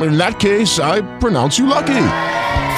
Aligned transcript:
In 0.00 0.16
that 0.18 0.40
case, 0.40 0.78
I 0.78 1.02
pronounce 1.18 1.58
you 1.58 1.66
lucky. 1.66 2.06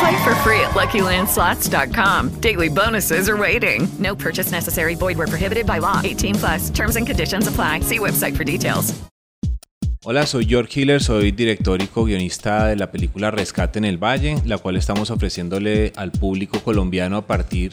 Play 0.01 0.25
for 0.25 0.35
free 0.43 0.61
at 0.61 0.75
LuckyLandSlots.com. 0.75 2.41
Daily 2.41 2.69
bonuses 2.69 3.29
are 3.29 3.37
waiting. 3.37 3.89
No 3.99 4.15
purchase 4.15 4.51
necessary. 4.51 4.95
Void 4.97 5.17
where 5.17 5.29
prohibited 5.29 5.67
by 5.67 5.79
law. 5.79 6.01
18 6.03 6.35
plus. 6.35 6.71
Terms 6.71 6.97
and 6.97 7.07
conditions 7.07 7.47
apply. 7.47 7.81
See 7.81 7.99
website 7.99 8.37
for 8.37 8.45
details. 8.45 8.95
Hola, 10.07 10.27
soy 10.27 10.45
George 10.45 10.79
Hiller, 10.79 11.03
soy 11.03 11.31
director 11.31 11.81
y 11.81 11.87
co-guionista 11.87 12.67
de 12.67 12.77
la 12.77 12.91
película 12.91 13.31
Rescate 13.31 13.79
en 13.79 13.87
el 13.87 13.97
Valle, 13.97 14.37
la 14.45 14.59
cual 14.59 14.77
estamos 14.77 15.11
ofreciéndole 15.11 15.95
al 15.97 16.13
público 16.13 16.61
colombiano 16.61 17.17
a 17.17 17.27
partir 17.27 17.73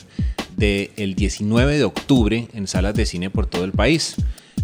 del 0.55 1.15
19 1.15 1.77
de 1.77 1.83
octubre 1.83 2.47
en 2.53 2.67
salas 2.67 2.93
de 2.93 3.05
cine 3.05 3.29
por 3.29 3.47
todo 3.47 3.65
el 3.65 3.73
país. 3.73 4.15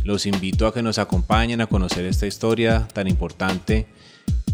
Los 0.05 0.25
invito 0.25 0.65
a 0.65 0.73
que 0.73 0.81
nos 0.81 0.97
acompañen 0.97 1.59
a 1.59 1.67
conocer 1.67 2.05
esta 2.05 2.25
historia 2.25 2.87
tan 2.93 3.09
importante 3.09 3.85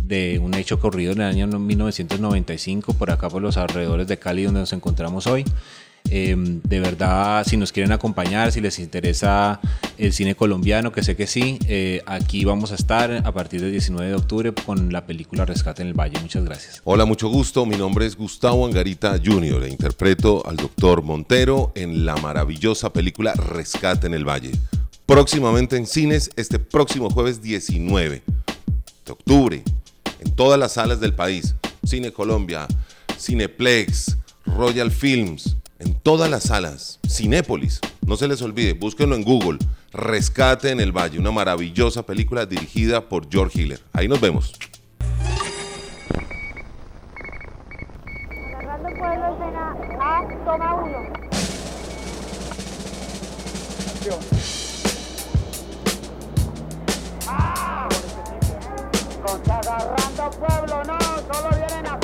de 0.03 0.39
un 0.39 0.53
hecho 0.53 0.75
ocurrido 0.75 1.13
en 1.13 1.21
el 1.21 1.27
año 1.27 1.47
1995 1.59 2.93
por 2.93 3.11
acá 3.11 3.29
por 3.29 3.41
los 3.41 3.57
alrededores 3.57 4.07
de 4.07 4.17
Cali 4.17 4.43
donde 4.43 4.61
nos 4.61 4.73
encontramos 4.73 5.27
hoy. 5.27 5.45
Em, 6.09 6.61
de 6.63 6.79
verdad, 6.79 7.45
si 7.47 7.55
nos 7.55 7.71
quieren 7.71 7.91
acompañar, 7.91 8.51
si 8.51 8.61
les 8.61 8.77
interesa 8.77 9.59
el 9.97 10.11
cine 10.11 10.35
colombiano, 10.35 10.91
que 10.91 11.01
sé 11.01 11.15
que 11.15 11.27
sí, 11.27 11.57
eh, 11.67 12.01
aquí 12.05 12.43
vamos 12.43 12.71
a 12.71 12.75
estar 12.75 13.11
a 13.25 13.31
partir 13.31 13.61
del 13.61 13.71
19 13.71 14.09
de 14.09 14.15
octubre 14.15 14.53
con 14.53 14.91
la 14.91 15.05
película 15.05 15.45
Rescate 15.45 15.81
en 15.81 15.87
el 15.87 15.93
Valle. 15.93 16.19
Muchas 16.19 16.43
gracias. 16.43 16.81
Hola, 16.83 17.05
mucho 17.05 17.29
gusto. 17.29 17.65
Mi 17.65 17.77
nombre 17.77 18.05
es 18.05 18.17
Gustavo 18.17 18.65
Angarita 18.65 19.17
Jr. 19.23 19.63
e 19.63 19.69
interpreto 19.69 20.43
al 20.45 20.57
doctor 20.57 21.01
Montero 21.03 21.71
en 21.73 22.05
la 22.05 22.17
maravillosa 22.17 22.91
película 22.91 23.33
Rescate 23.33 24.07
en 24.07 24.13
el 24.13 24.27
Valle. 24.27 24.51
Próximamente 25.05 25.77
en 25.77 25.87
cines 25.87 26.29
este 26.35 26.59
próximo 26.59 27.09
jueves 27.09 27.41
19 27.41 28.21
de 29.05 29.11
octubre 29.11 29.63
en 30.23 30.35
todas 30.35 30.59
las 30.59 30.73
salas 30.73 30.99
del 30.99 31.13
país. 31.13 31.55
Cine 31.83 32.11
Colombia, 32.11 32.67
Cineplex, 33.17 34.17
Royal 34.45 34.91
Films, 34.91 35.57
en 35.79 35.93
todas 35.95 36.29
las 36.29 36.43
salas. 36.43 36.99
Cinépolis, 37.07 37.79
no 38.05 38.15
se 38.15 38.27
les 38.27 38.41
olvide, 38.41 38.73
búsquenlo 38.73 39.15
en 39.15 39.23
Google. 39.23 39.59
Rescate 39.91 40.71
en 40.71 40.79
el 40.79 40.91
Valle, 40.91 41.19
una 41.19 41.31
maravillosa 41.31 42.05
película 42.05 42.45
dirigida 42.45 43.07
por 43.09 43.29
George 43.29 43.61
Hiller. 43.61 43.79
Ahí 43.91 44.07
nos 44.07 44.19
vemos. 44.19 44.53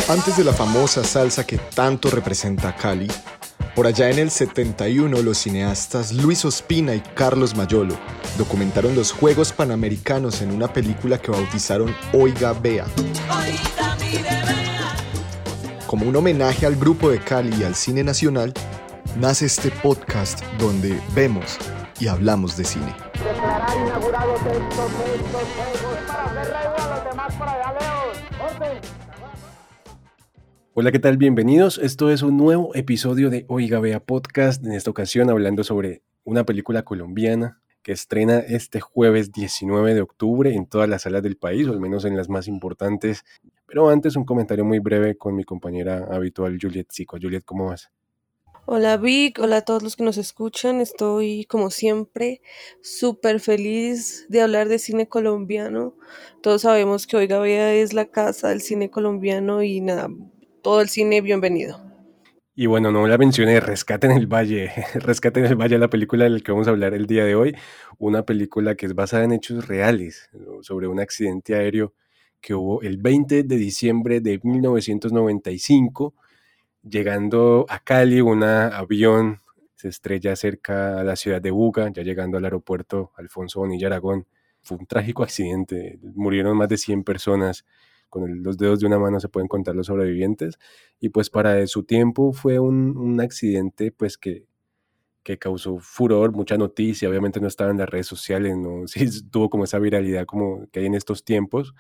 Antes 0.10 0.38
de 0.38 0.44
la 0.44 0.54
famosa 0.54 1.04
salsa 1.04 1.46
que 1.46 1.60
tanto 1.60 2.10
representa 2.10 2.70
a 2.70 2.76
Cali, 2.76 3.08
por 3.76 3.86
allá 3.86 4.10
en 4.10 4.18
el 4.18 4.32
71 4.32 5.22
los 5.22 5.38
cineastas 5.38 6.14
Luis 6.14 6.44
Ospina 6.46 6.96
y 6.96 7.00
Carlos 7.00 7.56
Mayolo 7.56 7.96
documentaron 8.36 8.96
los 8.96 9.12
Juegos 9.12 9.54
Panamericanos 9.54 10.42
en 10.42 10.50
una 10.50 10.74
película 10.74 11.20
que 11.20 11.30
bautizaron 11.30 11.96
Oiga 12.12 12.54
Bea. 12.54 12.88
Como 15.86 16.08
un 16.08 16.16
homenaje 16.16 16.66
al 16.66 16.76
grupo 16.76 17.12
de 17.12 17.20
Cali 17.20 17.56
y 17.60 17.64
al 17.64 17.76
cine 17.76 18.04
nacional, 18.04 18.52
nace 19.16 19.46
este 19.46 19.70
podcast 19.70 20.42
donde 20.58 21.00
vemos 21.14 21.60
y 22.00 22.08
hablamos 22.08 22.58
de 22.58 22.66
cine. 22.66 22.96
Hola, 30.82 30.94
¿qué 30.94 31.00
tal? 31.00 31.18
Bienvenidos. 31.18 31.78
Esto 31.78 32.10
es 32.10 32.22
un 32.22 32.38
nuevo 32.38 32.74
episodio 32.74 33.30
de 33.30 33.44
Oiga 33.50 33.82
Vea 33.82 34.00
Podcast. 34.00 34.66
En 34.66 34.72
esta 34.72 34.90
ocasión 34.90 35.30
hablando 35.30 35.66
sobre 35.66 36.04
una 36.24 36.46
película 36.46 36.84
colombiana 36.84 37.62
que 37.84 37.92
estrena 37.92 38.38
este 38.40 38.80
jueves 38.80 39.34
19 39.34 39.94
de 39.94 40.00
octubre 40.00 40.56
en 40.56 40.68
todas 40.68 40.88
las 40.88 41.02
salas 41.02 41.22
del 41.22 41.36
país, 41.36 41.68
o 41.68 41.74
al 41.74 41.82
menos 41.82 42.06
en 42.06 42.16
las 42.16 42.30
más 42.30 42.48
importantes. 42.48 43.26
Pero 43.68 43.90
antes 43.90 44.16
un 44.16 44.24
comentario 44.24 44.64
muy 44.64 44.80
breve 44.80 45.18
con 45.18 45.36
mi 45.36 45.44
compañera 45.44 46.08
habitual 46.10 46.58
Juliet 46.62 46.88
Zico. 46.94 47.18
Juliet, 47.22 47.44
¿cómo 47.44 47.66
vas? 47.66 47.92
Hola 48.66 48.96
Vic, 48.96 49.38
hola 49.40 49.58
a 49.58 49.62
todos 49.64 49.84
los 49.84 49.98
que 49.98 50.06
nos 50.06 50.18
escuchan. 50.18 50.80
Estoy 50.80 51.44
como 51.44 51.72
siempre 51.72 52.42
súper 52.82 53.42
feliz 53.42 54.28
de 54.30 54.40
hablar 54.40 54.70
de 54.70 54.80
cine 54.80 55.10
colombiano. 55.10 55.98
Todos 56.42 56.62
sabemos 56.62 57.06
que 57.06 57.18
Oiga 57.18 57.40
Vea 57.40 57.74
es 57.74 57.92
la 57.92 58.06
casa 58.06 58.48
del 58.48 58.62
cine 58.62 58.90
colombiano 58.90 59.62
y 59.62 59.82
nada, 59.82 60.08
todo 60.70 60.82
el 60.82 60.90
cine 60.90 61.20
bienvenido. 61.22 61.82
Y 62.54 62.68
bueno, 62.68 62.92
no 62.92 63.08
la 63.08 63.18
mencioné, 63.18 63.60
Rescate 63.60 64.06
en 64.06 64.14
el 64.14 64.28
Valle. 64.28 64.72
Rescate 64.94 65.40
en 65.40 65.48
el 65.48 65.56
Valle, 65.56 65.80
la 65.80 65.90
película 65.90 66.26
de 66.26 66.30
la 66.30 66.40
que 66.42 66.52
vamos 66.52 66.68
a 66.68 66.70
hablar 66.70 66.94
el 66.94 67.08
día 67.08 67.26
de 67.26 67.34
hoy. 67.34 67.56
Una 67.98 68.22
película 68.22 68.76
que 68.76 68.86
es 68.86 68.94
basada 68.94 69.24
en 69.24 69.32
hechos 69.32 69.68
reales 69.68 70.30
sobre 70.62 70.86
un 70.86 71.00
accidente 71.00 71.56
aéreo 71.56 71.96
que 72.40 72.54
hubo 72.54 72.84
el 72.84 72.98
20 72.98 73.42
de 73.46 73.58
diciembre 73.58 74.22
de 74.22 74.40
1995. 74.44 76.14
Llegando 76.88 77.66
a 77.68 77.80
Cali, 77.80 78.22
un 78.22 78.44
avión 78.44 79.40
se 79.74 79.88
estrella 79.88 80.36
cerca 80.36 81.00
a 81.00 81.04
la 81.04 81.16
ciudad 81.16 81.42
de 81.42 81.50
Buga, 81.50 81.90
ya 81.92 82.04
llegando 82.04 82.38
al 82.38 82.46
aeropuerto 82.46 83.12
Alfonso 83.18 83.62
Bonilla 83.62 83.88
Aragón. 83.88 84.28
Fue 84.62 84.78
un 84.78 84.86
trágico 84.86 85.24
accidente, 85.24 85.98
murieron 86.14 86.56
más 86.56 86.70
de 86.70 86.78
100 86.78 87.04
personas 87.04 87.66
con 88.10 88.44
los 88.44 88.58
dedos 88.58 88.80
de 88.80 88.88
una 88.88 89.00
mano 89.00 89.20
se 89.20 89.30
pueden 89.30 89.48
contar 89.48 89.76
los 89.76 89.88
sobrevivientes, 89.88 90.60
y 91.00 91.10
pues 91.10 91.30
para 91.30 91.66
su 91.68 91.84
tiempo 91.84 92.34
fue 92.34 92.60
un, 92.60 93.20
accidente 93.22 93.92
pues 93.92 94.18
que, 94.18 94.46
que 95.24 95.38
causó 95.38 95.80
furor, 95.80 96.32
mucha 96.32 96.58
noticia, 96.58 97.10
obviamente 97.10 97.40
no 97.40 97.48
estaba 97.48 97.72
en 97.72 97.78
las 97.78 97.90
redes 97.90 98.08
sociales, 98.08 98.58
no 98.58 98.88
sí, 98.88 99.08
tuvo 99.30 99.50
como 99.50 99.66
esa 99.66 99.80
viralidad 99.80 100.26
como 100.26 100.68
que 100.72 100.82
hay 100.82 100.86
en 100.88 100.96
estos 100.96 101.24
tiempos, 101.24 101.74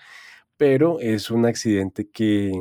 pero 0.57 1.00
es 1.00 1.31
un 1.31 1.45
accidente 1.45 2.09
que, 2.09 2.51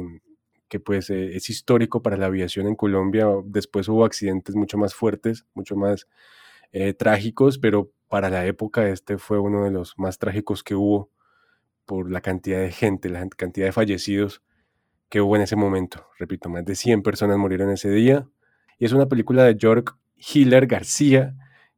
que 0.68 0.80
pues 0.80 1.10
eh, 1.10 1.36
es 1.36 1.50
histórico 1.50 2.02
para 2.02 2.16
la 2.16 2.26
aviación 2.26 2.68
en 2.68 2.76
Colombia, 2.76 3.26
después 3.44 3.88
hubo 3.88 4.04
accidentes 4.04 4.54
mucho 4.54 4.78
más 4.78 4.94
fuertes, 4.94 5.46
mucho 5.54 5.76
más 5.76 6.06
eh, 6.72 6.94
trágicos, 6.94 7.58
pero 7.58 7.90
para 8.08 8.30
la 8.30 8.46
época 8.46 8.88
este 8.88 9.18
fue 9.18 9.38
uno 9.38 9.64
de 9.64 9.70
los 9.70 9.94
más 9.98 10.18
trágicos 10.18 10.62
que 10.62 10.74
hubo 10.74 11.10
por 11.88 12.10
la 12.12 12.20
cantidad 12.20 12.60
de 12.60 12.70
gente, 12.70 13.08
la 13.08 13.26
cantidad 13.30 13.64
de 13.64 13.72
fallecidos 13.72 14.42
que 15.08 15.22
hubo 15.22 15.36
en 15.36 15.42
ese 15.42 15.56
momento. 15.56 16.06
Repito, 16.18 16.50
más 16.50 16.62
de 16.66 16.74
100 16.74 17.02
personas 17.02 17.38
murieron 17.38 17.70
ese 17.70 17.90
día. 17.90 18.28
Y 18.78 18.84
es 18.84 18.92
una 18.92 19.06
película 19.06 19.44
de 19.44 19.56
George 19.58 19.94
Hiller 20.14 20.66
García, 20.66 21.34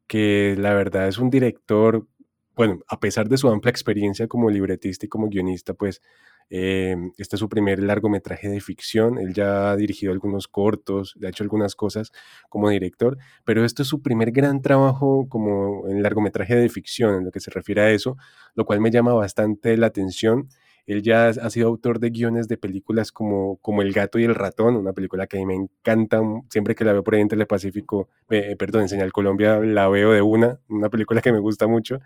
que 0.08 0.56
la 0.58 0.74
verdad 0.74 1.06
es 1.06 1.18
un 1.18 1.30
director, 1.30 2.08
bueno, 2.56 2.80
a 2.88 2.98
pesar 2.98 3.28
de 3.28 3.36
su 3.36 3.48
amplia 3.48 3.70
experiencia 3.70 4.26
como 4.26 4.50
libretista 4.50 5.06
y 5.06 5.08
como 5.08 5.28
guionista, 5.28 5.74
pues 5.74 6.02
eh, 6.50 6.96
este 7.16 7.36
es 7.36 7.40
su 7.40 7.48
primer 7.48 7.80
largometraje 7.80 8.48
de 8.48 8.60
ficción. 8.60 9.18
Él 9.18 9.32
ya 9.32 9.70
ha 9.70 9.76
dirigido 9.76 10.12
algunos 10.12 10.48
cortos, 10.48 11.16
ha 11.24 11.28
hecho 11.28 11.44
algunas 11.44 11.76
cosas 11.76 12.10
como 12.48 12.68
director, 12.68 13.16
pero 13.44 13.64
este 13.64 13.82
es 13.82 13.88
su 13.88 14.02
primer 14.02 14.32
gran 14.32 14.60
trabajo 14.60 15.28
como 15.28 15.88
en 15.88 16.02
largometraje 16.02 16.56
de 16.56 16.68
ficción, 16.68 17.14
en 17.14 17.24
lo 17.24 17.30
que 17.30 17.40
se 17.40 17.50
refiere 17.50 17.82
a 17.82 17.90
eso, 17.90 18.16
lo 18.54 18.64
cual 18.64 18.80
me 18.80 18.90
llama 18.90 19.14
bastante 19.14 19.76
la 19.76 19.86
atención. 19.86 20.48
Él 20.90 21.02
ya 21.02 21.28
ha 21.28 21.50
sido 21.50 21.68
autor 21.68 22.00
de 22.00 22.10
guiones 22.10 22.48
de 22.48 22.56
películas 22.56 23.12
como, 23.12 23.58
como 23.58 23.80
El 23.80 23.92
gato 23.92 24.18
y 24.18 24.24
el 24.24 24.34
ratón, 24.34 24.74
una 24.74 24.92
película 24.92 25.28
que 25.28 25.36
a 25.36 25.40
mí 25.40 25.46
me 25.46 25.54
encanta, 25.54 26.20
siempre 26.48 26.74
que 26.74 26.84
la 26.84 26.92
veo 26.92 27.04
por 27.04 27.14
ahí 27.14 27.20
en 27.20 27.28
Telepacífico, 27.28 28.08
eh, 28.28 28.56
perdón, 28.58 28.82
en 28.82 28.88
Señal 28.88 29.12
Colombia 29.12 29.60
la 29.60 29.88
veo 29.88 30.10
de 30.10 30.20
una, 30.20 30.58
una 30.68 30.90
película 30.90 31.20
que 31.20 31.30
me 31.30 31.38
gusta 31.38 31.68
mucho, 31.68 32.00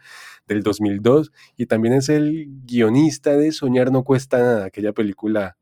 del 0.46 0.62
2002, 0.62 1.32
y 1.56 1.64
también 1.64 1.94
es 1.94 2.10
el 2.10 2.46
guionista 2.66 3.38
de 3.38 3.52
Soñar 3.52 3.90
no 3.90 4.04
cuesta 4.04 4.36
nada, 4.38 4.66
aquella 4.66 4.92
película 4.92 5.56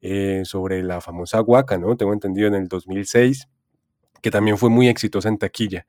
eh, 0.00 0.42
sobre 0.44 0.84
la 0.84 1.00
famosa 1.00 1.42
Huaca, 1.42 1.76
¿no? 1.76 1.96
Tengo 1.96 2.12
entendido 2.12 2.46
en 2.46 2.54
el 2.54 2.68
2006, 2.68 3.48
que 4.22 4.30
también 4.30 4.58
fue 4.58 4.70
muy 4.70 4.88
exitosa 4.88 5.28
en 5.28 5.38
taquilla. 5.38 5.88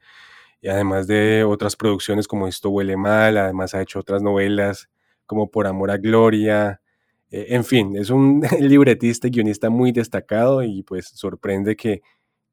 Y 0.62 0.70
además 0.70 1.06
de 1.06 1.44
otras 1.44 1.76
producciones 1.76 2.28
como 2.28 2.48
Esto 2.48 2.72
huele 2.72 2.98
mal, 2.98 3.38
además 3.38 3.76
ha 3.76 3.82
hecho 3.84 4.00
otras 4.00 4.24
novelas 4.24 4.90
como 5.32 5.50
Por 5.50 5.66
Amor 5.66 5.92
a 5.92 5.98
Gloria. 5.98 6.82
Eh, 7.30 7.46
en 7.52 7.64
fin, 7.64 7.96
es 7.96 8.10
un 8.10 8.42
libretista 8.60 9.30
y 9.30 9.32
guionista 9.32 9.70
muy 9.70 9.94
destacado 9.94 10.62
y 10.62 10.84
pues 10.84 11.08
sorprende 11.08 11.78
que, 11.78 12.02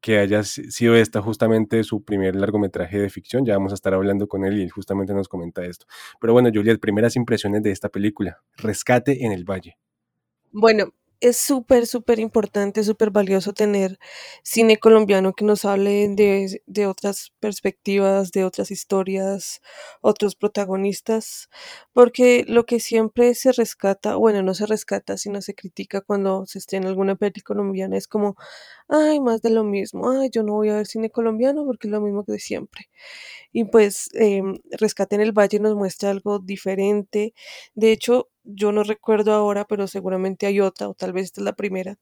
que 0.00 0.20
haya 0.20 0.44
sido 0.44 0.94
esta 0.94 1.20
justamente 1.20 1.82
su 1.82 2.04
primer 2.04 2.36
largometraje 2.36 3.00
de 3.00 3.10
ficción. 3.10 3.44
Ya 3.44 3.54
vamos 3.54 3.72
a 3.72 3.74
estar 3.74 3.94
hablando 3.94 4.28
con 4.28 4.44
él 4.44 4.58
y 4.58 4.62
él 4.62 4.70
justamente 4.70 5.12
nos 5.12 5.26
comenta 5.26 5.64
esto. 5.64 5.86
Pero 6.20 6.32
bueno, 6.34 6.50
Juliet, 6.54 6.78
primeras 6.78 7.16
impresiones 7.16 7.64
de 7.64 7.72
esta 7.72 7.88
película, 7.88 8.38
Rescate 8.56 9.24
en 9.24 9.32
el 9.32 9.42
Valle. 9.42 9.76
Bueno, 10.52 10.94
es 11.20 11.36
súper, 11.36 11.86
súper 11.86 12.20
importante, 12.20 12.84
súper 12.84 13.10
valioso 13.10 13.52
tener 13.52 13.98
cine 14.42 14.76
colombiano 14.78 15.32
que 15.32 15.44
nos 15.44 15.64
hable 15.64 16.08
de, 16.08 16.62
de, 16.66 16.86
otras 16.86 17.32
perspectivas, 17.40 18.30
de 18.32 18.44
otras 18.44 18.70
historias, 18.70 19.60
otros 20.00 20.36
protagonistas, 20.36 21.50
porque 21.92 22.44
lo 22.48 22.66
que 22.66 22.80
siempre 22.80 23.34
se 23.34 23.52
rescata, 23.52 24.16
bueno, 24.16 24.42
no 24.42 24.54
se 24.54 24.66
rescata, 24.66 25.16
sino 25.18 25.42
se 25.42 25.54
critica 25.54 26.00
cuando 26.00 26.46
se 26.46 26.58
estrena 26.58 26.88
alguna 26.88 27.16
película 27.16 27.58
colombiana, 27.58 27.96
es 27.96 28.06
como, 28.08 28.36
ay, 28.88 29.20
más 29.20 29.42
de 29.42 29.50
lo 29.50 29.64
mismo, 29.64 30.10
ay, 30.10 30.30
yo 30.32 30.42
no 30.42 30.54
voy 30.54 30.70
a 30.70 30.76
ver 30.76 30.86
cine 30.86 31.10
colombiano 31.10 31.64
porque 31.66 31.88
es 31.88 31.92
lo 31.92 32.00
mismo 32.00 32.24
que 32.24 32.32
de 32.32 32.38
siempre. 32.40 32.88
Y 33.52 33.64
pues 33.64 34.10
eh, 34.14 34.42
Rescate 34.72 35.16
en 35.16 35.22
el 35.22 35.32
Valle 35.32 35.60
nos 35.60 35.74
muestra 35.76 36.10
algo 36.10 36.38
diferente. 36.38 37.34
De 37.74 37.92
hecho, 37.92 38.28
yo 38.44 38.72
no 38.72 38.82
recuerdo 38.84 39.32
ahora, 39.34 39.64
pero 39.66 39.86
seguramente 39.88 40.46
hay 40.46 40.60
otra, 40.60 40.88
o 40.88 40.94
tal 40.94 41.12
vez 41.12 41.24
esta 41.26 41.40
es 41.42 41.44
la 41.44 41.54
primera, 41.54 41.98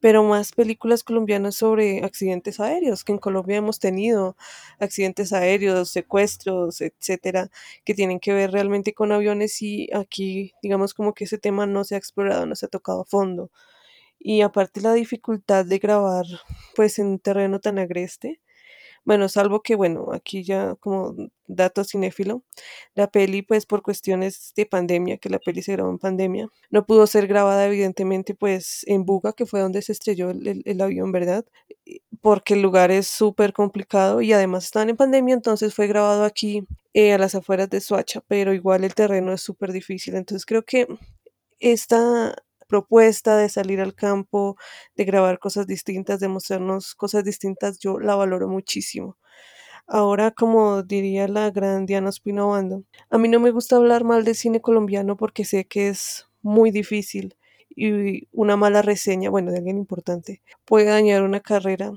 pero 0.00 0.24
más 0.24 0.52
películas 0.52 1.04
colombianas 1.04 1.56
sobre 1.56 2.04
accidentes 2.04 2.60
aéreos, 2.60 3.04
que 3.04 3.12
en 3.12 3.18
Colombia 3.18 3.56
hemos 3.58 3.78
tenido 3.78 4.36
accidentes 4.80 5.32
aéreos, 5.32 5.90
secuestros, 5.90 6.80
etcétera, 6.80 7.50
que 7.84 7.94
tienen 7.94 8.20
que 8.20 8.32
ver 8.32 8.52
realmente 8.52 8.94
con 8.94 9.12
aviones 9.12 9.60
y 9.62 9.88
aquí, 9.94 10.52
digamos, 10.62 10.94
como 10.94 11.14
que 11.14 11.24
ese 11.24 11.38
tema 11.38 11.66
no 11.66 11.84
se 11.84 11.94
ha 11.96 11.98
explorado, 11.98 12.46
no 12.46 12.54
se 12.56 12.66
ha 12.66 12.68
tocado 12.68 13.02
a 13.02 13.04
fondo. 13.06 13.50
Y 14.26 14.40
aparte 14.40 14.80
la 14.80 14.94
dificultad 14.94 15.66
de 15.66 15.78
grabar, 15.78 16.24
pues, 16.74 16.98
en 16.98 17.08
un 17.08 17.18
terreno 17.18 17.60
tan 17.60 17.78
agreste, 17.78 18.40
bueno, 19.04 19.28
salvo 19.28 19.62
que, 19.62 19.74
bueno, 19.76 20.12
aquí 20.12 20.44
ya 20.44 20.76
como 20.76 21.14
dato 21.46 21.84
cinéfilo, 21.84 22.42
la 22.94 23.10
peli, 23.10 23.42
pues 23.42 23.66
por 23.66 23.82
cuestiones 23.82 24.54
de 24.56 24.64
pandemia, 24.64 25.18
que 25.18 25.28
la 25.28 25.38
peli 25.38 25.62
se 25.62 25.72
grabó 25.72 25.90
en 25.90 25.98
pandemia, 25.98 26.48
no 26.70 26.86
pudo 26.86 27.06
ser 27.06 27.26
grabada 27.26 27.66
evidentemente 27.66 28.34
pues 28.34 28.82
en 28.86 29.04
Buga, 29.04 29.34
que 29.34 29.44
fue 29.44 29.60
donde 29.60 29.82
se 29.82 29.92
estrelló 29.92 30.30
el, 30.30 30.80
avión, 30.80 31.12
¿verdad? 31.12 31.44
Porque 32.22 32.54
el 32.54 32.62
lugar 32.62 32.90
es 32.90 33.06
súper 33.06 33.52
complicado 33.52 34.22
y 34.22 34.32
además 34.32 34.64
estaban 34.64 34.88
en 34.88 34.96
pandemia, 34.96 35.34
entonces 35.34 35.74
fue 35.74 35.86
grabado 35.86 36.24
aquí 36.24 36.66
eh, 36.94 37.12
a 37.12 37.18
las 37.18 37.34
afueras 37.34 37.68
de 37.68 37.82
Soacha, 37.82 38.22
pero 38.26 38.54
igual 38.54 38.84
el 38.84 38.94
terreno 38.94 39.34
es 39.34 39.42
súper 39.42 39.72
difícil, 39.72 40.14
entonces 40.14 40.46
creo 40.46 40.64
que 40.64 40.88
esta 41.60 42.34
propuesta 42.66 43.36
de 43.36 43.48
salir 43.48 43.80
al 43.80 43.94
campo, 43.94 44.56
de 44.96 45.04
grabar 45.04 45.38
cosas 45.38 45.66
distintas, 45.66 46.20
de 46.20 46.28
mostrarnos 46.28 46.94
cosas 46.94 47.24
distintas, 47.24 47.78
yo 47.78 47.98
la 47.98 48.16
valoro 48.16 48.48
muchísimo. 48.48 49.16
Ahora, 49.86 50.30
como 50.30 50.82
diría 50.82 51.28
la 51.28 51.50
gran 51.50 51.86
Diana 51.86 52.10
Spinobando, 52.10 52.84
a 53.10 53.18
mí 53.18 53.28
no 53.28 53.38
me 53.40 53.50
gusta 53.50 53.76
hablar 53.76 54.04
mal 54.04 54.24
de 54.24 54.34
cine 54.34 54.60
colombiano 54.60 55.16
porque 55.16 55.44
sé 55.44 55.66
que 55.66 55.88
es 55.88 56.26
muy 56.42 56.70
difícil 56.70 57.36
y 57.76 58.28
una 58.32 58.56
mala 58.56 58.82
reseña, 58.82 59.30
bueno, 59.30 59.50
de 59.50 59.58
alguien 59.58 59.78
importante, 59.78 60.42
puede 60.64 60.86
dañar 60.86 61.22
una 61.22 61.40
carrera. 61.40 61.92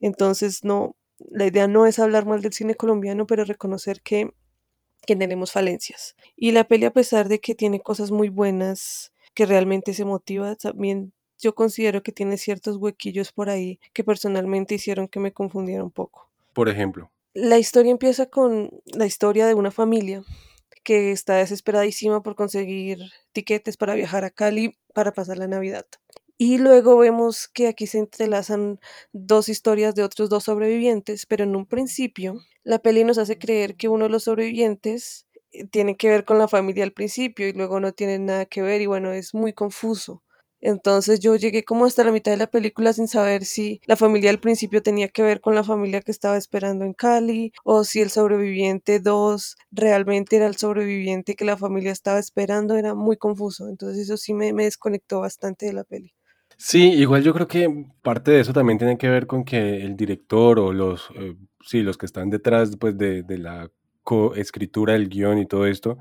Entonces, 0.00 0.64
no, 0.64 0.96
la 1.30 1.46
idea 1.46 1.66
no 1.68 1.86
es 1.86 1.98
hablar 1.98 2.26
mal 2.26 2.42
del 2.42 2.52
cine 2.52 2.74
colombiano, 2.74 3.26
pero 3.26 3.44
reconocer 3.44 4.02
que, 4.02 4.32
que 5.06 5.16
tenemos 5.16 5.52
falencias. 5.52 6.16
Y 6.36 6.52
la 6.52 6.64
peli, 6.64 6.86
a 6.86 6.92
pesar 6.92 7.28
de 7.28 7.40
que 7.40 7.54
tiene 7.54 7.80
cosas 7.80 8.10
muy 8.10 8.28
buenas, 8.28 9.11
que 9.34 9.46
realmente 9.46 9.94
se 9.94 10.04
motiva. 10.04 10.54
También 10.56 11.12
yo 11.38 11.54
considero 11.54 12.02
que 12.02 12.12
tiene 12.12 12.38
ciertos 12.38 12.76
huequillos 12.76 13.32
por 13.32 13.50
ahí 13.50 13.80
que 13.92 14.04
personalmente 14.04 14.74
hicieron 14.74 15.08
que 15.08 15.20
me 15.20 15.32
confundiera 15.32 15.82
un 15.82 15.90
poco. 15.90 16.30
Por 16.52 16.68
ejemplo. 16.68 17.10
La 17.34 17.58
historia 17.58 17.90
empieza 17.90 18.26
con 18.26 18.70
la 18.86 19.06
historia 19.06 19.46
de 19.46 19.54
una 19.54 19.70
familia 19.70 20.22
que 20.82 21.12
está 21.12 21.36
desesperadísima 21.36 22.22
por 22.22 22.34
conseguir 22.34 22.98
tiquetes 23.32 23.76
para 23.76 23.94
viajar 23.94 24.24
a 24.24 24.30
Cali 24.30 24.76
para 24.92 25.12
pasar 25.12 25.38
la 25.38 25.46
Navidad. 25.46 25.86
Y 26.38 26.58
luego 26.58 26.98
vemos 26.98 27.46
que 27.48 27.68
aquí 27.68 27.86
se 27.86 27.98
entrelazan 27.98 28.80
dos 29.12 29.48
historias 29.48 29.94
de 29.94 30.02
otros 30.02 30.28
dos 30.28 30.44
sobrevivientes, 30.44 31.24
pero 31.26 31.44
en 31.44 31.54
un 31.54 31.66
principio 31.66 32.40
la 32.64 32.80
peli 32.80 33.04
nos 33.04 33.18
hace 33.18 33.38
creer 33.38 33.76
que 33.76 33.88
uno 33.88 34.04
de 34.04 34.10
los 34.10 34.24
sobrevivientes 34.24 35.26
tiene 35.70 35.96
que 35.96 36.08
ver 36.08 36.24
con 36.24 36.38
la 36.38 36.48
familia 36.48 36.84
al 36.84 36.92
principio 36.92 37.48
y 37.48 37.52
luego 37.52 37.80
no 37.80 37.92
tiene 37.92 38.18
nada 38.18 38.46
que 38.46 38.62
ver 38.62 38.80
y 38.80 38.86
bueno, 38.86 39.12
es 39.12 39.34
muy 39.34 39.52
confuso. 39.52 40.22
Entonces 40.62 41.18
yo 41.18 41.34
llegué 41.34 41.64
como 41.64 41.86
hasta 41.86 42.04
la 42.04 42.12
mitad 42.12 42.30
de 42.30 42.38
la 42.38 42.46
película 42.46 42.92
sin 42.92 43.08
saber 43.08 43.44
si 43.44 43.80
la 43.84 43.96
familia 43.96 44.30
al 44.30 44.38
principio 44.38 44.80
tenía 44.80 45.08
que 45.08 45.22
ver 45.22 45.40
con 45.40 45.56
la 45.56 45.64
familia 45.64 46.00
que 46.00 46.12
estaba 46.12 46.36
esperando 46.36 46.84
en 46.84 46.92
Cali 46.94 47.52
o 47.64 47.82
si 47.82 48.00
el 48.00 48.10
sobreviviente 48.10 49.00
2 49.00 49.56
realmente 49.72 50.36
era 50.36 50.46
el 50.46 50.56
sobreviviente 50.56 51.34
que 51.34 51.44
la 51.44 51.56
familia 51.56 51.90
estaba 51.90 52.20
esperando. 52.20 52.76
Era 52.76 52.94
muy 52.94 53.16
confuso. 53.16 53.68
Entonces 53.68 54.04
eso 54.04 54.16
sí 54.16 54.34
me, 54.34 54.52
desconectó 54.52 55.20
bastante 55.20 55.66
de 55.66 55.72
la 55.72 55.82
peli. 55.82 56.14
Sí, 56.56 56.92
igual 56.92 57.24
yo 57.24 57.34
creo 57.34 57.48
que 57.48 57.86
parte 58.00 58.30
de 58.30 58.40
eso 58.40 58.52
también 58.52 58.78
tiene 58.78 58.96
que 58.96 59.08
ver 59.08 59.26
con 59.26 59.44
que 59.44 59.82
el 59.82 59.96
director 59.96 60.60
o 60.60 60.72
los, 60.72 61.10
eh, 61.16 61.34
sí, 61.66 61.82
los 61.82 61.98
que 61.98 62.06
están 62.06 62.30
detrás 62.30 62.76
pues, 62.78 62.96
de, 62.96 63.24
de 63.24 63.38
la 63.38 63.68
coescritura 64.02 64.94
del 64.94 65.08
guion 65.08 65.38
y 65.38 65.46
todo 65.46 65.66
esto, 65.66 65.98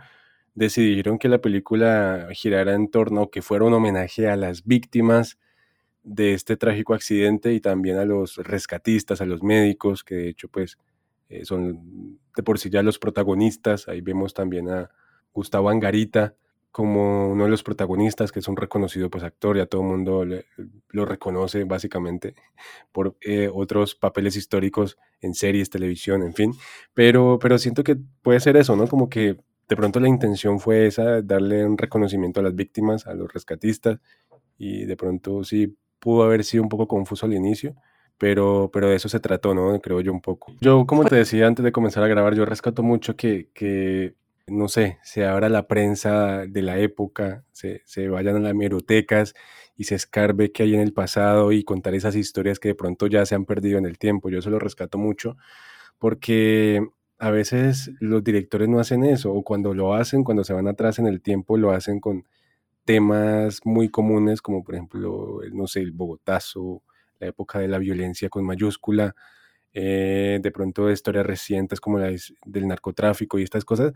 decidieron 0.56 1.18
que 1.18 1.30
la 1.30 1.42
película 1.42 2.27
girara 2.33 2.74
en 2.74 2.89
torno, 2.89 3.30
que 3.30 3.42
fuera 3.42 3.65
un 3.65 3.74
homenaje 3.74 4.30
a 4.30 4.36
las 4.36 4.65
víctimas 4.65 5.38
de 6.03 6.33
este 6.33 6.57
trágico 6.57 6.94
accidente 6.94 7.53
y 7.53 7.59
también 7.62 7.98
a 7.98 8.06
los 8.06 8.38
rescatistas, 8.38 9.21
a 9.21 9.25
los 9.25 9.44
médicos, 9.44 10.03
que 10.03 10.15
de 10.15 10.30
hecho 10.30 10.50
pues 10.50 10.77
eh, 11.30 11.45
son 11.45 12.19
de 12.36 12.44
por 12.44 12.59
sí 12.59 12.69
ya 12.69 12.83
los 12.83 13.00
protagonistas. 13.00 13.88
Ahí 13.88 14.01
vemos 14.01 14.33
también 14.33 14.69
a 14.69 14.89
Gustavo 15.33 15.69
Angarita 15.69 16.36
como 16.71 17.29
uno 17.29 17.44
de 17.44 17.50
los 17.50 17.63
protagonistas, 17.63 18.31
que 18.31 18.40
es 18.40 18.47
un 18.47 18.56
reconocido 18.56 19.09
pues 19.09 19.23
actor, 19.23 19.57
ya 19.57 19.66
todo 19.66 19.81
el 19.81 19.87
mundo 19.87 20.25
lo 20.90 21.06
reconoce 21.06 21.66
básicamente 21.66 22.33
por 22.92 23.18
eh, 23.21 23.49
otros 23.54 23.95
papeles 23.95 24.37
históricos 24.37 24.97
en 25.19 25.33
series, 25.33 25.69
televisión, 25.69 26.23
en 26.23 26.33
fin, 26.33 26.54
pero, 26.94 27.37
pero 27.40 27.57
siento 27.57 27.83
que 27.83 27.97
puede 28.21 28.40
ser 28.40 28.56
eso, 28.56 28.75
¿no? 28.75 28.87
Como 28.87 29.09
que 29.09 29.37
de 29.68 29.75
pronto 29.75 29.99
la 29.99 30.07
intención 30.07 30.59
fue 30.59 30.87
esa, 30.87 31.21
darle 31.21 31.66
un 31.66 31.78
reconocimiento 31.78 32.40
a 32.40 32.44
las 32.44 32.56
víctimas, 32.56 33.06
a 33.06 33.13
los 33.13 33.31
rescatistas, 33.31 33.99
y 34.57 34.85
de 34.85 34.95
pronto 34.95 35.44
sí 35.44 35.78
pudo 35.99 36.23
haber 36.23 36.44
sido 36.44 36.63
un 36.63 36.69
poco 36.69 36.87
confuso 36.87 37.25
al 37.25 37.33
inicio, 37.33 37.75
pero, 38.18 38.69
pero 38.71 38.90
de 38.90 38.95
eso 38.95 39.09
se 39.09 39.19
trató, 39.19 39.54
¿no? 39.54 39.80
Creo 39.81 39.99
yo 40.01 40.11
un 40.11 40.21
poco. 40.21 40.54
Yo, 40.61 40.85
como 40.85 41.06
te 41.06 41.16
decía 41.16 41.47
antes 41.47 41.66
de 41.66 41.71
comenzar 41.71 42.04
a 42.04 42.07
grabar, 42.07 42.35
yo 42.35 42.45
rescato 42.45 42.83
mucho 42.83 43.16
que, 43.16 43.49
que 43.54 44.16
no 44.51 44.67
sé, 44.67 44.99
se 45.03 45.25
abra 45.25 45.49
la 45.49 45.67
prensa 45.67 46.45
de 46.47 46.61
la 46.61 46.79
época, 46.79 47.45
se, 47.51 47.81
se 47.85 48.09
vayan 48.09 48.35
a 48.37 48.39
las 48.39 48.55
merotecas 48.55 49.33
y 49.77 49.85
se 49.85 49.95
escarbe 49.95 50.51
qué 50.51 50.63
hay 50.63 50.75
en 50.75 50.81
el 50.81 50.93
pasado 50.93 51.51
y 51.51 51.63
contar 51.63 51.95
esas 51.95 52.15
historias 52.15 52.59
que 52.59 52.69
de 52.69 52.75
pronto 52.75 53.07
ya 53.07 53.25
se 53.25 53.35
han 53.35 53.45
perdido 53.45 53.77
en 53.79 53.85
el 53.85 53.97
tiempo. 53.97 54.29
Yo 54.29 54.39
eso 54.39 54.49
lo 54.49 54.59
rescato 54.59 54.97
mucho 54.97 55.37
porque 55.99 56.81
a 57.19 57.31
veces 57.31 57.91
los 57.99 58.23
directores 58.23 58.67
no 58.67 58.79
hacen 58.79 59.03
eso 59.03 59.31
o 59.33 59.43
cuando 59.43 59.73
lo 59.75 59.93
hacen, 59.93 60.23
cuando 60.23 60.43
se 60.43 60.53
van 60.53 60.67
atrás 60.67 60.99
en 60.99 61.07
el 61.07 61.21
tiempo, 61.21 61.57
lo 61.57 61.71
hacen 61.71 61.99
con 61.99 62.25
temas 62.85 63.61
muy 63.65 63.89
comunes 63.89 64.41
como 64.41 64.63
por 64.63 64.75
ejemplo, 64.75 65.39
no 65.53 65.67
sé, 65.67 65.81
el 65.81 65.91
Bogotazo, 65.91 66.83
la 67.19 67.27
época 67.27 67.59
de 67.59 67.67
la 67.67 67.77
violencia 67.77 68.29
con 68.29 68.45
mayúscula, 68.45 69.15
eh, 69.73 70.39
de 70.41 70.51
pronto 70.51 70.91
historias 70.91 71.25
recientes 71.25 71.79
como 71.79 71.99
la 71.99 72.11
del 72.45 72.67
narcotráfico 72.67 73.39
y 73.39 73.43
estas 73.43 73.65
cosas, 73.65 73.93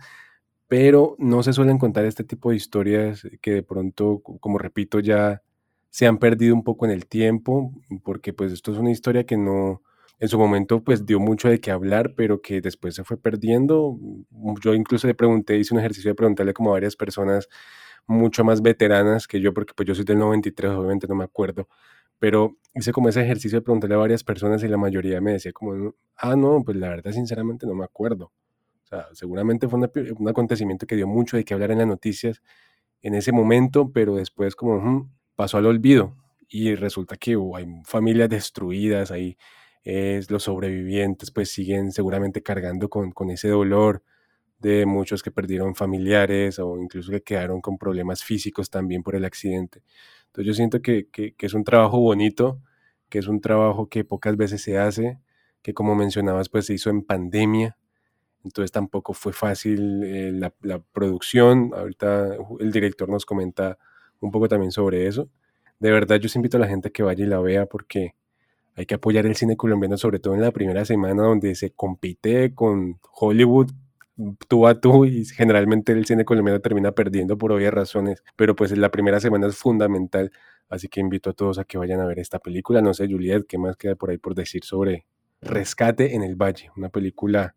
pero 0.68 1.16
no 1.20 1.44
se 1.44 1.54
suelen 1.54 1.78
contar 1.78 2.06
este 2.06 2.24
tipo 2.24 2.50
de 2.50 2.58
historias 2.58 3.24
que 3.42 3.52
de 3.54 3.64
pronto, 3.64 4.22
como 4.40 4.58
repito, 4.58 5.00
ya 5.00 5.42
se 5.90 6.08
han 6.08 6.18
perdido 6.18 6.56
un 6.56 6.64
poco 6.64 6.86
en 6.86 6.92
el 6.92 7.08
tiempo, 7.08 7.72
porque 8.04 8.34
pues 8.34 8.52
esto 8.52 8.72
es 8.74 8.78
una 8.80 8.92
historia 8.92 9.26
que 9.26 9.38
no, 9.38 9.82
en 10.20 10.28
su 10.30 10.38
momento 10.40 10.84
pues 10.84 11.06
dio 11.06 11.20
mucho 11.20 11.50
de 11.50 11.60
qué 11.62 11.72
hablar, 11.72 12.14
pero 12.16 12.42
que 12.42 12.62
después 12.62 12.96
se 12.96 13.04
fue 13.04 13.18
perdiendo. 13.18 13.98
Yo 14.64 14.74
incluso 14.74 15.08
le 15.08 15.14
pregunté, 15.16 15.58
hice 15.58 15.74
un 15.74 15.80
ejercicio 15.80 16.12
de 16.12 16.16
preguntarle 16.16 16.54
como 16.54 16.72
a 16.72 16.74
varias 16.74 16.96
personas, 16.96 17.48
mucho 18.08 18.44
más 18.44 18.62
veteranas 18.62 19.28
que 19.28 19.42
yo, 19.42 19.54
porque 19.54 19.74
pues 19.76 19.88
yo 19.88 19.96
soy 19.96 20.06
del 20.06 20.20
93, 20.20 20.72
obviamente 20.72 21.08
no 21.08 21.16
me 21.16 21.24
acuerdo, 21.26 21.68
pero 22.20 22.58
hice 22.76 22.92
como 22.92 23.10
ese 23.10 23.22
ejercicio 23.24 23.60
de 23.60 23.64
preguntarle 23.64 23.96
a 23.96 24.00
varias 24.00 24.24
personas 24.24 24.64
y 24.64 24.68
la 24.68 24.78
mayoría 24.78 25.22
me 25.22 25.34
decía 25.34 25.54
como, 25.54 25.96
ah, 26.18 26.36
no, 26.36 26.64
pues 26.64 26.78
la 26.78 26.90
verdad 26.90 27.12
sinceramente 27.12 27.66
no 27.68 27.76
me 27.76 27.86
acuerdo. 27.86 28.32
Seguramente 29.14 29.68
fue 29.68 29.80
un 30.18 30.30
acontecimiento 30.30 30.86
que 30.88 30.96
dio 30.96 31.08
mucho 31.08 31.38
de 31.38 31.46
que 31.46 31.54
hablar 31.54 31.72
en 31.72 31.80
las 31.80 31.88
noticias 31.88 32.42
en 33.02 33.14
ese 33.14 33.32
momento, 33.32 33.92
pero 33.92 34.16
después 34.16 34.56
como 34.56 35.10
pasó 35.36 35.58
al 35.58 35.66
olvido 35.66 36.16
y 36.48 36.76
resulta 36.76 37.18
que 37.18 37.38
hay 37.56 37.68
familias 37.84 38.30
destruidas, 38.30 39.12
ahí 39.12 39.38
es, 39.84 40.32
los 40.32 40.44
sobrevivientes 40.44 41.32
pues 41.32 41.52
siguen 41.52 41.92
seguramente 41.92 42.42
cargando 42.42 42.90
con, 42.90 43.12
con 43.12 43.30
ese 43.30 43.50
dolor 43.50 44.04
de 44.60 44.86
muchos 44.86 45.22
que 45.22 45.32
perdieron 45.32 45.76
familiares 45.76 46.60
o 46.60 46.80
incluso 46.80 47.12
que 47.12 47.22
quedaron 47.22 47.62
con 47.62 47.78
problemas 47.78 48.24
físicos 48.24 48.70
también 48.70 49.04
por 49.04 49.16
el 49.16 49.26
accidente. 49.26 49.84
Entonces 50.28 50.48
yo 50.48 50.54
siento 50.54 50.82
que, 50.82 51.08
es 51.38 51.54
un 51.54 51.64
trabajo 51.64 52.00
bonito, 52.00 52.62
que 53.10 53.20
es 53.20 53.28
un 53.28 53.42
trabajo 53.42 53.90
que 53.90 54.04
pocas 54.04 54.36
veces 54.38 54.62
se 54.62 54.78
hace, 54.78 55.20
que 55.62 55.74
como 55.74 55.96
mencionabas 55.96 56.50
pues 56.50 56.66
se 56.66 56.74
hizo 56.74 56.90
en 56.90 57.04
pandemia, 57.04 57.78
entonces 58.46 58.72
tampoco 58.72 59.14
fue 59.14 59.34
fácil 59.34 60.04
eh, 60.04 60.32
la, 60.32 60.80
producción. 60.94 61.72
Ahorita 61.76 62.38
el 62.60 62.72
director 62.72 63.10
nos 63.10 63.26
comenta 63.26 63.78
un 64.20 64.32
poco 64.32 64.48
también 64.48 64.72
sobre 64.72 65.08
eso. 65.08 65.30
De 65.80 65.92
verdad 65.92 66.18
yo 66.18 66.30
invito 66.36 66.58
a 66.58 66.60
la 66.62 66.68
gente 66.68 66.92
que 66.92 67.04
vaya 67.04 67.26
y 67.26 67.28
la 67.28 67.40
vea 67.40 67.66
porque 67.66 68.16
hay 68.76 68.86
que 68.86 68.96
apoyar 68.96 69.26
el 69.26 69.36
cine 69.36 69.58
colombiano, 69.58 69.98
sobre 69.98 70.20
todo 70.20 70.36
en 70.36 70.42
la 70.42 70.52
primera 70.52 70.86
semana 70.86 71.24
donde 71.24 71.56
se 71.56 71.72
compite 71.72 72.54
con 72.54 73.00
Hollywood 73.14 73.72
tú 74.48 74.68
a 74.68 74.80
tú 74.80 75.06
y 75.06 75.26
generalmente 75.26 75.92
el 75.92 76.06
cine 76.06 76.24
colombiano 76.24 76.62
termina 76.62 76.92
perdiendo 76.92 77.38
por 77.38 77.52
obvias 77.52 77.74
razones, 77.74 78.24
pero 78.36 78.56
pues 78.56 78.76
la 78.78 78.90
primera 78.90 79.20
semana 79.20 79.48
es 79.48 79.58
fundamental, 79.58 80.32
así 80.70 80.88
que 80.88 81.00
invito 81.02 81.32
a 81.32 81.34
todos 81.34 81.60
a 81.60 81.66
que 81.66 81.78
vayan 81.78 82.00
a 82.00 82.06
ver 82.06 82.20
esta 82.20 82.40
película. 82.40 82.82
No 82.82 82.94
sé, 82.94 83.08
Juliet, 83.08 83.46
¿qué 83.48 83.58
más 83.58 83.76
queda 83.76 83.96
por 83.96 84.12
ahí 84.12 84.18
por 84.18 84.36
decir 84.36 84.64
sobre 84.64 85.06
Rescate 85.42 86.16
en 86.16 86.24
el 86.24 86.36
Valle? 86.36 86.72
Una 86.78 86.90
película 86.90 87.56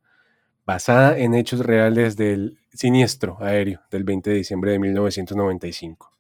basada 0.69 1.17
en 1.17 1.33
hechos 1.33 1.61
reales 1.61 2.15
del 2.15 2.59
siniestro 2.75 3.39
aéreo 3.41 3.81
del 3.91 4.05
20 4.05 4.29
de 4.29 4.37
diciembre 4.37 4.73
de 4.73 4.79
1995. 4.79 6.13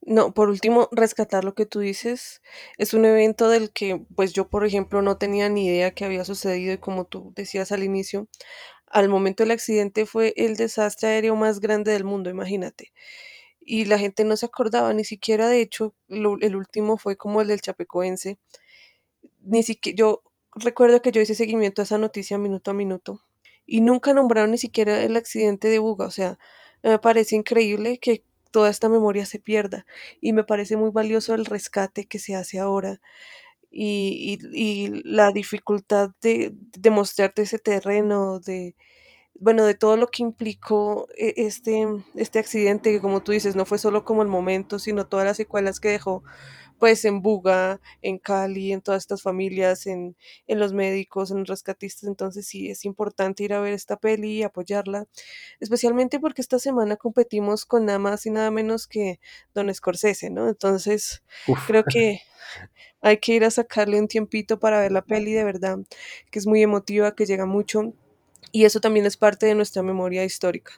No, 0.00 0.34
por 0.34 0.48
último, 0.48 0.88
rescatar 0.90 1.44
lo 1.44 1.54
que 1.54 1.64
tú 1.64 1.78
dices. 1.78 2.42
Es 2.76 2.92
un 2.92 3.04
evento 3.04 3.48
del 3.48 3.70
que, 3.70 4.04
pues 4.16 4.32
yo, 4.32 4.48
por 4.48 4.66
ejemplo, 4.66 5.00
no 5.00 5.16
tenía 5.16 5.48
ni 5.48 5.68
idea 5.68 5.92
que 5.92 6.04
había 6.04 6.24
sucedido 6.24 6.72
y 6.72 6.78
como 6.78 7.04
tú 7.04 7.32
decías 7.36 7.70
al 7.70 7.84
inicio, 7.84 8.26
al 8.88 9.08
momento 9.08 9.44
del 9.44 9.52
accidente 9.52 10.06
fue 10.06 10.34
el 10.36 10.56
desastre 10.56 11.10
aéreo 11.10 11.36
más 11.36 11.60
grande 11.60 11.92
del 11.92 12.02
mundo, 12.02 12.30
imagínate. 12.30 12.92
Y 13.60 13.84
la 13.84 14.00
gente 14.00 14.24
no 14.24 14.36
se 14.36 14.46
acordaba 14.46 14.92
ni 14.92 15.04
siquiera, 15.04 15.48
de 15.48 15.60
hecho, 15.60 15.94
el 16.08 16.56
último 16.56 16.98
fue 16.98 17.16
como 17.16 17.42
el 17.42 17.46
del 17.46 17.60
Chapecoense. 17.60 18.38
Ni 19.42 19.62
siquiera, 19.62 19.96
yo 19.96 20.22
recuerdo 20.56 21.00
que 21.00 21.12
yo 21.12 21.20
hice 21.20 21.36
seguimiento 21.36 21.80
a 21.80 21.84
esa 21.84 21.98
noticia 21.98 22.38
minuto 22.38 22.72
a 22.72 22.74
minuto 22.74 23.22
y 23.68 23.82
nunca 23.82 24.14
nombraron 24.14 24.50
ni 24.50 24.58
siquiera 24.58 25.02
el 25.04 25.16
accidente 25.16 25.68
de 25.68 25.78
Buga. 25.78 26.06
O 26.06 26.10
sea, 26.10 26.38
me 26.82 26.98
parece 26.98 27.36
increíble 27.36 27.98
que 27.98 28.24
toda 28.50 28.70
esta 28.70 28.88
memoria 28.88 29.26
se 29.26 29.38
pierda 29.38 29.86
y 30.22 30.32
me 30.32 30.42
parece 30.42 30.76
muy 30.76 30.90
valioso 30.90 31.34
el 31.34 31.44
rescate 31.44 32.06
que 32.06 32.18
se 32.18 32.34
hace 32.34 32.58
ahora 32.58 33.00
y, 33.70 34.38
y, 34.52 35.02
la 35.04 35.30
dificultad 35.32 36.12
de, 36.22 36.54
de, 36.78 36.90
mostrarte 36.90 37.42
ese 37.42 37.58
terreno, 37.58 38.40
de, 38.40 38.74
bueno, 39.34 39.66
de 39.66 39.74
todo 39.74 39.98
lo 39.98 40.08
que 40.08 40.22
implicó 40.22 41.06
e, 41.18 41.34
este, 41.36 41.86
este 42.14 42.38
accidente, 42.38 42.90
que 42.90 43.00
como 43.02 43.22
tú 43.22 43.32
dices, 43.32 43.54
no 43.56 43.66
fue 43.66 43.78
solo 43.78 44.06
como 44.06 44.22
el 44.22 44.28
momento, 44.28 44.78
sino 44.78 45.06
todas 45.06 45.26
las 45.26 45.36
secuelas 45.36 45.80
que 45.80 45.90
dejó, 45.90 46.24
pues 46.78 47.04
en 47.04 47.22
Buga, 47.22 47.80
en 48.02 48.18
Cali, 48.18 48.72
en 48.72 48.80
todas 48.80 49.02
estas 49.02 49.22
familias, 49.22 49.86
en, 49.86 50.16
en 50.46 50.58
los 50.58 50.72
médicos, 50.72 51.30
en 51.30 51.38
los 51.38 51.48
rescatistas, 51.48 52.08
entonces 52.08 52.46
sí, 52.46 52.70
es 52.70 52.84
importante 52.84 53.44
ir 53.44 53.52
a 53.52 53.60
ver 53.60 53.72
esta 53.72 53.96
peli 53.96 54.38
y 54.38 54.42
apoyarla, 54.42 55.06
especialmente 55.60 56.20
porque 56.20 56.42
esta 56.42 56.58
semana 56.58 56.96
competimos 56.96 57.66
con 57.66 57.86
nada 57.86 57.98
más 57.98 58.26
y 58.26 58.30
nada 58.30 58.50
menos 58.50 58.86
que 58.86 59.20
Don 59.54 59.72
Scorsese, 59.74 60.30
¿no? 60.30 60.48
Entonces, 60.48 61.22
creo 61.66 61.84
que 61.92 62.22
hay 63.00 63.18
que 63.18 63.34
ir 63.34 63.44
a 63.44 63.50
sacarle 63.50 64.00
un 64.00 64.08
tiempito 64.08 64.58
para 64.58 64.80
ver 64.80 64.92
la 64.92 65.02
peli 65.02 65.32
de 65.32 65.44
verdad, 65.44 65.78
que 66.30 66.38
es 66.38 66.46
muy 66.46 66.62
emotiva, 66.62 67.14
que 67.14 67.26
llega 67.26 67.46
mucho 67.46 67.92
y 68.52 68.64
eso 68.64 68.80
también 68.80 69.06
es 69.06 69.16
parte 69.16 69.46
de 69.46 69.54
nuestra 69.54 69.82
memoria 69.82 70.24
histórica. 70.24 70.72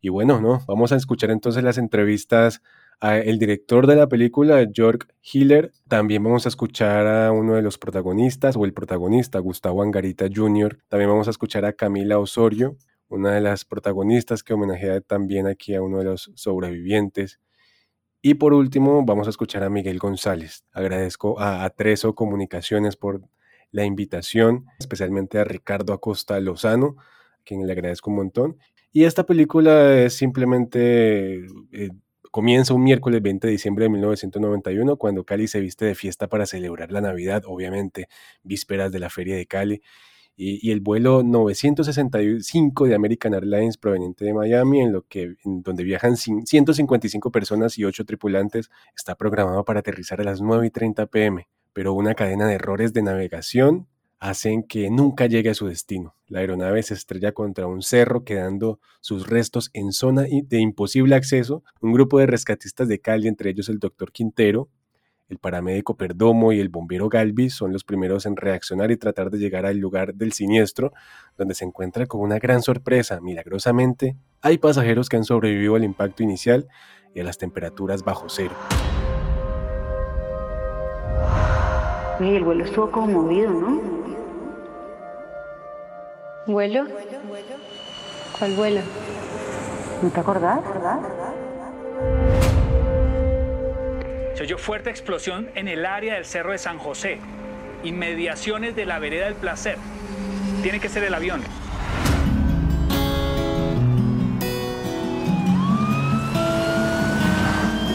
Y 0.00 0.08
bueno, 0.08 0.40
¿no? 0.40 0.62
Vamos 0.66 0.92
a 0.92 0.96
escuchar 0.96 1.30
entonces 1.30 1.64
las 1.64 1.78
entrevistas 1.78 2.62
al 3.00 3.38
director 3.38 3.86
de 3.86 3.96
la 3.96 4.08
película, 4.08 4.66
George 4.72 5.06
Hiller. 5.22 5.72
También 5.88 6.24
vamos 6.24 6.46
a 6.46 6.48
escuchar 6.48 7.06
a 7.06 7.32
uno 7.32 7.54
de 7.54 7.62
los 7.62 7.78
protagonistas, 7.78 8.56
o 8.56 8.64
el 8.64 8.72
protagonista, 8.72 9.38
Gustavo 9.38 9.82
Angarita 9.82 10.26
Jr. 10.34 10.78
También 10.88 11.10
vamos 11.10 11.28
a 11.28 11.30
escuchar 11.30 11.64
a 11.64 11.74
Camila 11.74 12.18
Osorio, 12.18 12.76
una 13.08 13.32
de 13.32 13.40
las 13.40 13.64
protagonistas 13.64 14.42
que 14.42 14.54
homenajea 14.54 15.00
también 15.00 15.46
aquí 15.46 15.74
a 15.74 15.82
uno 15.82 15.98
de 15.98 16.04
los 16.04 16.32
sobrevivientes. 16.34 17.40
Y 18.22 18.34
por 18.34 18.54
último, 18.54 19.04
vamos 19.04 19.28
a 19.28 19.30
escuchar 19.30 19.62
a 19.62 19.70
Miguel 19.70 19.98
González. 19.98 20.64
Agradezco 20.72 21.38
a 21.38 21.64
Atreso 21.64 22.14
Comunicaciones 22.14 22.96
por 22.96 23.22
la 23.70 23.84
invitación, 23.84 24.66
especialmente 24.78 25.38
a 25.38 25.44
Ricardo 25.44 25.92
Acosta 25.92 26.40
Lozano, 26.40 26.96
a 26.98 27.42
quien 27.44 27.64
le 27.66 27.72
agradezco 27.72 28.10
un 28.10 28.16
montón. 28.16 28.58
Y 28.90 29.04
esta 29.04 29.26
película 29.26 29.94
es 29.94 30.14
simplemente, 30.14 31.46
eh, 31.72 31.90
comienza 32.36 32.74
un 32.74 32.84
miércoles 32.84 33.22
20 33.22 33.46
de 33.46 33.50
diciembre 33.50 33.84
de 33.84 33.88
1991, 33.88 34.98
cuando 34.98 35.24
Cali 35.24 35.48
se 35.48 35.58
viste 35.58 35.86
de 35.86 35.94
fiesta 35.94 36.28
para 36.28 36.44
celebrar 36.44 36.92
la 36.92 37.00
Navidad, 37.00 37.44
obviamente, 37.46 38.08
vísperas 38.42 38.92
de 38.92 38.98
la 38.98 39.08
Feria 39.08 39.36
de 39.36 39.46
Cali 39.46 39.80
y, 40.36 40.70
el 40.70 40.80
vuelo 40.80 41.22
965 41.22 42.84
de 42.84 42.94
American 42.94 43.32
Airlines 43.32 43.78
proveniente 43.78 44.26
de 44.26 44.34
Miami, 44.34 44.82
en, 44.82 44.92
lo 44.92 45.06
que, 45.06 45.36
en 45.46 45.62
donde 45.62 45.82
viajan 45.82 46.18
155 46.18 47.32
personas 47.32 47.78
y 47.78 47.86
8 47.86 48.04
tripulantes, 48.04 48.68
está 48.94 49.14
programado 49.14 49.64
para 49.64 49.80
aterrizar 49.80 50.20
a 50.20 50.24
las 50.24 50.42
9 50.42 50.66
y 50.66 50.70
30 50.70 51.06
pm, 51.06 51.48
pero 51.72 51.94
una 51.94 52.14
cadena 52.14 52.46
de 52.46 52.56
errores 52.56 52.92
de 52.92 53.00
navegación 53.00 53.86
hacen 54.18 54.62
que 54.62 54.90
nunca 54.90 55.26
llegue 55.26 55.50
a 55.50 55.54
su 55.54 55.66
destino. 55.66 56.14
La 56.26 56.40
aeronave 56.40 56.82
se 56.82 56.94
estrella 56.94 57.32
contra 57.32 57.66
un 57.66 57.82
cerro, 57.82 58.24
quedando 58.24 58.80
sus 59.00 59.28
restos 59.28 59.70
en 59.74 59.92
zona 59.92 60.22
de 60.22 60.58
imposible 60.58 61.14
acceso. 61.14 61.62
Un 61.80 61.92
grupo 61.92 62.18
de 62.18 62.26
rescatistas 62.26 62.88
de 62.88 63.00
Cali, 63.00 63.28
entre 63.28 63.50
ellos 63.50 63.68
el 63.68 63.78
doctor 63.78 64.12
Quintero, 64.12 64.68
el 65.28 65.38
paramédico 65.38 65.96
Perdomo 65.96 66.52
y 66.52 66.60
el 66.60 66.68
bombero 66.68 67.08
Galvis 67.08 67.54
son 67.54 67.72
los 67.72 67.82
primeros 67.82 68.26
en 68.26 68.36
reaccionar 68.36 68.92
y 68.92 68.96
tratar 68.96 69.30
de 69.30 69.38
llegar 69.38 69.66
al 69.66 69.78
lugar 69.78 70.14
del 70.14 70.32
siniestro, 70.32 70.92
donde 71.36 71.54
se 71.54 71.64
encuentra 71.64 72.06
con 72.06 72.20
una 72.20 72.38
gran 72.38 72.62
sorpresa. 72.62 73.20
Milagrosamente, 73.20 74.16
hay 74.40 74.58
pasajeros 74.58 75.08
que 75.08 75.16
han 75.16 75.24
sobrevivido 75.24 75.74
al 75.74 75.82
impacto 75.82 76.22
inicial 76.22 76.68
y 77.12 77.20
a 77.20 77.24
las 77.24 77.38
temperaturas 77.38 78.04
bajo 78.04 78.28
cero. 78.28 78.54
el 82.20 82.44
vuelo 82.44 82.64
estuvo 82.64 82.90
conmovido, 82.90 83.50
¿no? 83.50 83.95
¿Vuelo? 86.46 86.86
¿Cuál 88.38 88.52
vuelo? 88.52 88.80
¿No 90.00 90.10
te 90.10 90.20
acordás? 90.20 90.60
Se 94.34 94.42
oyó 94.44 94.56
fuerte 94.56 94.90
explosión 94.90 95.50
en 95.56 95.66
el 95.66 95.84
área 95.84 96.14
del 96.14 96.24
Cerro 96.24 96.52
de 96.52 96.58
San 96.58 96.78
José, 96.78 97.18
inmediaciones 97.82 98.76
de 98.76 98.86
la 98.86 99.00
vereda 99.00 99.24
del 99.24 99.34
placer. 99.34 99.76
Tiene 100.62 100.78
que 100.78 100.88
ser 100.88 101.02
el 101.02 101.14
avión. 101.14 101.42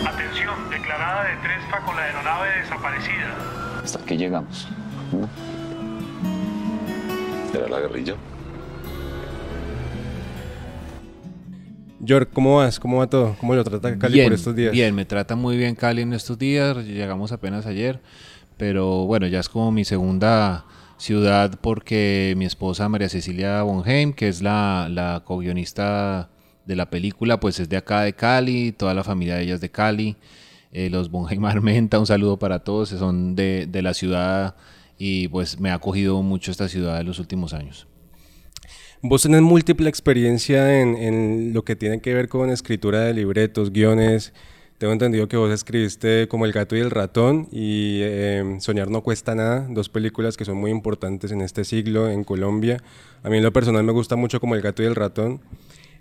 Atención, 0.06 0.70
declarada 0.70 1.24
de 1.24 1.36
Trespa 1.38 1.86
con 1.86 1.96
la 1.96 2.04
aeronave 2.04 2.60
desaparecida. 2.60 3.36
Hasta 3.82 4.00
aquí 4.00 4.18
llegamos. 4.18 4.68
¿Era 7.54 7.68
la 7.70 7.80
guerrilla? 7.80 8.16
York, 12.04 12.32
¿cómo 12.34 12.58
vas? 12.58 12.80
¿Cómo 12.80 12.98
va 12.98 13.08
todo? 13.08 13.36
¿Cómo 13.40 13.54
lo 13.54 13.64
trata 13.64 13.98
Cali 13.98 14.24
por 14.24 14.34
estos 14.34 14.56
días? 14.56 14.72
Bien, 14.72 14.96
me 14.96 15.06
trata 15.06 15.36
muy 15.36 15.56
bien 15.56 15.76
Cali 15.76 16.02
en 16.02 16.14
estos 16.14 16.38
días. 16.40 16.78
Llegamos 16.78 17.32
apenas 17.32 17.68
ayer, 17.68 18.02
pero 18.58 19.06
bueno, 19.06 19.28
ya 19.28 19.40
es 19.40 19.50
como 19.50 19.72
mi 19.72 19.86
segunda 19.86 20.66
ciudad 20.98 21.60
porque 21.62 22.34
mi 22.38 22.46
esposa 22.46 22.90
María 22.90 23.08
Cecilia 23.08 23.62
Bonheim, 23.62 24.14
que 24.14 24.28
es 24.28 24.42
la, 24.42 24.88
la 24.90 25.22
co-guionista 25.24 26.30
de 26.66 26.76
la 26.76 26.90
película, 26.90 27.40
pues 27.40 27.60
es 27.60 27.70
de 27.70 27.78
acá 27.78 28.02
de 28.02 28.14
Cali, 28.14 28.72
toda 28.72 28.96
la 28.96 29.04
familia 29.04 29.36
de 29.36 29.44
ella 29.44 29.56
es 29.56 29.62
de 29.62 29.70
Cali. 29.70 30.18
Eh, 30.72 30.90
los 30.90 31.12
Bonheim 31.12 31.46
Armenta, 31.46 32.00
un 32.00 32.08
saludo 32.08 32.40
para 32.40 32.60
todos, 32.60 32.90
son 32.90 33.36
de, 33.36 33.68
de 33.68 33.82
la 33.84 33.94
ciudad 33.94 34.56
y 34.98 35.28
pues 35.28 35.60
me 35.60 35.70
ha 35.70 35.76
acogido 35.76 36.22
mucho 36.24 36.50
esta 36.50 36.68
ciudad 36.68 37.00
en 37.00 37.08
los 37.08 37.20
últimos 37.20 37.54
años. 37.54 37.88
Vos 39.04 39.24
tenés 39.24 39.42
múltiple 39.42 39.90
experiencia 39.90 40.80
en, 40.80 40.96
en, 40.96 41.54
lo 41.54 41.64
que 41.64 41.76
tiene 41.76 42.02
que 42.02 42.14
ver 42.14 42.30
con 42.30 42.52
escritura 42.52 43.00
de 43.00 43.16
libretos, 43.16 43.72
guiones. 43.72 44.32
Tengo 44.78 44.94
entendido 44.94 45.28
que 45.28 45.38
vos 45.38 45.52
escribiste 45.52 46.28
como 46.28 46.46
El 46.46 46.52
gato 46.52 46.76
y 46.76 46.82
el 46.82 46.92
ratón 46.92 47.48
y 47.52 48.02
eh, 48.04 48.58
Soñar 48.60 48.92
no 48.92 49.02
cuesta 49.02 49.34
nada, 49.34 49.66
dos 49.72 49.90
películas 49.90 50.38
que 50.38 50.46
son 50.46 50.58
muy 50.58 50.70
importantes 50.70 51.32
en 51.32 51.42
este 51.42 51.64
siglo 51.66 52.12
en 52.12 52.24
Colombia. 52.24 52.78
A 53.24 53.30
mí 53.30 53.38
en 53.38 53.44
lo 53.44 53.52
personal 53.52 53.84
me 53.84 53.92
gusta 53.92 54.16
mucho 54.16 54.40
como 54.40 54.54
El 54.54 54.62
gato 54.62 54.84
y 54.84 54.86
el 54.86 54.94
ratón. 54.94 55.42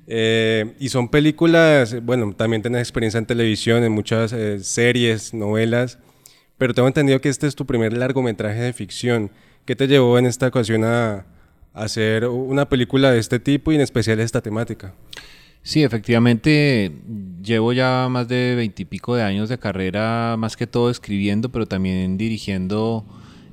Eh, 0.06 0.74
y 0.78 0.90
son 0.90 1.08
películas, 1.08 2.04
bueno, 2.04 2.34
también 2.34 2.60
tenés 2.60 2.82
experiencia 2.82 3.16
en 3.16 3.24
televisión, 3.24 3.82
en 3.82 3.92
muchas 3.92 4.34
eh, 4.34 4.58
series, 4.60 5.32
novelas, 5.32 5.98
pero 6.58 6.74
tengo 6.74 6.88
entendido 6.88 7.18
que 7.22 7.30
este 7.30 7.46
es 7.46 7.54
tu 7.54 7.64
primer 7.64 7.94
largometraje 7.94 8.60
de 8.60 8.72
ficción. 8.74 9.30
¿Qué 9.64 9.74
te 9.74 9.88
llevó 9.88 10.18
en 10.18 10.26
esta 10.26 10.48
ocasión 10.48 10.84
a 10.84 11.24
hacer 11.72 12.26
una 12.26 12.68
película 12.68 13.10
de 13.10 13.18
este 13.18 13.38
tipo 13.38 13.72
y 13.72 13.76
en 13.76 13.80
especial 13.80 14.20
esta 14.20 14.40
temática. 14.40 14.94
Sí, 15.62 15.82
efectivamente, 15.82 16.90
llevo 17.42 17.72
ya 17.72 18.08
más 18.10 18.28
de 18.28 18.54
veintipico 18.54 19.14
de 19.14 19.22
años 19.22 19.48
de 19.48 19.58
carrera, 19.58 20.36
más 20.38 20.56
que 20.56 20.66
todo 20.66 20.90
escribiendo, 20.90 21.50
pero 21.50 21.66
también 21.66 22.16
dirigiendo, 22.16 23.04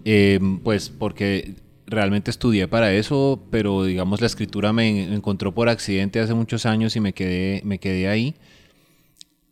eh, 0.05 0.39
pues 0.63 0.89
porque 0.89 1.55
realmente 1.85 2.31
estudié 2.31 2.67
para 2.67 2.93
eso, 2.93 3.43
pero 3.49 3.83
digamos 3.83 4.21
la 4.21 4.27
escritura 4.27 4.73
me 4.73 5.13
encontró 5.13 5.53
por 5.53 5.69
accidente 5.69 6.19
hace 6.19 6.33
muchos 6.33 6.65
años 6.65 6.95
y 6.95 7.01
me 7.01 7.13
quedé, 7.13 7.61
me 7.65 7.79
quedé 7.79 8.07
ahí. 8.07 8.35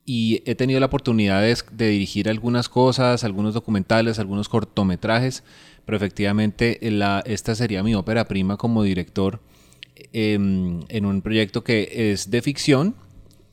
Y 0.06 0.44
he 0.46 0.54
tenido 0.54 0.80
la 0.80 0.86
oportunidad 0.86 1.42
de 1.42 1.90
dirigir 1.90 2.30
algunas 2.30 2.70
cosas, 2.70 3.24
algunos 3.24 3.56
documentales, 3.56 4.20
algunos 4.20 4.50
cortometrajes, 4.50 5.44
pero 5.86 5.98
efectivamente 5.98 6.80
la, 6.82 7.24
esta 7.26 7.56
sería 7.56 7.84
mi 7.84 7.96
ópera 7.96 8.26
prima 8.26 8.58
como 8.58 8.84
director 8.84 9.42
em, 10.14 10.82
en 10.90 11.06
un 11.06 11.22
proyecto 11.22 11.64
que 11.64 12.12
es 12.12 12.30
de 12.32 12.42
ficción, 12.42 12.96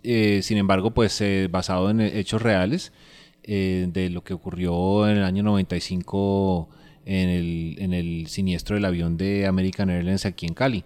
eh, 0.02 0.40
sin 0.42 0.58
embargo, 0.58 0.92
pues 0.92 1.20
eh, 1.20 1.48
basado 1.50 1.90
en 1.90 2.00
hechos 2.00 2.42
reales 2.42 2.92
eh, 3.44 3.86
de 3.92 4.10
lo 4.10 4.24
que 4.24 4.34
ocurrió 4.34 5.08
en 5.08 5.18
el 5.18 5.24
año 5.24 5.42
95 5.42 6.68
en 7.04 7.92
el, 7.92 8.26
siniestro 8.28 8.76
del 8.76 8.84
avión 8.84 9.16
de 9.16 9.46
American 9.46 9.90
Airlines 9.90 10.24
aquí 10.24 10.46
en 10.46 10.54
Cali. 10.54 10.84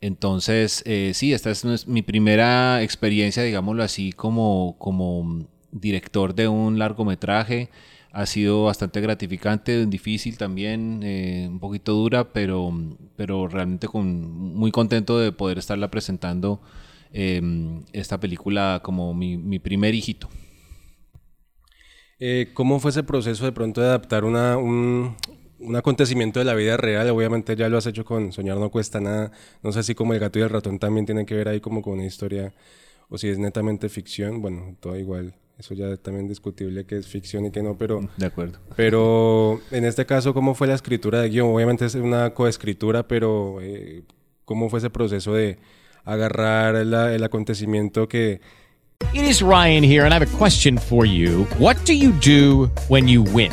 Entonces, 0.00 0.84
sí, 1.14 1.32
esta 1.32 1.50
es 1.50 1.86
mi 1.86 2.02
primera 2.02 2.82
experiencia, 2.82 3.42
digámoslo 3.42 3.82
así, 3.82 4.12
como, 4.12 4.76
como 4.78 5.46
director 5.70 6.34
de 6.34 6.48
un 6.48 6.78
largometraje 6.78 7.70
ha 8.16 8.24
sido 8.24 8.64
bastante 8.64 9.02
gratificante, 9.02 9.84
difícil 9.84 10.38
también, 10.38 11.02
eh, 11.02 11.46
un 11.50 11.60
poquito 11.60 11.92
dura, 11.92 12.32
pero, 12.32 12.72
pero 13.14 13.46
realmente 13.46 13.88
con, 13.88 14.54
muy 14.54 14.72
contento 14.72 15.18
de 15.18 15.32
poder 15.32 15.58
estarla 15.58 15.90
presentando 15.90 16.62
em, 17.12 17.84
esta 17.92 18.18
película 18.18 18.80
como 18.82 19.12
mi, 19.12 19.58
primer 19.58 19.94
hijito. 19.94 20.30
Eh, 22.18 22.52
¿Cómo 22.54 22.80
fue 22.80 22.90
ese 22.90 23.02
proceso 23.02 23.44
de 23.44 23.52
pronto 23.52 23.82
de 23.82 23.88
adaptar 23.88 24.24
una, 24.24 24.56
un, 24.56 25.14
un, 25.58 25.76
acontecimiento 25.76 26.38
de 26.38 26.46
la 26.46 26.54
vida 26.54 26.78
real? 26.78 27.10
Obviamente 27.10 27.54
ya 27.54 27.68
lo 27.68 27.76
has 27.76 27.86
hecho 27.86 28.06
con 28.06 28.32
Soñar 28.32 28.56
no 28.56 28.70
cuesta 28.70 28.98
nada. 28.98 29.30
No 29.62 29.72
sé 29.72 29.82
si 29.82 29.94
como 29.94 30.14
El 30.14 30.20
gato 30.20 30.38
y 30.38 30.42
el 30.42 30.48
ratón 30.48 30.78
también 30.78 31.04
tienen 31.04 31.26
que 31.26 31.34
ver 31.34 31.48
ahí 31.48 31.60
como 31.60 31.82
con 31.82 31.92
una 31.94 32.06
historia 32.06 32.54
o 33.10 33.18
si 33.18 33.28
es 33.28 33.38
netamente 33.38 33.90
ficción. 33.90 34.40
Bueno, 34.40 34.74
todo 34.80 34.96
igual 34.96 35.34
eso 35.58 35.74
ya 35.74 35.96
también 35.96 36.28
discutible 36.28 36.84
que 36.84 36.98
es 36.98 37.06
ficción 37.06 37.46
y 37.46 37.50
que 37.50 37.62
no, 37.62 37.78
pero... 37.78 38.08
De 38.16 38.26
acuerdo. 38.26 38.58
Pero 38.76 39.60
en 39.70 39.84
este 39.84 40.04
caso, 40.04 40.34
¿cómo 40.34 40.54
fue 40.54 40.66
la 40.66 40.74
escritura 40.74 41.22
de 41.22 41.30
guion? 41.30 41.48
Obviamente 41.48 41.86
es 41.86 41.94
una 41.94 42.34
coescritura, 42.34 43.08
pero 43.08 43.58
eh, 43.62 44.02
¿cómo 44.44 44.68
fue 44.68 44.80
ese 44.80 44.90
proceso 44.90 45.32
de 45.32 45.58
agarrar 46.04 46.86
la, 46.86 47.14
el 47.14 47.24
acontecimiento 47.24 48.06
que... 48.06 48.40
It 49.12 49.24
is 49.24 49.42
Ryan 49.42 49.84
here, 49.84 50.04
and 50.04 50.12
I 50.12 50.16
have 50.16 50.22
a 50.22 50.38
question 50.38 50.78
for 50.78 51.04
you. 51.06 51.46
What 51.58 51.76
do 51.84 51.92
you 51.92 52.12
do 52.12 52.70
when 52.88 53.06
you 53.06 53.22
win? 53.22 53.52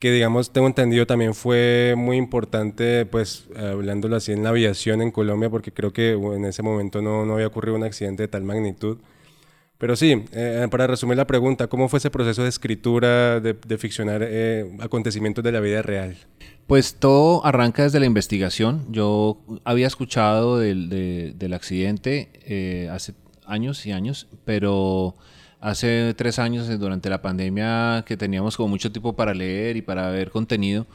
Que 0.00 0.10
digamos, 0.10 0.52
tengo 0.52 0.66
entendido 0.66 1.06
también 1.06 1.34
fue 1.34 1.94
muy 1.96 2.16
importante, 2.16 3.06
pues, 3.06 3.48
hablándolo 3.54 4.16
así 4.16 4.32
en 4.32 4.42
la 4.42 4.48
aviación 4.48 5.02
en 5.02 5.12
Colombia, 5.12 5.50
porque 5.50 5.72
creo 5.72 5.92
que 5.92 6.12
en 6.12 6.44
ese 6.46 6.62
momento 6.62 7.00
no, 7.00 7.24
no 7.24 7.34
había 7.34 7.46
ocurrido 7.46 7.76
un 7.76 7.84
accidente 7.84 8.24
de 8.24 8.28
tal 8.28 8.42
magnitud. 8.42 8.98
Pero 9.80 9.96
sí, 9.96 10.24
eh, 10.32 10.66
para 10.70 10.86
resumir 10.86 11.16
la 11.16 11.26
pregunta, 11.26 11.68
¿cómo 11.68 11.88
fue 11.88 11.98
ese 11.98 12.10
proceso 12.10 12.42
de 12.42 12.50
escritura, 12.50 13.40
de, 13.40 13.54
de 13.54 13.78
ficcionar 13.78 14.22
eh, 14.22 14.76
acontecimientos 14.80 15.42
de 15.44 15.52
la 15.52 15.60
vida 15.60 15.80
real? 15.80 16.18
Pues 16.66 16.96
todo 16.96 17.44
arranca 17.46 17.84
desde 17.84 17.98
la 17.98 18.04
investigación. 18.04 18.84
Yo 18.90 19.38
había 19.64 19.86
escuchado 19.86 20.58
del, 20.58 20.90
de, 20.90 21.32
del 21.34 21.54
accidente 21.54 22.28
eh, 22.44 22.88
hace 22.90 23.14
años 23.46 23.86
y 23.86 23.92
años, 23.92 24.28
pero 24.44 25.16
hace 25.60 26.14
tres 26.14 26.38
años, 26.38 26.68
eh, 26.68 26.78
durante 26.78 27.10
la 27.10 27.22
pandemia, 27.22 28.04
que 28.06 28.16
teníamos 28.16 28.56
como 28.56 28.70
mucho 28.70 28.90
tiempo 28.90 29.14
para 29.14 29.34
leer 29.34 29.76
y 29.76 29.82
para 29.82 30.10
ver 30.10 30.30
contenido, 30.30 30.86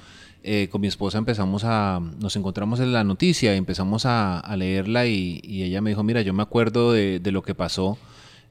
eh, 0.44 0.68
con 0.70 0.82
mi 0.82 0.88
esposa 0.88 1.18
empezamos 1.18 1.64
a, 1.66 2.00
nos 2.20 2.36
encontramos 2.36 2.80
en 2.80 2.94
la 2.94 3.04
noticia 3.04 3.54
y 3.56 3.58
empezamos 3.58 4.06
a, 4.06 4.44
leerla 4.58 5.08
y, 5.08 5.42
ella 5.44 5.82
me 5.82 5.92
dijo, 5.92 6.04
mira, 6.04 6.22
yo 6.22 6.34
me 6.34 6.44
acuerdo 6.44 6.94
de, 6.94 7.20
lo 7.32 7.42
que 7.42 7.56
pasó 7.56 7.98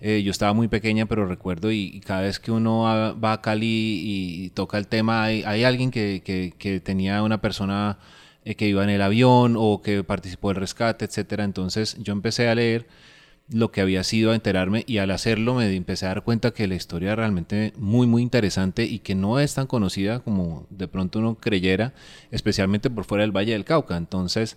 eh, 0.01 0.23
yo 0.23 0.33
estaba 0.33 0.53
muy 0.53 0.69
pequeña, 0.69 1.07
pero 1.07 1.27
recuerdo 1.27 1.71
y, 1.73 2.01
cada 2.01 2.23
vez 2.23 2.39
que 2.41 2.51
uno 2.51 2.83
va, 2.83 3.33
a 3.33 3.41
Cali 3.41 4.01
y, 4.47 4.51
toca 4.51 4.77
el 4.79 4.87
tema, 4.89 5.25
hay, 5.25 5.65
alguien 5.65 5.91
que, 5.91 6.81
tenía 6.85 7.23
una 7.23 7.41
persona 7.41 7.99
que 8.45 8.69
iba 8.69 8.85
en 8.85 8.91
el 8.91 9.01
avión 9.01 9.55
o 9.57 9.81
que 9.83 10.05
participó 10.05 10.49
del 10.49 10.57
rescate, 10.57 11.05
etcétera. 11.07 11.45
Entonces 11.45 11.97
yo 12.01 12.13
empecé 12.13 12.49
a 12.49 12.55
leer 12.55 12.87
lo 13.49 13.71
que 13.71 13.81
había 13.81 14.05
sido 14.05 14.33
a 14.33 14.35
enterarme 14.35 14.85
y 14.87 14.99
al 14.99 15.11
hacerlo 15.11 15.55
me 15.55 15.71
empecé 15.75 16.07
a 16.07 16.11
dar 16.11 16.25
cuenta 16.25 16.53
que 16.53 16.67
la 16.67 16.77
historia 16.77 17.11
es 17.11 17.17
realmente 17.17 17.73
muy 17.77 18.07
muy 18.07 18.23
interesante 18.23 18.85
y 18.85 19.01
que 19.01 19.15
no 19.15 19.39
es 19.39 19.55
tan 19.55 19.67
conocida 19.67 20.21
como 20.21 20.67
de 20.71 20.89
pronto 20.89 21.19
uno 21.19 21.37
creyera, 21.37 21.93
especialmente 22.31 22.89
por 22.91 23.05
fuera 23.05 23.23
del 23.23 23.37
Valle 23.37 23.53
del 23.53 23.65
Cauca. 23.65 23.97
Entonces, 23.97 24.57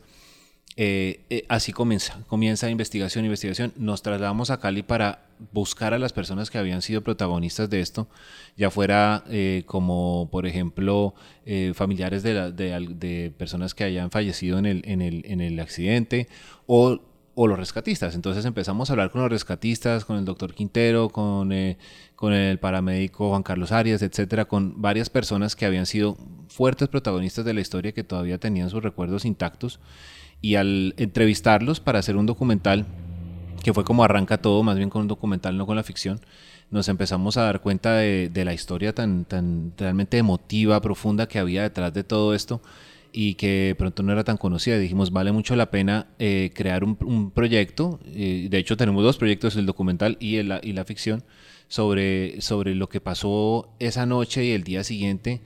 eh, 0.80 1.21
eh, 1.32 1.43
así 1.50 1.73
comienza, 1.73 2.23
comienza 2.28 2.69
investigación, 2.69 3.26
investigación. 3.26 3.73
Nos 3.78 4.04
trasladamos 4.04 4.52
a 4.52 4.60
Cali 4.60 4.84
para 4.84 5.26
buscar 5.52 5.93
a 5.93 6.00
las 6.00 6.13
personas 6.13 6.52
que 6.52 6.60
habían 6.60 6.84
sido 6.84 7.02
protagonistas 7.02 7.69
de 7.69 7.82
esto, 7.82 8.08
ya 8.56 8.69
fuera 8.69 9.23
eh, 9.30 9.63
como, 9.65 10.30
por 10.32 10.45
ejemplo, 10.45 11.13
familiares 11.73 12.23
de, 12.23 12.52
de, 12.52 13.34
personas 13.38 13.73
que 13.73 13.86
hayan 13.86 14.12
fallecido 14.12 14.60
en 14.60 14.65
el, 14.65 14.82
en 14.86 15.02
el, 15.02 15.23
en 15.26 15.41
el 15.41 15.60
accidente 15.60 16.28
o, 16.67 17.00
o, 17.39 17.47
los 17.47 17.60
rescatistas. 17.60 18.15
Entonces 18.15 18.45
empezamos 18.45 18.89
a 18.89 18.93
hablar 18.93 19.12
con 19.12 19.21
los 19.21 19.30
rescatistas, 19.30 20.06
con 20.06 20.17
el 20.17 20.26
doctor 20.26 20.54
Quintero, 20.54 21.10
con, 21.10 21.54
con 22.15 22.34
el 22.34 22.60
paramédico 22.60 23.30
Juan 23.30 23.43
Carlos 23.43 23.71
Arias, 23.71 24.02
etcétera, 24.02 24.45
con 24.45 24.82
varias 24.82 25.10
personas 25.10 25.56
que 25.56 25.65
habían 25.65 25.86
sido 25.86 26.17
fuertes 26.50 26.88
protagonistas 26.88 27.45
de 27.45 27.54
la 27.54 27.62
historia 27.62 27.91
que 27.91 28.04
todavía 28.04 28.39
tenían 28.39 28.69
sus 28.69 28.82
recuerdos 28.82 29.26
intactos 29.26 29.80
y 30.41 30.56
al 30.56 30.93
entrevistarlos 30.97 31.80
para 31.80 32.00
hacer 32.00 32.15
un 32.15 32.26
documental, 32.26 32.86
que 33.63 33.73
fue 33.73 33.84
como 33.84 34.04
arranca 34.04 34.39
todo, 34.39 34.63
más 34.63 34.78
bien 34.78 34.89
con 34.89 35.04
un 35.04 35.08
documental, 35.08 35.58
no 35.58 35.65
con 35.65 35.76
la 35.76 35.84
ficción, 35.84 36.19
nos 36.69 36.89
empezamos 36.89 37.38
a 37.38 37.43
dar 37.43 37.62
cuenta 37.62 37.93
de, 37.93 38.43
la 38.45 38.54
historia 38.54 38.93
tan, 38.93 39.26
tan 39.26 39.73
realmente 39.78 40.17
emotiva, 40.17 40.82
profunda 40.82 41.28
que 41.28 41.39
había 41.39 41.63
detrás 41.63 41.93
de 41.93 42.04
todo 42.04 42.34
esto. 42.34 42.62
Y 43.19 43.34
que 43.34 43.73
pronto 43.80 44.03
no 44.03 44.12
era 44.12 44.23
tan 44.23 44.38
conocida. 44.38 44.77
Dijimos, 44.77 45.10
vale 45.12 45.32
mucho 45.32 45.56
la 45.56 45.71
pena 45.71 46.06
eh, 46.19 46.51
crear 46.53 46.84
un, 46.84 46.97
un 47.03 47.32
proyecto. 47.32 47.99
eh, 48.13 48.47
de 48.51 48.58
hecho, 48.60 48.77
tenemos 48.77 49.03
dos 49.03 49.17
proyectos, 49.17 49.56
el 49.56 49.65
documental 49.65 50.17
y, 50.19 50.36
el- 50.36 50.60
y 50.62 50.73
la 50.73 50.86
ficción, 50.86 51.23
sobre, 51.67 52.39
sobre 52.41 52.75
lo 52.75 52.88
que 52.89 53.01
pasó 53.01 53.69
esa 53.80 54.06
noche 54.06 54.45
y 54.45 54.51
el 54.51 54.63
día 54.63 54.84
siguiente 54.84 55.41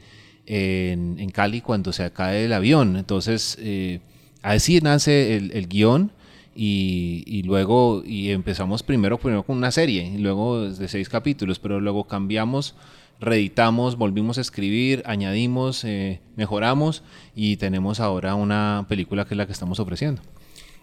en, 0.47 1.15
en 1.17 1.29
Cali 1.29 1.61
cuando 1.61 1.93
se 1.93 2.11
cae 2.11 2.43
el 2.45 2.51
avión. 2.51 2.97
Entonces, 2.97 3.57
eh, 3.61 4.01
así 4.41 4.81
nace 4.81 5.37
el, 5.37 5.51
el 5.53 5.67
guion. 5.69 6.11
Y, 6.53 7.23
y 7.25 7.43
luego 7.43 8.03
y 8.05 8.31
empezamos 8.31 8.83
primero, 8.83 9.17
primero 9.17 9.43
con 9.43 9.55
una 9.55 9.71
serie, 9.71 10.03
y 10.13 10.17
luego 10.17 10.69
de 10.69 10.87
seis 10.89 11.07
capítulos, 11.07 11.59
pero 11.59 11.79
luego 11.79 12.03
cambiamos 12.03 12.75
reeditamos, 13.21 13.97
volvimos 13.97 14.37
a 14.39 14.41
escribir, 14.41 15.03
añadimos, 15.05 15.83
eh, 15.85 16.19
mejoramos 16.35 17.03
y 17.35 17.57
tenemos 17.57 17.99
ahora 17.99 18.35
una 18.35 18.85
película 18.89 19.25
que 19.25 19.35
es 19.35 19.37
la 19.37 19.45
que 19.45 19.53
estamos 19.53 19.79
ofreciendo. 19.79 20.21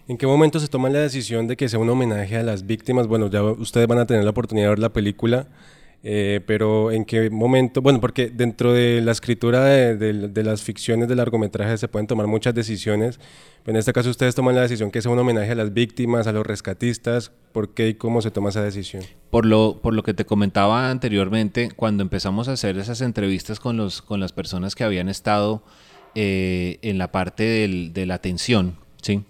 ¿En 0.06 0.16
qué 0.16 0.26
momento 0.26 0.58
se 0.58 0.68
toma 0.68 0.88
la 0.88 1.00
decisión 1.00 1.48
de 1.48 1.56
que 1.56 1.68
sea 1.68 1.78
un 1.78 1.90
homenaje 1.90 2.38
a 2.38 2.42
las 2.42 2.64
víctimas? 2.64 3.06
Bueno, 3.08 3.28
ya 3.28 3.42
ustedes 3.42 3.86
van 3.86 3.98
a 3.98 4.06
tener 4.06 4.24
la 4.24 4.30
oportunidad 4.30 4.66
de 4.66 4.70
ver 4.70 4.78
la 4.78 4.92
película, 4.92 5.48
eh, 6.04 6.40
pero 6.46 6.90
¿en 6.92 7.04
qué 7.04 7.28
momento? 7.30 7.82
Bueno, 7.82 8.00
porque 8.00 8.28
dentro 8.30 8.72
de 8.72 9.00
la 9.00 9.12
escritura 9.12 9.64
de, 9.64 9.96
de- 9.96 10.28
de 10.28 10.42
las 10.44 10.62
ficciones 10.62 11.08
de 11.08 11.16
largometraje 11.16 11.76
se 11.76 11.88
pueden 11.88 12.06
tomar 12.06 12.26
muchas 12.26 12.54
decisiones, 12.54 13.18
en 13.66 13.76
este 13.76 13.92
caso 13.92 14.08
ustedes 14.10 14.34
toman 14.34 14.54
la 14.54 14.62
decisión 14.62 14.90
que 14.90 15.02
sea 15.02 15.10
un 15.10 15.18
homenaje 15.18 15.50
a 15.52 15.54
las 15.54 15.74
víctimas, 15.74 16.26
a 16.26 16.32
los 16.32 16.46
rescatistas. 16.46 17.32
¿Por 17.52 17.74
qué 17.74 17.88
y 17.88 17.94
cómo 17.94 18.22
se 18.22 18.30
toma 18.30 18.50
esa 18.50 18.62
decisión? 18.62 19.02
Por 19.30 19.44
lo, 19.44 19.80
por 19.82 19.92
lo 19.94 20.02
que 20.02 20.14
te 20.14 20.24
comentaba 20.24 20.90
anteriormente, 20.90 21.70
cuando 21.74 22.02
empezamos 22.02 22.48
a 22.48 22.52
hacer 22.52 22.78
esas 22.78 23.00
entrevistas 23.00 23.58
con, 23.58 23.76
los, 23.76 24.00
con 24.02 24.20
las 24.20 24.32
personas 24.32 24.74
que 24.74 24.84
habían 24.84 25.08
estado 25.08 25.62
eh, 26.14 26.78
en 26.82 26.96
la 26.98 27.10
parte 27.12 27.42
del- 27.42 27.92
de 27.92 28.06
la 28.06 28.14
atención, 28.14 28.76
¿sí? 29.02 29.24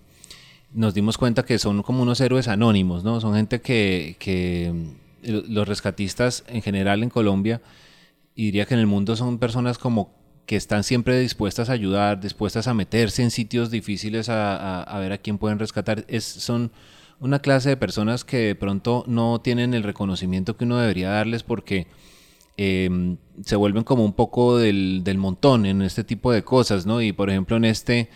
nos 0.75 0.93
dimos 0.95 1.17
cuenta 1.17 1.45
que 1.45 1.59
son 1.59 1.83
como 1.83 2.03
unos 2.03 2.21
héroes 2.21 2.47
anónimos, 2.47 3.03
¿no? 3.03 3.21
Son 3.23 3.35
gente 3.35 3.61
que, 3.63 4.17
que 4.19 4.73
los 5.23 5.67
rescatistas 5.67 6.45
en 6.49 6.63
general 6.63 7.03
en 7.03 7.11
Colombia, 7.11 7.61
y 8.35 8.47
diría 8.47 8.67
que 8.67 8.75
en 8.75 8.81
el 8.81 8.87
mundo 8.87 9.17
son 9.17 9.39
personas 9.39 9.79
como 9.79 10.17
que 10.47 10.57
están 10.57 10.83
siempre 10.83 11.19
dispuestas 11.21 11.69
a 11.69 11.75
ayudar, 11.75 12.21
dispuestas 12.21 12.69
a 12.69 12.75
meterse 12.75 13.23
en 13.23 13.31
sitios 13.31 13.71
difíciles 13.71 14.29
a, 14.31 14.97
ver 14.99 15.13
a 15.13 15.19
quién 15.19 15.37
pueden 15.37 15.59
rescatar. 15.59 16.07
Es, 16.09 16.25
son 16.25 16.73
una 17.21 17.41
clase 17.41 17.69
de 17.69 17.77
personas 17.77 18.25
que 18.25 18.39
de 18.39 18.55
pronto 18.55 19.05
no 19.07 19.41
tienen 19.41 19.75
el 19.75 19.83
reconocimiento 19.83 20.57
que 20.57 20.65
uno 20.65 20.79
debería 20.79 21.11
darles 21.11 21.43
porque 21.43 21.87
eh, 22.57 23.17
se 23.45 23.57
vuelven 23.57 23.85
como 23.85 24.05
un 24.05 24.15
poco 24.15 24.57
del, 24.57 25.03
del 25.05 25.19
montón 25.19 25.67
en 25.67 25.83
este 25.83 26.03
tipo 26.03 26.33
de 26.33 26.45
cosas, 26.45 26.87
¿no? 26.87 27.03
Y 27.03 27.13
por 27.13 27.29
ejemplo 27.29 27.57
en 27.57 27.67
este, 27.67 28.09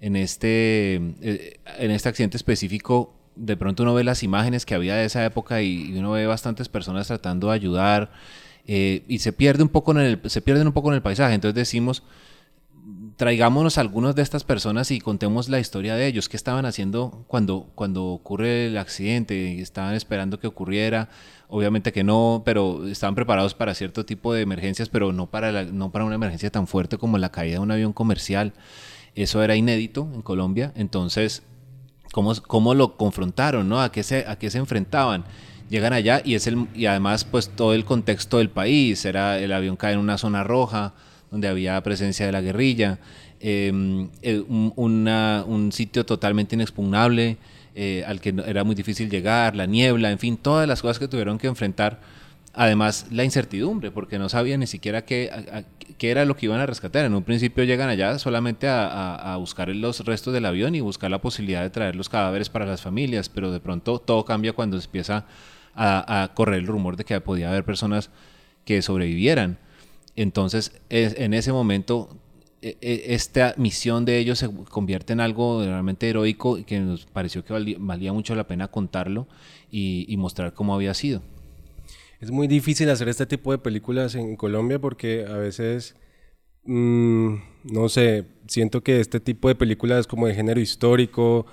en 0.00 0.16
este, 0.16 0.96
eh, 1.20 1.60
en 1.78 1.90
este 1.90 2.08
accidente 2.08 2.36
específico, 2.36 3.14
de 3.36 3.56
pronto 3.56 3.82
uno 3.82 3.94
ve 3.94 4.04
las 4.04 4.22
imágenes 4.22 4.66
que 4.66 4.74
había 4.74 4.96
de 4.96 5.04
esa 5.04 5.24
época 5.24 5.62
y, 5.62 5.96
uno 5.96 6.12
ve 6.12 6.26
bastantes 6.26 6.68
personas 6.68 7.06
tratando 7.06 7.48
de 7.48 7.54
ayudar 7.54 8.10
eh, 8.66 9.04
y 9.06 9.20
se 9.20 9.32
pierde 9.32 9.62
un 9.62 9.68
poco 9.68 9.92
en 9.92 9.98
el, 9.98 10.20
se 10.26 10.40
pierden 10.40 10.66
un 10.66 10.72
poco 10.72 10.88
en 10.88 10.96
el 10.96 11.02
paisaje. 11.02 11.34
Entonces 11.34 11.54
decimos, 11.54 12.02
traigámonos 13.16 13.78
a 13.78 13.80
algunos 13.80 14.14
de 14.14 14.22
estas 14.22 14.44
personas 14.44 14.90
y 14.90 15.00
contemos 15.00 15.48
la 15.48 15.58
historia 15.58 15.96
de 15.96 16.06
ellos, 16.06 16.28
qué 16.28 16.36
estaban 16.36 16.66
haciendo 16.66 17.24
cuando, 17.26 17.70
cuando 17.74 18.04
ocurre 18.06 18.66
el 18.66 18.78
accidente, 18.78 19.60
estaban 19.60 19.94
esperando 19.94 20.38
que 20.38 20.46
ocurriera, 20.46 21.08
obviamente 21.48 21.92
que 21.92 22.04
no, 22.04 22.42
pero 22.44 22.86
estaban 22.86 23.14
preparados 23.14 23.54
para 23.54 23.74
cierto 23.74 24.04
tipo 24.04 24.34
de 24.34 24.42
emergencias, 24.42 24.88
pero 24.88 25.12
no 25.12 25.30
para, 25.30 25.64
no 25.64 25.90
para 25.90 26.04
una 26.04 26.14
emergencia 26.14 26.50
tan 26.50 26.66
fuerte 26.66 26.98
como 26.98 27.18
la 27.18 27.30
caída 27.30 27.54
de 27.54 27.60
un 27.60 27.70
avión 27.70 27.92
comercial. 27.92 28.52
Eso 29.14 29.42
era 29.42 29.56
inédito 29.56 30.08
en 30.14 30.20
Colombia, 30.20 30.72
entonces, 30.76 31.42
¿cómo, 32.12 32.34
cómo 32.46 32.74
lo 32.74 32.96
confrontaron? 32.96 33.68
¿no? 33.68 33.80
¿A, 33.80 33.92
qué 33.92 34.02
se, 34.02 34.24
¿A 34.26 34.36
qué 34.36 34.50
se 34.50 34.58
enfrentaban? 34.58 35.24
Llegan 35.68 35.92
allá 35.92 36.22
y, 36.24 36.34
es 36.34 36.46
el, 36.46 36.68
y 36.74 36.86
además 36.86 37.24
pues 37.24 37.48
todo 37.48 37.74
el 37.74 37.84
contexto 37.84 38.38
del 38.38 38.50
país, 38.50 39.04
era, 39.04 39.38
el 39.38 39.52
avión 39.52 39.76
cae 39.76 39.94
en 39.94 39.98
una 39.98 40.18
zona 40.18 40.44
roja, 40.44 40.94
donde 41.30 41.48
había 41.48 41.82
presencia 41.82 42.24
de 42.26 42.32
la 42.32 42.40
guerrilla, 42.40 42.98
eh, 43.40 44.08
eh, 44.22 44.44
un, 44.48 44.72
un 44.76 45.72
sitio 45.72 46.06
totalmente 46.06 46.54
inexpugnable 46.54 47.36
eh, 47.78 48.02
al 48.06 48.22
que 48.22 48.34
era 48.46 48.64
muy 48.64 48.74
difícil 48.74 49.10
llegar, 49.10 49.54
la 49.54 49.66
niebla, 49.66 50.10
en 50.10 50.18
fin, 50.18 50.38
todas 50.38 50.66
las 50.66 50.80
cosas 50.80 50.98
que 50.98 51.08
tuvieron 51.08 51.36
que 51.36 51.46
enfrentar. 51.46 52.00
Además, 52.58 53.06
la 53.10 53.22
incertidumbre, 53.22 53.90
porque 53.90 54.18
no 54.18 54.30
sabían 54.30 54.60
ni 54.60 54.66
siquiera 54.66 55.04
qué, 55.04 55.30
era 56.00 56.24
lo 56.24 56.36
que 56.36 56.46
iban 56.46 56.58
a 56.58 56.64
rescatar. 56.64 57.04
En 57.04 57.14
un 57.14 57.22
principio 57.22 57.64
llegan 57.64 57.90
allá 57.90 58.18
solamente 58.18 58.66
a, 58.66 59.36
buscar 59.38 59.68
los 59.68 60.00
restos 60.06 60.32
del 60.32 60.46
avión 60.46 60.74
y 60.74 60.80
buscar 60.80 61.10
la 61.10 61.20
posibilidad 61.20 61.60
de 61.60 61.68
traer 61.68 61.96
los 61.96 62.08
cadáveres 62.08 62.48
para 62.48 62.64
las 62.64 62.80
familias, 62.80 63.28
pero 63.28 63.52
de 63.52 63.60
pronto 63.60 63.98
todo 63.98 64.24
cambia 64.24 64.54
cuando 64.54 64.78
empieza 64.78 65.26
a, 65.74 66.30
correr 66.34 66.60
el 66.60 66.66
rumor 66.66 66.96
de 66.96 67.04
que 67.04 67.20
podía 67.20 67.50
haber 67.50 67.62
personas 67.62 68.08
que 68.64 68.80
sobrevivieran. 68.80 69.58
Entonces, 70.16 70.80
es- 70.88 71.14
en 71.18 71.34
ese 71.34 71.52
momento, 71.52 72.08
e- 72.62 72.78
e- 72.80 73.14
esta 73.14 73.52
misión 73.58 74.06
de 74.06 74.16
ellos 74.18 74.38
se 74.38 74.48
convierte 74.70 75.12
en 75.12 75.20
algo 75.20 75.62
realmente 75.62 76.08
heroico 76.08 76.56
y 76.56 76.64
que 76.64 76.80
nos 76.80 77.04
pareció 77.04 77.44
que 77.44 77.52
valía, 77.78 78.12
mucho 78.14 78.34
la 78.34 78.44
pena 78.46 78.68
contarlo 78.68 79.28
y 79.70 80.14
mostrar 80.16 80.54
cómo 80.54 80.74
había 80.74 80.94
sido. 80.94 81.20
Es 82.20 82.30
muy 82.30 82.46
difícil 82.48 82.88
hacer 82.90 83.08
este 83.08 83.26
tipo 83.26 83.52
de 83.52 83.58
películas 83.58 84.14
en 84.14 84.36
Colombia 84.36 84.78
porque 84.78 85.26
a 85.28 85.36
veces, 85.36 85.96
mm, 86.64 87.34
no 87.64 87.88
sé, 87.88 88.26
siento 88.48 88.82
que 88.82 89.00
este 89.00 89.20
tipo 89.20 89.48
de 89.48 89.54
películas 89.54 90.06
como 90.06 90.26
de 90.26 90.34
género 90.34 90.60
histórico 90.60 91.46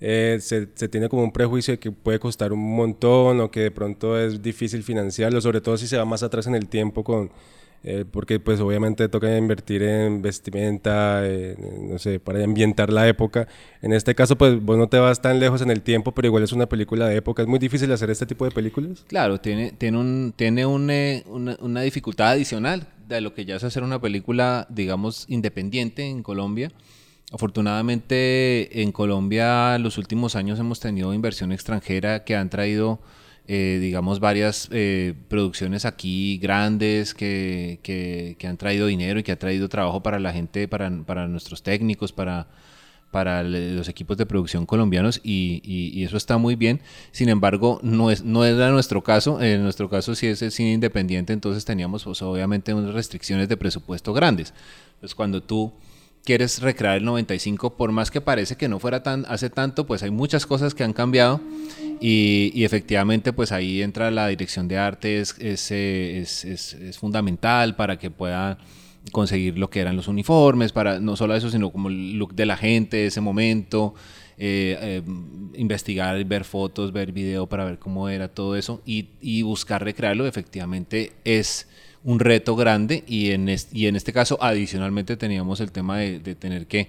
eh, 0.00 0.38
se 0.40 0.88
tiene 0.88 1.08
como 1.08 1.22
un 1.24 1.32
prejuicio 1.32 1.72
de 1.72 1.78
que 1.78 1.90
puede 1.92 2.18
costar 2.18 2.52
un 2.52 2.76
montón 2.76 3.40
o 3.40 3.50
que 3.50 3.60
de 3.60 3.70
pronto 3.70 4.18
es 4.18 4.42
difícil 4.42 4.82
financiarlo, 4.82 5.40
sobre 5.40 5.60
todo 5.60 5.76
si 5.76 5.86
se 5.86 5.96
va 5.96 6.04
más 6.04 6.22
atrás 6.22 6.46
en 6.46 6.54
el 6.54 6.68
tiempo 6.68 7.04
con... 7.04 7.30
eh, 7.84 8.04
porque 8.10 8.40
pues 8.40 8.60
obviamente 8.60 9.08
toca 9.08 9.36
invertir 9.36 9.82
en 9.82 10.22
vestimenta, 10.22 11.22
no 11.80 11.98
sé, 11.98 12.20
para 12.20 12.42
ambientar 12.42 12.92
la 12.92 13.08
época. 13.08 13.48
En 13.82 13.92
este 13.92 14.14
caso 14.14 14.36
pues 14.36 14.60
vos 14.60 14.76
no 14.76 14.88
te 14.88 14.98
vas 14.98 15.20
tan 15.20 15.40
lejos 15.40 15.62
en 15.62 15.70
el 15.70 15.82
tiempo, 15.82 16.12
pero 16.12 16.26
igual 16.26 16.42
es 16.42 16.52
una 16.52 16.66
película 16.66 17.08
de 17.08 17.16
época. 17.16 17.42
¿Es 17.42 17.48
muy 17.48 17.58
difícil 17.58 17.90
hacer 17.92 18.10
este 18.10 18.26
tipo 18.26 18.44
de 18.44 18.50
películas? 18.50 19.04
Claro, 19.06 19.38
tiene, 19.40 19.72
tiene, 19.72 19.98
un, 19.98 20.32
tiene 20.36 20.62
eh, 20.62 21.24
una, 21.26 21.56
una 21.60 21.80
dificultad 21.82 22.30
adicional 22.30 22.86
de 23.08 23.20
lo 23.20 23.34
que 23.34 23.44
ya 23.44 23.56
es 23.56 23.64
hacer 23.64 23.82
una 23.82 24.00
película, 24.00 24.66
digamos, 24.68 25.26
independiente 25.28 26.04
en 26.04 26.22
Colombia. 26.22 26.72
Afortunadamente 27.32 28.82
en 28.82 28.92
Colombia 28.92 29.78
los 29.78 29.98
últimos 29.98 30.36
años 30.36 30.60
hemos 30.60 30.78
tenido 30.78 31.12
inversión 31.12 31.52
extranjera 31.52 32.24
que 32.24 32.36
han 32.36 32.50
traído, 32.50 33.00
eh, 33.48 33.78
digamos, 33.80 34.20
varias 34.20 34.68
eh, 34.72 35.14
producciones 35.28 35.84
aquí 35.84 36.38
grandes 36.38 37.14
que, 37.14 37.78
que- 37.82 38.36
han 38.46 38.56
traído 38.56 38.86
dinero 38.86 39.18
y 39.20 39.22
que 39.22 39.32
ha 39.32 39.38
traído 39.38 39.68
trabajo 39.68 40.02
para 40.02 40.18
la 40.18 40.32
gente, 40.32 40.68
para, 40.68 40.90
para 41.04 41.28
nuestros 41.28 41.62
técnicos, 41.62 42.12
para, 42.12 42.48
para 43.10 43.42
los 43.42 43.88
equipos 43.88 44.16
de 44.16 44.26
producción 44.26 44.66
colombianos 44.66 45.20
y, 45.22 46.02
eso 46.04 46.16
está 46.16 46.38
muy 46.38 46.54
bien. 46.54 46.80
Sin 47.12 47.28
embargo, 47.28 47.80
no, 47.82 48.10
es, 48.10 48.22
no 48.22 48.44
era 48.44 48.70
nuestro 48.70 49.02
caso. 49.02 49.40
En 49.40 49.62
nuestro 49.62 49.88
caso 49.88 50.14
sí 50.14 50.26
es 50.26 50.42
el 50.42 50.52
cine 50.52 50.72
independiente, 50.72 51.32
entonces 51.32 51.64
teníamos 51.64 52.04
pues, 52.04 52.22
obviamente 52.22 52.74
unas 52.74 52.94
restricciones 52.94 53.48
de 53.48 53.56
presupuesto 53.56 54.12
grandes. 54.12 54.52
Entonces 54.94 55.14
cuando 55.14 55.42
tú 55.42 55.72
quieres 56.26 56.60
recrear 56.60 56.96
el 56.98 57.04
95, 57.04 57.76
por 57.76 57.92
más 57.92 58.10
que 58.10 58.20
parece 58.20 58.56
que 58.56 58.68
no 58.68 58.78
fuera 58.80 59.02
tan 59.02 59.24
hace 59.28 59.48
tanto, 59.48 59.86
pues 59.86 60.02
hay 60.02 60.10
muchas 60.10 60.44
cosas 60.44 60.74
que 60.74 60.84
han 60.84 60.92
cambiado 60.92 61.40
y, 62.00 62.50
y 62.52 62.64
efectivamente 62.64 63.32
pues 63.32 63.52
ahí 63.52 63.80
entra 63.80 64.10
la 64.10 64.26
dirección 64.28 64.68
de 64.68 64.76
arte, 64.76 65.20
es, 65.20 65.36
eh, 65.38 66.18
es- 66.20 66.44
es- 66.44 66.74
es 66.74 66.98
fundamental 66.98 67.76
para 67.76 67.98
que 67.98 68.10
pueda 68.10 68.58
conseguir 69.12 69.56
lo 69.56 69.70
que 69.70 69.80
eran 69.80 69.94
los 69.96 70.08
uniformes, 70.08 70.72
para 70.72 70.98
no 70.98 71.14
solo 71.16 71.36
eso, 71.36 71.48
sino 71.48 71.70
como 71.70 71.88
el 71.88 72.18
look 72.18 72.34
de 72.34 72.44
la 72.44 72.56
gente 72.56 72.96
de 72.96 73.06
ese 73.06 73.20
momento, 73.20 73.94
eh, 74.36 74.76
eh, 74.80 75.02
investigar, 75.54 76.22
ver 76.24 76.42
fotos, 76.44 76.92
ver 76.92 77.12
video 77.12 77.46
para 77.46 77.64
ver 77.64 77.78
cómo 77.78 78.08
era 78.08 78.26
todo 78.28 78.56
eso 78.56 78.82
y, 78.84 79.10
y 79.20 79.42
buscar 79.42 79.82
recrearlo, 79.84 80.26
efectivamente 80.26 81.12
es 81.24 81.68
un 82.06 82.20
reto 82.20 82.54
grande 82.54 83.02
y 83.08 83.32
en, 83.32 83.48
es- 83.48 83.68
y 83.72 83.88
en 83.88 83.96
este 83.96 84.12
caso 84.12 84.38
adicionalmente 84.40 85.16
teníamos 85.16 85.58
el 85.60 85.72
tema 85.72 85.98
de, 85.98 86.20
tener 86.36 86.66
que 86.68 86.88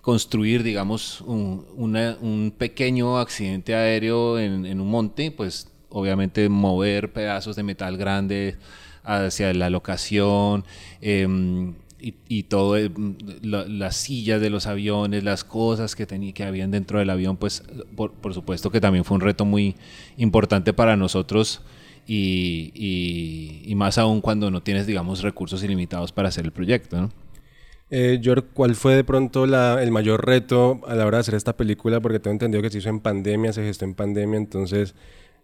construir, 0.00 0.62
digamos, 0.62 1.20
un, 1.20 2.52
pequeño 2.56 3.18
accidente 3.18 3.74
aéreo 3.74 4.38
en, 4.38 4.64
en 4.64 4.80
un 4.80 4.88
monte, 4.90 5.30
pues 5.30 5.68
obviamente 5.90 6.48
mover 6.48 7.12
pedazos 7.12 7.56
de 7.56 7.62
metal 7.62 7.98
grandes 7.98 8.56
hacia 9.02 9.52
la 9.52 9.68
locación 9.68 10.64
em, 11.02 11.74
y, 12.28 12.44
todo, 12.44 12.76
eh, 12.78 12.90
la- 13.42 13.66
las 13.66 13.96
sillas 13.96 14.40
de 14.40 14.48
los 14.50 14.66
aviones, 14.66 15.24
las 15.24 15.44
cosas 15.44 15.94
que, 15.94 16.06
tenía, 16.06 16.32
que 16.32 16.44
habían 16.44 16.70
dentro 16.70 16.98
del 16.98 17.10
avión, 17.10 17.36
pues 17.36 17.62
por 17.96 18.32
supuesto 18.32 18.70
que 18.70 18.80
también 18.80 19.04
fue 19.04 19.14
un 19.16 19.20
reto 19.20 19.44
muy 19.44 19.74
importante 20.16 20.72
para 20.72 20.96
nosotros 20.96 21.60
y, 22.06 22.70
y- 22.74 23.62
y 23.70 23.74
más 23.74 23.98
aún 23.98 24.20
cuando 24.20 24.50
no 24.50 24.62
tienes, 24.62 24.86
digamos, 24.86 25.22
recursos 25.22 25.62
ilimitados 25.64 26.12
para 26.12 26.28
hacer 26.28 26.44
el 26.44 26.52
proyecto, 26.52 27.00
¿no? 27.00 27.10
Eh, 27.90 28.18
George, 28.22 28.46
¿cuál 28.54 28.74
fue 28.74 28.94
de 28.96 29.04
pronto 29.04 29.46
la, 29.46 29.82
el 29.82 29.90
mayor 29.90 30.24
reto 30.26 30.80
a 30.88 30.94
la 30.94 31.06
hora 31.06 31.18
de 31.18 31.20
hacer 31.20 31.34
esta 31.34 31.56
película? 31.56 32.00
Porque 32.00 32.18
tengo 32.18 32.32
entendido 32.32 32.62
que 32.62 32.70
se 32.70 32.78
hizo 32.78 32.88
en 32.88 33.00
pandemia, 33.00 33.52
se 33.52 33.62
gestó 33.62 33.84
en 33.84 33.94
pandemia, 33.94 34.38
entonces 34.38 34.94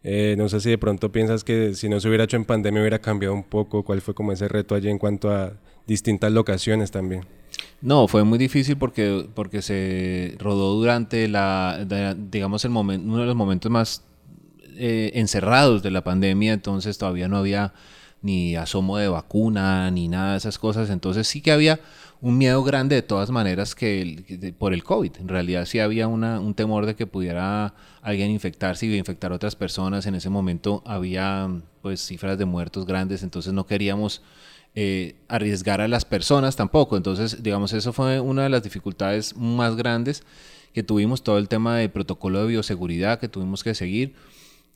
eh, 0.02 0.34
no 0.38 0.48
sé 0.48 0.60
si 0.60 0.70
de 0.70 0.78
pronto 0.78 1.12
piensas 1.12 1.44
que 1.44 1.74
si 1.74 1.88
no 1.88 2.00
se 2.00 2.08
hubiera 2.08 2.24
hecho 2.24 2.36
en 2.36 2.46
pandemia 2.46 2.80
hubiera 2.80 2.98
cambiado 2.98 3.34
un 3.34 3.44
poco. 3.44 3.84
¿Cuál 3.84 4.00
fue 4.00 4.14
como 4.14 4.32
ese 4.32 4.48
reto 4.48 4.74
allí 4.74 4.88
en 4.88 4.98
cuanto 4.98 5.30
a 5.30 5.52
distintas 5.86 6.32
locaciones 6.32 6.90
también? 6.90 7.24
No, 7.82 8.08
fue 8.08 8.24
muy 8.24 8.38
difícil 8.38 8.76
porque, 8.78 9.26
porque 9.34 9.60
se 9.62 10.34
rodó 10.38 10.74
durante 10.74 11.28
la, 11.28 11.84
de- 11.86 12.16
digamos, 12.30 12.64
el 12.64 12.70
momento, 12.70 13.06
uno 13.06 13.18
de 13.18 13.26
los 13.26 13.36
momentos 13.36 13.70
más 13.70 14.02
eh, 14.80 15.12
encerrados 15.14 15.82
de 15.82 15.90
la 15.90 16.02
pandemia, 16.02 16.52
entonces 16.54 16.96
todavía 16.96 17.28
no 17.28 17.36
había 17.36 17.74
ni 18.22 18.56
asomo 18.56 18.96
de 18.96 19.08
vacuna, 19.08 19.90
ni 19.90 20.08
nada 20.08 20.32
de 20.32 20.38
esas 20.38 20.58
cosas, 20.58 20.90
entonces 20.90 21.28
sí 21.28 21.40
que 21.40 21.52
había 21.52 21.80
un 22.22 22.38
miedo 22.38 22.62
grande 22.62 22.96
de 22.96 23.02
todas 23.02 23.30
maneras 23.30 23.74
que, 23.74 24.54
por 24.58 24.74
el 24.74 24.82
COVID, 24.82 25.12
en 25.20 25.28
realidad 25.28 25.66
sí 25.66 25.78
había 25.80 26.08
una, 26.08 26.40
un 26.40 26.54
temor 26.54 26.86
de 26.86 26.94
que 26.94 27.06
pudiera 27.06 27.74
alguien 28.02 28.30
infectarse 28.30 28.86
y 28.86 28.96
infectar 28.96 29.32
a 29.32 29.36
otras 29.36 29.54
personas, 29.54 30.06
en 30.06 30.14
ese 30.14 30.30
momento 30.30 30.82
había 30.86 31.48
pues 31.82 32.04
cifras 32.04 32.38
de 32.38 32.44
muertos 32.44 32.86
grandes, 32.86 33.22
entonces 33.22 33.52
no 33.52 33.66
queríamos 33.66 34.22
eh, 34.74 35.16
arriesgar 35.28 35.80
a 35.80 35.88
las 35.88 36.04
personas 36.04 36.54
tampoco. 36.56 36.96
Entonces, 36.96 37.42
digamos, 37.42 37.72
eso 37.72 37.92
fue 37.92 38.20
una 38.20 38.44
de 38.44 38.50
las 38.50 38.62
dificultades 38.62 39.36
más 39.36 39.74
grandes 39.76 40.22
que 40.72 40.84
tuvimos, 40.84 41.24
todo 41.24 41.38
el 41.38 41.48
tema 41.48 41.76
de 41.76 41.88
protocolo 41.88 42.42
de 42.42 42.48
bioseguridad 42.48 43.18
que 43.18 43.28
tuvimos 43.28 43.64
que 43.64 43.74
seguir. 43.74 44.14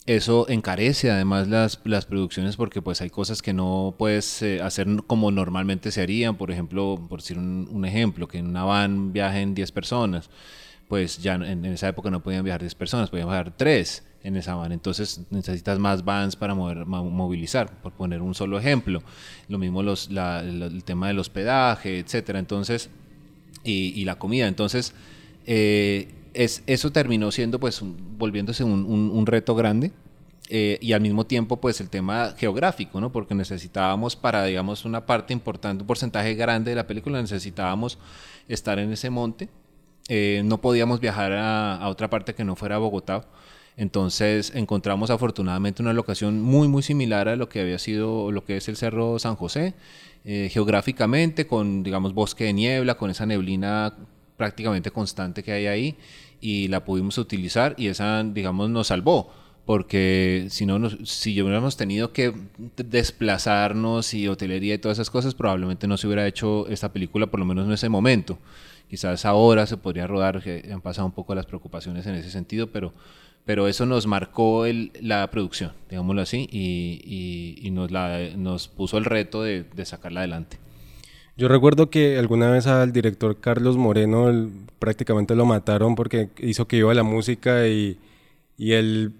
Eso 0.07 0.47
encarece 0.49 1.09
además 1.09 1.47
las, 1.47 1.79
las 1.83 2.05
producciones 2.05 2.57
porque 2.57 2.79
pues 2.79 3.01
hay 3.01 3.09
cosas 3.09 3.41
que 3.41 3.53
no 3.53 3.95
puedes 3.97 4.39
eh, 4.43 4.61
hacer 4.61 4.87
como 5.07 5.31
normalmente 5.31 5.91
se 5.91 6.01
harían. 6.03 6.37
Por 6.37 6.51
ejemplo, 6.51 7.03
por 7.09 7.21
decir 7.21 7.39
un, 7.39 7.67
un 7.71 7.85
ejemplo, 7.85 8.27
que 8.27 8.37
en 8.37 8.45
una 8.47 8.63
van 8.63 9.13
viajen 9.13 9.55
10 9.55 9.71
personas. 9.71 10.29
Pues 10.87 11.17
ya 11.23 11.33
en, 11.33 11.41
en 11.43 11.65
esa 11.65 11.87
época 11.87 12.11
no 12.11 12.21
podían 12.21 12.43
viajar 12.43 12.61
10 12.61 12.75
personas, 12.75 13.09
podían 13.09 13.27
viajar 13.29 13.55
3 13.57 14.03
en 14.21 14.35
esa 14.35 14.53
van. 14.53 14.71
Entonces 14.71 15.21
necesitas 15.31 15.79
más 15.79 16.05
vans 16.05 16.35
para 16.35 16.53
mover, 16.53 16.85
movilizar, 16.85 17.81
por 17.81 17.93
poner 17.93 18.21
un 18.21 18.35
solo 18.35 18.59
ejemplo. 18.59 19.01
Lo 19.47 19.57
mismo 19.57 19.81
los, 19.81 20.11
la- 20.11 20.43
la- 20.43 20.67
el 20.67 20.83
tema 20.83 21.07
del 21.07 21.17
hospedaje, 21.17 21.97
etcétera. 21.97 22.37
Entonces, 22.37 22.91
y, 23.63 23.99
y 23.99 24.05
la 24.05 24.19
comida. 24.19 24.47
Entonces, 24.47 24.93
eh, 25.47 26.09
es, 26.35 26.63
eso 26.67 26.91
terminó 26.91 27.31
siendo, 27.31 27.59
pues, 27.59 27.81
volviéndose 28.17 28.63
un, 28.63 28.85
un- 28.85 29.11
un 29.11 29.25
reto 29.25 29.55
grande. 29.55 29.91
eh, 30.49 30.77
y 30.81 30.93
al 30.93 31.01
mismo 31.01 31.25
tiempo, 31.25 31.57
pues, 31.57 31.81
el 31.81 31.89
tema 31.89 32.35
geográfico, 32.37 33.01
¿no? 33.01 33.11
Porque 33.11 33.33
necesitábamos 33.33 34.15
para, 34.15 34.43
digamos, 34.45 34.85
una 34.85 35.05
parte 35.07 35.33
importante, 35.33 35.81
un 35.83 35.87
porcentaje 35.87 36.35
grande 36.35 36.69
de 36.71 36.75
la 36.75 36.85
película, 36.87 37.19
necesitábamos 37.21 37.97
estar 38.47 38.77
en 38.79 38.91
ese 38.93 39.09
monte. 39.09 39.49
Eh, 40.07 40.43
no 40.45 40.61
podíamos 40.61 40.99
viajar 40.99 41.31
a, 41.33 41.75
a 41.77 41.89
otra 41.89 42.09
parte 42.11 42.35
que 42.35 42.43
no 42.43 42.55
fuera 42.55 42.77
Bogotá. 42.77 43.25
Entonces 43.77 44.51
encontramos 44.55 45.09
afortunadamente 45.09 45.81
una 45.81 45.93
locación 45.93 46.41
muy 46.41 46.67
muy 46.67 46.81
similar 46.83 47.27
a 47.27 47.35
lo 47.35 47.49
que 47.49 47.59
había 47.61 47.79
sido 47.79 48.31
lo 48.31 48.45
que 48.45 48.57
es 48.57 48.69
el 48.69 48.77
Cerro 48.77 49.19
San 49.19 49.35
José, 49.35 49.73
eh, 50.23 50.49
geográficamente 50.51 51.45
con 51.47 51.83
digamos 51.83 52.13
bosque 52.13 52.45
de 52.45 52.53
niebla, 52.53 52.95
con 52.95 53.09
esa 53.09 53.25
neblina 53.25 53.93
prácticamente 54.37 54.91
constante 54.91 55.43
que 55.43 55.51
hay 55.51 55.67
ahí 55.67 55.97
y 56.41 56.67
la 56.67 56.85
pudimos 56.85 57.17
utilizar 57.17 57.75
y 57.77 57.87
esa 57.87 58.23
digamos 58.23 58.69
nos 58.69 58.87
salvó 58.87 59.31
porque 59.65 60.45
si 60.49 60.65
no 60.65 60.75
hubiéramos 60.75 61.75
tenido 61.75 62.13
que 62.13 62.33
desplazarnos 62.77 64.13
y 64.13 64.27
hotelería 64.27 64.75
y 64.75 64.77
todas 64.77 64.97
esas 64.97 65.09
cosas 65.09 65.33
probablemente 65.33 65.87
no 65.87 65.97
se 65.97 66.07
hubiera 66.07 66.27
hecho 66.27 66.67
esta 66.67 66.93
película 66.93 67.27
por 67.27 67.39
lo 67.39 67.45
menos 67.45 67.65
en 67.65 67.73
ese 67.73 67.89
momento 67.89 68.37
quizás 68.89 69.25
ahora 69.25 69.65
se 69.65 69.77
podría 69.77 70.07
rodar 70.07 70.43
han 70.71 70.81
pasado 70.81 71.07
un 71.07 71.13
poco 71.13 71.33
las 71.35 71.45
preocupaciones 71.45 72.05
en 72.05 72.15
ese 72.15 72.29
sentido 72.31 72.67
pero 72.67 72.93
pero 73.45 73.67
eso 73.67 73.85
nos 73.85 74.07
marcó 74.07 74.65
la 75.01 75.29
producción, 75.29 75.71
digámoslo 75.87 76.23
así, 76.23 76.49
y, 76.51 77.69
nos, 77.69 77.91
la, 77.91 78.31
nos 78.35 78.67
puso 78.67 78.97
el 78.97 79.05
reto 79.05 79.43
de 79.43 79.85
sacarla 79.85 80.21
adelante. 80.21 80.57
Yo 81.37 81.47
recuerdo 81.49 81.89
que 81.89 82.17
alguna 82.17 82.49
vez 82.49 82.65
al 82.67 82.93
director 82.93 83.39
Carlos 83.39 83.77
Moreno 83.77 84.29
el- 84.29 84.51
prácticamente 84.79 85.35
lo 85.35 85.45
mataron 85.45 85.95
porque 85.95 86.29
hizo 86.39 86.67
que 86.67 86.77
iba 86.77 86.93
la 86.93 87.03
música 87.03 87.67
y, 87.67 87.97
y 88.57 88.73
él, 88.73 89.13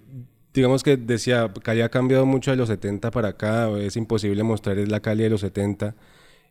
digamos 0.54 0.82
que 0.82 0.96
decía, 0.96 1.52
Cali 1.62 1.82
ha 1.82 1.90
cambiado 1.90 2.24
mucho 2.26 2.50
de 2.50 2.56
los 2.56 2.68
70 2.68 3.10
para 3.10 3.28
acá, 3.30 3.70
es 3.78 3.96
imposible 3.96 4.42
mostrar 4.44 4.76
la 4.88 5.00
Cali 5.00 5.24
de 5.24 5.30
los 5.30 5.40
70. 5.42 5.94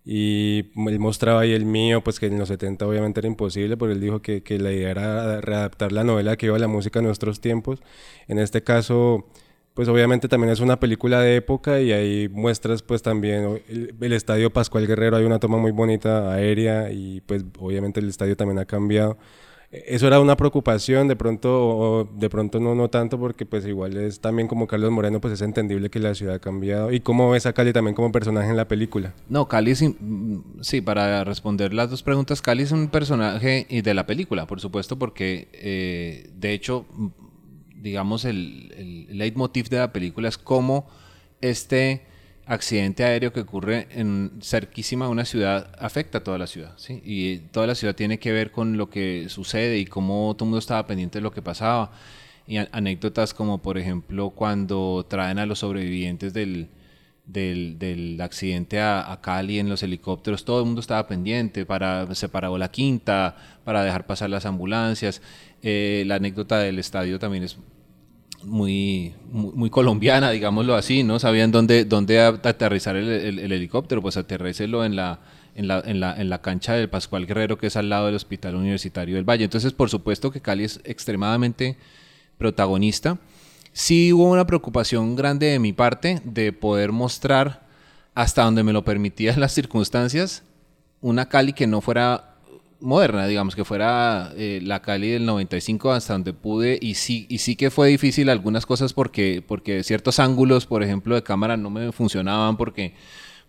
Y 0.05 0.71
él 0.89 0.99
mostraba 0.99 1.41
ahí 1.41 1.53
el 1.53 1.65
mío, 1.65 2.03
pues 2.03 2.19
que 2.19 2.27
en 2.27 2.37
los 2.39 2.49
70 2.49 2.87
obviamente 2.87 3.19
era 3.21 3.27
imposible, 3.27 3.75
pero 3.77 3.91
él 3.91 3.99
dijo 4.01 4.21
que, 4.21 4.43
que 4.43 4.59
la 4.59 4.71
idea 4.71 4.91
era 4.91 5.41
readaptar 5.41 5.91
la 5.91 6.03
novela 6.03 6.37
que 6.37 6.45
iba 6.47 6.55
a 6.57 6.59
la 6.59 6.67
música 6.67 6.99
a 6.99 7.01
nuestros 7.03 7.41
tiempos. 7.41 7.81
En 8.27 8.37
este 8.39 8.63
caso, 8.63 9.27
pues 9.75 9.89
obviamente 9.89 10.29
también 10.29 10.51
es 10.51 10.61
una 10.61 10.79
película 10.79 11.19
de 11.19 11.35
época 11.35 11.81
y 11.81 11.91
ahí 11.91 12.29
muestras 12.29 12.81
pues 12.81 13.01
también 13.01 13.61
el, 13.67 14.13
estadio 14.13 14.49
Pascual 14.49 14.87
Guerrero, 14.87 15.17
hay 15.17 15.25
una 15.25 15.37
toma 15.37 15.57
muy 15.57 15.71
bonita 15.71 16.31
aérea 16.31 16.91
y 16.91 17.21
pues 17.21 17.43
obviamente 17.59 17.99
el 17.99 18.07
estadio 18.07 18.37
también 18.37 18.57
ha 18.57 18.65
cambiado. 18.65 19.17
Eso 19.71 20.07
era 20.07 20.21
una 20.21 20.37
preocupación, 20.37 21.09
de 21.09 21.17
pronto, 21.17 21.49
o 21.51 22.03
de 22.05 22.29
pronto 22.29 22.61
no, 22.61 22.75
no 22.75 22.89
tanto, 22.89 23.19
porque 23.19 23.45
pues 23.45 23.65
igual 23.65 23.97
es 23.97 24.21
también 24.21 24.47
como 24.47 24.67
Carlos 24.67 24.89
Moreno, 24.91 25.19
pues 25.19 25.33
es 25.33 25.41
entendible 25.41 25.89
que 25.89 25.99
la 25.99 26.15
ciudad 26.15 26.35
ha 26.35 26.39
cambiado. 26.39 26.93
¿Y 26.93 27.01
cómo 27.01 27.31
ves 27.31 27.45
a 27.45 27.51
Cali 27.51 27.73
también 27.73 27.95
como 27.95 28.09
personaje 28.13 28.49
en 28.49 28.55
la 28.55 28.69
película? 28.69 29.13
No, 29.27 29.49
Cali 29.49 29.73
in- 29.81 29.97
mm, 29.99 30.61
sí, 30.61 30.79
para 30.79 31.25
responder 31.25 31.73
las 31.73 31.89
dos 31.89 32.03
preguntas, 32.03 32.41
Cali 32.41 32.63
es 32.63 32.71
un 32.71 32.87
personaje 32.87 33.67
de 33.69 33.93
la 33.93 34.05
película, 34.05 34.47
por 34.47 34.61
supuesto, 34.61 34.97
porque 34.97 35.49
eh, 35.51 36.29
de 36.33 36.53
hecho, 36.53 36.85
digamos, 37.85 38.25
el, 38.25 38.73
el 39.09 39.17
leitmotiv 39.19 39.69
de 39.69 39.77
la 39.77 39.93
película 39.93 40.27
es 40.27 40.39
cómo 40.39 40.87
este 41.39 42.01
accidente 42.47 43.03
aéreo 43.03 43.31
que 43.31 43.41
ocurre 43.41 43.87
en 43.91 44.31
cerquísima 44.41 45.05
de 45.05 45.11
una 45.11 45.23
ciudad 45.25 45.71
afecta 45.77 46.17
a 46.17 46.23
toda 46.23 46.39
la 46.39 46.47
ciudad, 46.47 46.73
¿sí? 46.77 46.99
Y 47.05 47.37
toda 47.51 47.67
la 47.67 47.75
ciudad 47.75 47.93
tiene 47.93 48.17
que 48.17 48.31
ver 48.31 48.49
con 48.51 48.75
lo 48.75 48.89
que 48.89 49.27
sucede 49.29 49.77
y 49.77 49.85
cómo 49.85 50.33
todo 50.35 50.45
el 50.45 50.49
mundo 50.49 50.59
estaba 50.59 50.87
pendiente 50.87 51.19
de 51.19 51.23
lo 51.23 51.31
que 51.31 51.43
pasaba. 51.43 51.91
Y 52.47 52.57
anécdotas 52.57 53.35
como, 53.35 53.61
por 53.61 53.77
ejemplo, 53.77 54.31
cuando 54.31 55.05
traen 55.07 55.37
a 55.37 55.45
los 55.45 55.59
sobrevivientes 55.59 56.33
del, 56.33 56.69
del, 57.25 57.77
del 57.77 58.19
accidente 58.19 58.79
a, 58.79 59.11
a 59.11 59.21
Cali 59.21 59.59
en 59.59 59.69
los 59.69 59.83
helicópteros, 59.83 60.43
todo 60.43 60.59
el 60.59 60.65
mundo 60.65 60.81
estaba 60.81 61.07
pendiente, 61.07 61.65
para, 61.67 62.13
se 62.15 62.29
paró 62.29 62.57
la 62.57 62.71
quinta, 62.71 63.35
para 63.63 63.83
dejar 63.83 64.07
pasar 64.07 64.31
las 64.31 64.45
ambulancias. 64.47 65.21
Eh, 65.61 66.03
la 66.07 66.15
anécdota 66.15 66.59
del 66.59 66.79
estadio 66.79 67.17
también 67.19 67.43
es 67.43 67.57
muy, 68.45 69.13
muy, 69.31 69.69
colombiana, 69.69 70.31
digámoslo 70.31 70.75
así, 70.75 71.03
¿no? 71.03 71.19
Sabían 71.19 71.51
dónde, 71.51 71.85
dónde 71.85 72.19
aterrizar 72.21 72.95
el 72.95 73.51
helicóptero, 73.51 74.01
pues 74.01 74.17
aterrícelo 74.17 74.85
en 74.85 74.95
la, 74.95 75.19
en, 75.55 75.67
la, 75.67 75.81
en, 75.85 75.99
la, 75.99 76.15
en 76.15 76.29
la 76.29 76.41
cancha 76.41 76.73
del 76.73 76.89
Pascual 76.89 77.25
Guerrero, 77.25 77.57
que 77.57 77.67
es 77.67 77.75
al 77.75 77.89
lado 77.89 78.07
del 78.07 78.15
Hospital 78.15 78.55
Universitario 78.55 79.15
del 79.15 79.27
Valle. 79.27 79.45
Entonces, 79.45 79.73
por 79.73 79.89
supuesto 79.89 80.31
que 80.31 80.41
Cali 80.41 80.65
es 80.65 80.79
extremadamente 80.83 81.77
protagonista. 82.37 83.17
Sí 83.73 84.13
hubo 84.13 84.29
una 84.29 84.47
preocupación 84.47 85.15
grande 85.15 85.47
de 85.47 85.59
mi 85.59 85.73
parte 85.73 86.21
de 86.23 86.53
poder 86.53 86.91
mostrar 86.91 87.65
hasta 88.13 88.43
donde 88.43 88.63
me 88.63 88.73
lo 88.73 88.85
permitían 88.85 89.39
las 89.39 89.53
circunstancias 89.53 90.43
una 91.01 91.27
Cali 91.29 91.53
que 91.53 91.67
no 91.67 91.81
fuera 91.81 92.34
moderna, 92.79 93.27
digamos, 93.27 93.55
que 93.55 93.65
fuera 93.65 94.31
eh, 94.35 94.59
la 94.63 94.81
Cali 94.81 95.09
del 95.09 95.25
95 95.25 95.91
hasta 95.91 96.13
donde 96.13 96.33
pude 96.33 96.77
y 96.81 96.95
sí, 96.95 97.25
y 97.29 97.39
sí 97.39 97.55
que 97.55 97.71
fue 97.71 97.89
difícil 97.89 98.29
algunas 98.29 98.65
cosas 98.65 98.93
porque, 98.93 99.43
porque 99.45 99.83
ciertos 99.83 100.19
ángulos, 100.19 100.65
por 100.65 100.83
ejemplo, 100.83 101.15
de 101.15 101.23
cámara 101.23 101.57
no 101.57 101.69
me 101.69 101.91
funcionaban 101.91 102.57
porque, 102.57 102.93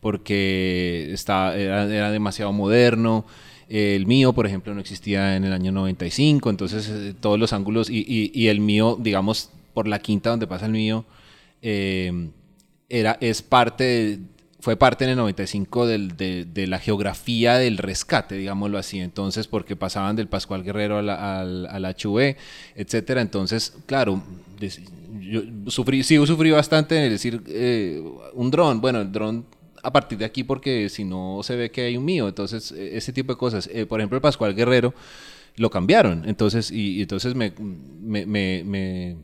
porque 0.01 1.09
estaba, 1.13 1.57
era, 1.57 2.11
demasiado 2.11 2.53
moderno. 2.53 3.27
El 3.69 4.07
mío, 4.07 4.33
por 4.33 4.47
ejemplo, 4.47 4.73
no 4.75 4.81
existía 4.81 5.37
en 5.37 5.45
el 5.45 5.53
año 5.53 5.73
95, 5.73 6.51
entonces 6.51 6.89
eh, 6.89 7.15
todos 7.19 7.39
los 7.39 7.53
ángulos 7.53 7.89
y 7.91 8.47
el 8.49 8.61
mío, 8.61 8.97
digamos, 9.01 9.51
por 9.75 9.89
la 9.89 9.99
quinta 9.99 10.31
donde 10.31 10.47
pasa 10.47 10.65
el 10.65 10.73
mío, 10.73 11.05
eh, 11.61 12.31
era, 12.89 13.19
es 13.21 13.43
parte 13.43 13.85
de- 13.85 14.19
fue 14.67 14.75
parte 14.77 15.05
en 15.05 15.11
el 15.11 15.17
95 15.17 15.87
del- 15.87 16.17
de, 16.17 16.45
de 16.45 16.67
la 16.67 16.81
geografía 16.81 17.57
del 17.57 17.79
rescate, 17.79 18.35
digámoslo 18.35 18.79
así. 18.79 18.99
Entonces, 18.99 19.47
porque 19.47 19.77
pasaban 19.77 20.17
del 20.17 20.27
Pascual 20.27 20.65
Guerrero 20.65 20.99
al, 20.99 21.09
al 21.09 21.85
HV, 21.85 22.35
etcétera. 22.75 23.21
Entonces, 23.21 23.75
claro, 23.87 24.21
yo 25.21 25.43
sufrí, 25.69 26.03
sí, 26.03 26.17
sufrí 26.27 26.51
bastante 26.51 26.97
en 27.05 27.13
decir 27.13 27.43
eh, 27.47 28.03
un 28.35 28.51
dron. 28.51 28.81
Bueno, 28.81 29.01
el 29.03 29.13
dron 29.13 29.47
a 29.85 29.93
partir 29.93 30.19
de 30.19 30.25
aquí, 30.25 30.43
porque 30.43 30.89
si 30.89 31.05
no 31.05 31.43
se 31.45 31.55
ve 31.55 31.71
que 31.71 31.83
hay 31.83 31.97
un 31.97 32.05
mío. 32.05 32.27
Entonces, 32.27 32.73
eh, 32.73 32.97
ese 32.97 33.13
tipo 33.13 33.33
de 33.35 33.39
cosas. 33.39 33.71
Eh, 33.73 33.87
por 33.87 34.01
ejemplo, 34.01 34.17
el 34.17 34.23
Pascual 34.23 34.57
Guerrero 34.57 34.95
lo 35.59 35.71
cambiaron. 35.71 36.29
Entonces, 36.29 36.73
y, 36.73 37.03
entonces 37.03 37.37
me, 37.37 37.53
me- 38.03 38.27
me- 38.65 39.17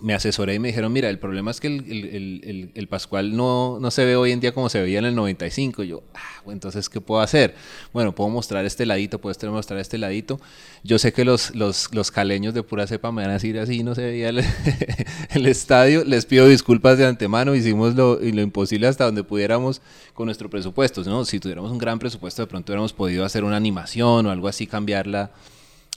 me 0.00 0.14
asesoré 0.14 0.54
y 0.54 0.58
me 0.58 0.68
dijeron, 0.68 0.92
mira, 0.92 1.08
el 1.08 1.18
problema 1.18 1.50
es 1.50 1.60
que 1.60 1.68
el, 1.68 1.84
el, 1.90 2.40
el, 2.44 2.70
el 2.74 2.88
Pascual 2.88 3.36
no, 3.36 3.78
no, 3.80 3.90
se 3.90 4.04
ve 4.04 4.16
hoy 4.16 4.32
en 4.32 4.40
día 4.40 4.52
como 4.52 4.68
se 4.68 4.80
veía 4.80 4.98
en 4.98 5.06
el 5.06 5.14
95. 5.14 5.82
Y 5.84 5.88
yo, 5.88 6.02
ah, 6.14 6.42
entonces, 6.48 6.88
¿qué 6.88 7.00
puedo 7.00 7.20
hacer? 7.20 7.54
Bueno, 7.92 8.14
puedo 8.14 8.30
mostrar 8.30 8.64
este 8.64 8.86
ladito, 8.86 9.20
puedo 9.20 9.34
mostrar 9.52 9.80
este 9.80 9.98
ladito. 9.98 10.40
Yo 10.82 10.98
sé 10.98 11.12
que 11.12 11.24
los, 11.24 11.54
los, 11.54 11.92
los 11.94 12.10
caleños 12.10 12.54
de 12.54 12.62
pura 12.62 12.86
cepa 12.86 13.10
me 13.12 13.22
van 13.22 13.30
a 13.30 13.34
decir 13.34 13.58
así, 13.58 13.82
no 13.82 13.94
se 13.94 14.02
veía 14.02 14.28
el, 14.28 14.44
el 15.30 15.46
estadio. 15.46 16.04
Les 16.04 16.26
pido 16.26 16.46
disculpas 16.46 16.98
de 16.98 17.06
antemano, 17.06 17.54
hicimos 17.54 17.94
lo, 17.94 18.18
lo 18.20 18.42
imposible 18.42 18.86
hasta 18.86 19.04
donde 19.04 19.24
pudiéramos 19.24 19.80
con 20.14 20.26
nuestro 20.26 20.50
presupuesto. 20.50 21.02
¿no? 21.04 21.24
Si 21.24 21.40
tuviéramos 21.40 21.70
un 21.70 21.78
gran 21.78 21.98
presupuesto, 21.98 22.42
de 22.42 22.46
pronto 22.46 22.72
hubiéramos 22.72 22.92
podido 22.92 23.24
hacer 23.24 23.44
una 23.44 23.56
animación 23.56 24.26
o 24.26 24.30
algo 24.30 24.48
así, 24.48 24.66
cambiarla 24.66 25.30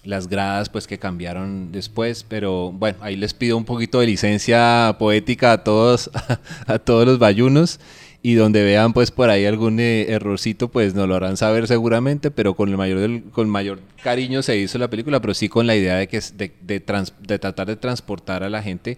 las 0.04 0.28
gradas 0.28 0.70
pues 0.70 0.88
que 0.88 0.98
cambiaron 0.98 1.72
después, 1.72 2.24
pero 2.28 2.72
bueno, 2.72 2.98
ahí 3.02 3.16
les 3.16 3.34
pido 3.34 3.58
un 3.58 3.66
poquito 3.66 4.00
de 4.00 4.08
licencia 4.08 4.96
poética 4.98 5.52
a 5.52 5.64
todos, 5.64 6.10
a 6.68 6.80
todos 6.80 7.06
los 7.06 7.20
bayunos 7.20 7.80
y 8.22 8.34
donde 8.34 8.64
vean 8.64 8.94
pues 8.94 9.12
por 9.12 9.30
ahí 9.30 9.46
algún 9.46 9.80
eh, 9.80 10.12
errorcito 10.12 10.68
pues 10.70 10.94
nos 10.94 11.08
lo 11.08 11.16
harán 11.16 11.38
saber 11.38 11.68
seguramente, 11.68 12.32
pero 12.32 12.54
con 12.54 12.70
el 12.70 12.78
mayor 12.78 13.24
con 13.32 13.50
mayor 13.50 13.80
cariño 14.04 14.42
se 14.42 14.58
hizo 14.58 14.78
la 14.78 14.90
película, 14.90 15.22
pero 15.22 15.34
sí 15.34 15.50
con 15.50 15.68
la 15.68 15.76
idea 15.76 15.96
de 15.96 16.08
que 16.08 16.22
de, 16.34 16.80
tratar 16.80 17.68
de 17.68 17.76
transportar 17.76 18.44
a 18.44 18.50
la 18.50 18.62
gente 18.62 18.98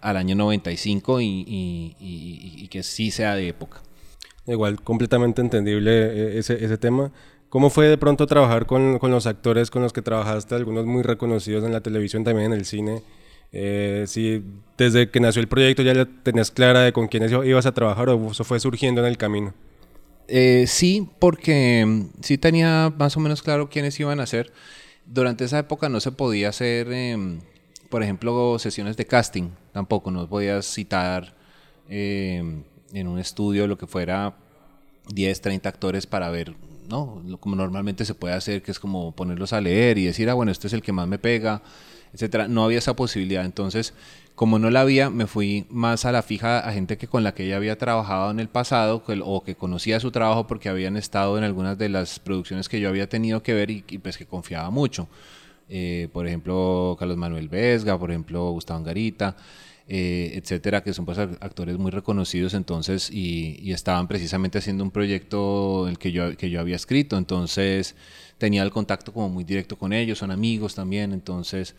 al 0.00 0.16
año 0.16 0.34
95 0.34 1.20
y, 1.20 1.26
y, 1.26 1.96
y, 2.00 2.68
que 2.68 2.82
sí 2.82 3.10
sea 3.10 3.34
de 3.34 3.48
época. 3.48 3.82
Igual, 4.46 4.80
completamente 4.80 5.42
entendible 5.42 5.90
eh, 5.92 6.38
ese 6.38 6.78
tema. 6.78 7.12
¿Cómo 7.50 7.68
fue 7.68 7.88
de 7.88 7.98
pronto 7.98 8.28
trabajar 8.28 8.64
con, 8.66 9.00
los 9.02 9.26
actores 9.26 9.72
con 9.72 9.82
los 9.82 9.92
que 9.92 10.02
trabajaste, 10.02 10.54
algunos 10.54 10.86
muy 10.86 11.02
reconocidos 11.02 11.64
en 11.64 11.72
la 11.72 11.80
televisión, 11.80 12.22
también 12.22 12.52
en 12.52 12.58
el 12.58 12.64
cine? 12.64 13.02
Eh, 13.52 14.04
si 14.06 14.44
desde 14.78 15.10
que 15.10 15.18
nació 15.18 15.42
el 15.42 15.48
proyecto 15.48 15.82
ya 15.82 16.06
tenías 16.22 16.52
clara 16.52 16.82
de 16.82 16.92
con 16.92 17.08
quiénes 17.08 17.32
ibas 17.32 17.66
a 17.66 17.74
trabajar 17.74 18.08
o 18.08 18.30
eso 18.30 18.44
fue 18.44 18.60
surgiendo 18.60 19.00
en 19.00 19.08
el 19.08 19.18
camino? 19.18 19.52
Eh, 20.28 20.66
sí, 20.68 21.08
porque 21.18 21.84
mm, 21.84 22.22
sí 22.22 22.38
tenía 22.38 22.94
más 22.96 23.16
o 23.16 23.20
menos 23.20 23.42
claro 23.42 23.68
quiénes 23.68 23.98
iban 23.98 24.20
a 24.20 24.26
ser. 24.26 24.52
Durante 25.04 25.44
esa 25.44 25.58
época 25.58 25.88
no 25.88 25.98
se 25.98 26.12
podía 26.12 26.50
hacer, 26.50 26.86
eh, 26.92 27.40
por 27.88 28.04
ejemplo, 28.04 28.60
sesiones 28.60 28.96
de 28.96 29.06
casting, 29.06 29.50
tampoco, 29.72 30.12
no 30.12 30.28
podías 30.28 30.72
citar 30.72 31.34
em, 31.88 32.62
en 32.92 33.08
un 33.08 33.18
estudio 33.18 33.66
lo 33.66 33.76
que 33.76 33.88
fuera 33.88 34.36
10, 35.12 35.40
30 35.40 35.68
actores 35.68 36.06
para 36.06 36.30
ver 36.30 36.54
¿no? 36.90 37.22
Como 37.40 37.56
normalmente 37.56 38.04
se 38.04 38.14
puede 38.14 38.34
hacer, 38.34 38.62
que 38.62 38.70
es 38.70 38.78
como 38.78 39.12
ponerlos 39.12 39.52
a 39.52 39.60
leer 39.60 39.96
y 39.96 40.04
decir, 40.04 40.28
ah, 40.28 40.34
bueno, 40.34 40.52
este 40.52 40.66
es 40.66 40.72
el 40.74 40.82
que 40.82 40.92
más 40.92 41.08
me 41.08 41.18
pega, 41.18 41.62
etcétera. 42.12 42.48
No 42.48 42.64
había 42.64 42.78
esa 42.78 42.94
posibilidad. 42.94 43.44
Entonces, 43.44 43.94
como 44.34 44.58
no 44.58 44.70
la 44.70 44.82
había, 44.82 45.08
me 45.08 45.26
fui 45.26 45.66
más 45.70 46.04
a 46.04 46.12
la 46.12 46.22
fija 46.22 46.58
a 46.58 46.72
gente 46.72 46.98
que 46.98 47.06
con 47.06 47.24
la 47.24 47.32
que 47.32 47.44
ella 47.44 47.56
había 47.56 47.78
trabajado 47.78 48.30
en 48.30 48.40
el 48.40 48.48
pasado 48.48 49.02
o 49.24 49.44
que 49.44 49.54
conocía 49.54 50.00
su 50.00 50.10
trabajo 50.10 50.46
porque 50.46 50.68
habían 50.68 50.96
estado 50.96 51.38
en 51.38 51.44
algunas 51.44 51.78
de 51.78 51.88
las 51.88 52.18
producciones 52.18 52.68
que 52.68 52.80
yo 52.80 52.88
había 52.88 53.08
tenido 53.08 53.42
que 53.42 53.54
ver 53.54 53.70
y, 53.70 53.84
y 53.88 53.98
pues 53.98 54.18
que 54.18 54.26
confiaba 54.26 54.70
mucho. 54.70 55.08
Eh, 55.68 56.08
por 56.12 56.26
ejemplo, 56.26 56.96
Carlos 56.98 57.16
Manuel 57.16 57.48
Vesga, 57.48 57.96
por 57.96 58.10
ejemplo, 58.10 58.50
Gustavo 58.50 58.78
Angarita 58.78 59.36
eh, 59.92 60.38
etcétera, 60.38 60.84
que 60.84 60.94
son 60.94 61.04
pues 61.04 61.18
actores 61.18 61.76
muy 61.76 61.90
reconocidos 61.90 62.54
entonces 62.54 63.10
y, 63.10 63.72
estaban 63.72 64.06
precisamente 64.06 64.58
haciendo 64.58 64.84
un 64.84 64.92
proyecto 64.92 65.88
el 65.88 65.98
que 65.98 66.12
yo, 66.12 66.36
que 66.36 66.48
yo 66.48 66.60
había 66.60 66.76
escrito, 66.76 67.18
entonces 67.18 67.96
tenía 68.38 68.62
el 68.62 68.70
contacto 68.70 69.12
como 69.12 69.28
muy 69.28 69.42
directo 69.42 69.76
con 69.76 69.92
ellos, 69.92 70.18
son 70.18 70.30
amigos 70.30 70.76
también, 70.76 71.12
entonces 71.12 71.74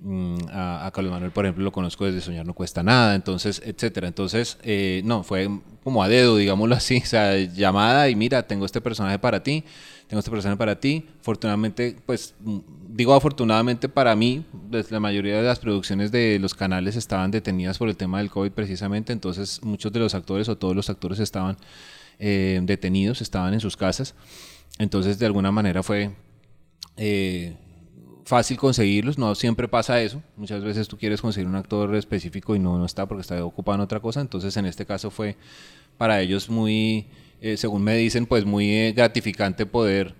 mm, 0.00 0.36
a, 0.50 0.90
Carlos 0.92 1.12
Manuel, 1.12 1.32
por 1.32 1.44
ejemplo, 1.44 1.64
lo 1.64 1.72
conozco 1.72 2.04
desde 2.04 2.20
Soñar 2.20 2.46
no 2.46 2.54
cuesta 2.54 2.82
nada, 2.82 3.14
entonces, 3.14 3.62
etcétera. 3.64 4.08
Entonces, 4.08 4.58
eh, 4.62 5.02
no, 5.04 5.22
fue 5.22 5.48
como 5.82 6.02
a 6.02 6.08
dedo, 6.08 6.36
digámoslo 6.36 6.74
así, 6.74 6.98
o 7.02 7.06
sea, 7.06 7.36
llamada 7.36 8.08
y 8.08 8.16
mira, 8.16 8.42
tengo 8.46 8.66
este 8.66 8.80
personaje 8.80 9.18
para 9.18 9.42
ti 9.42 9.64
tengo 10.10 10.18
esta 10.18 10.30
persona 10.32 10.56
para 10.56 10.80
ti. 10.80 11.06
Afortunadamente, 11.20 11.96
pues 12.04 12.34
digo 12.88 13.14
afortunadamente 13.14 13.88
para 13.88 14.16
mí, 14.16 14.44
pues, 14.68 14.90
la 14.90 14.98
mayoría 14.98 15.36
de 15.36 15.44
las 15.44 15.60
producciones 15.60 16.10
de 16.10 16.40
los 16.40 16.52
canales 16.52 16.96
estaban 16.96 17.30
detenidas 17.30 17.78
por 17.78 17.88
el 17.88 17.96
tema 17.96 18.18
del 18.18 18.28
COVID 18.28 18.50
precisamente, 18.50 19.12
entonces 19.12 19.62
muchos 19.62 19.92
de 19.92 20.00
los 20.00 20.16
actores 20.16 20.48
o 20.48 20.58
todos 20.58 20.74
los 20.74 20.90
actores 20.90 21.20
estaban 21.20 21.56
eh, 22.18 22.58
detenidos, 22.64 23.22
estaban 23.22 23.54
en 23.54 23.60
sus 23.60 23.76
casas. 23.76 24.16
Entonces 24.80 25.20
de 25.20 25.26
alguna 25.26 25.52
manera 25.52 25.84
fue 25.84 26.10
eh, 26.96 27.54
fácil 28.30 28.56
conseguirlos, 28.56 29.18
no 29.18 29.34
siempre 29.34 29.68
pasa 29.68 30.00
eso. 30.00 30.22
Muchas 30.36 30.62
veces 30.62 30.88
tú 30.88 30.96
quieres 30.96 31.20
conseguir 31.20 31.48
un 31.48 31.56
actor 31.56 31.94
específico 31.96 32.54
y 32.54 32.58
no, 32.58 32.78
no 32.78 32.86
está 32.86 33.06
porque 33.06 33.22
está 33.22 33.44
ocupado 33.44 33.74
en 33.74 33.80
otra 33.82 34.00
cosa. 34.00 34.20
Entonces 34.20 34.56
en 34.56 34.66
este 34.66 34.86
caso 34.86 35.10
fue 35.10 35.36
para 35.98 36.20
ellos 36.20 36.48
muy 36.48 37.06
eh, 37.40 37.56
según 37.56 37.82
me 37.82 37.96
dicen, 37.96 38.26
pues 38.26 38.44
muy 38.44 38.70
eh, 38.70 38.92
gratificante 38.92 39.64
poder 39.64 40.14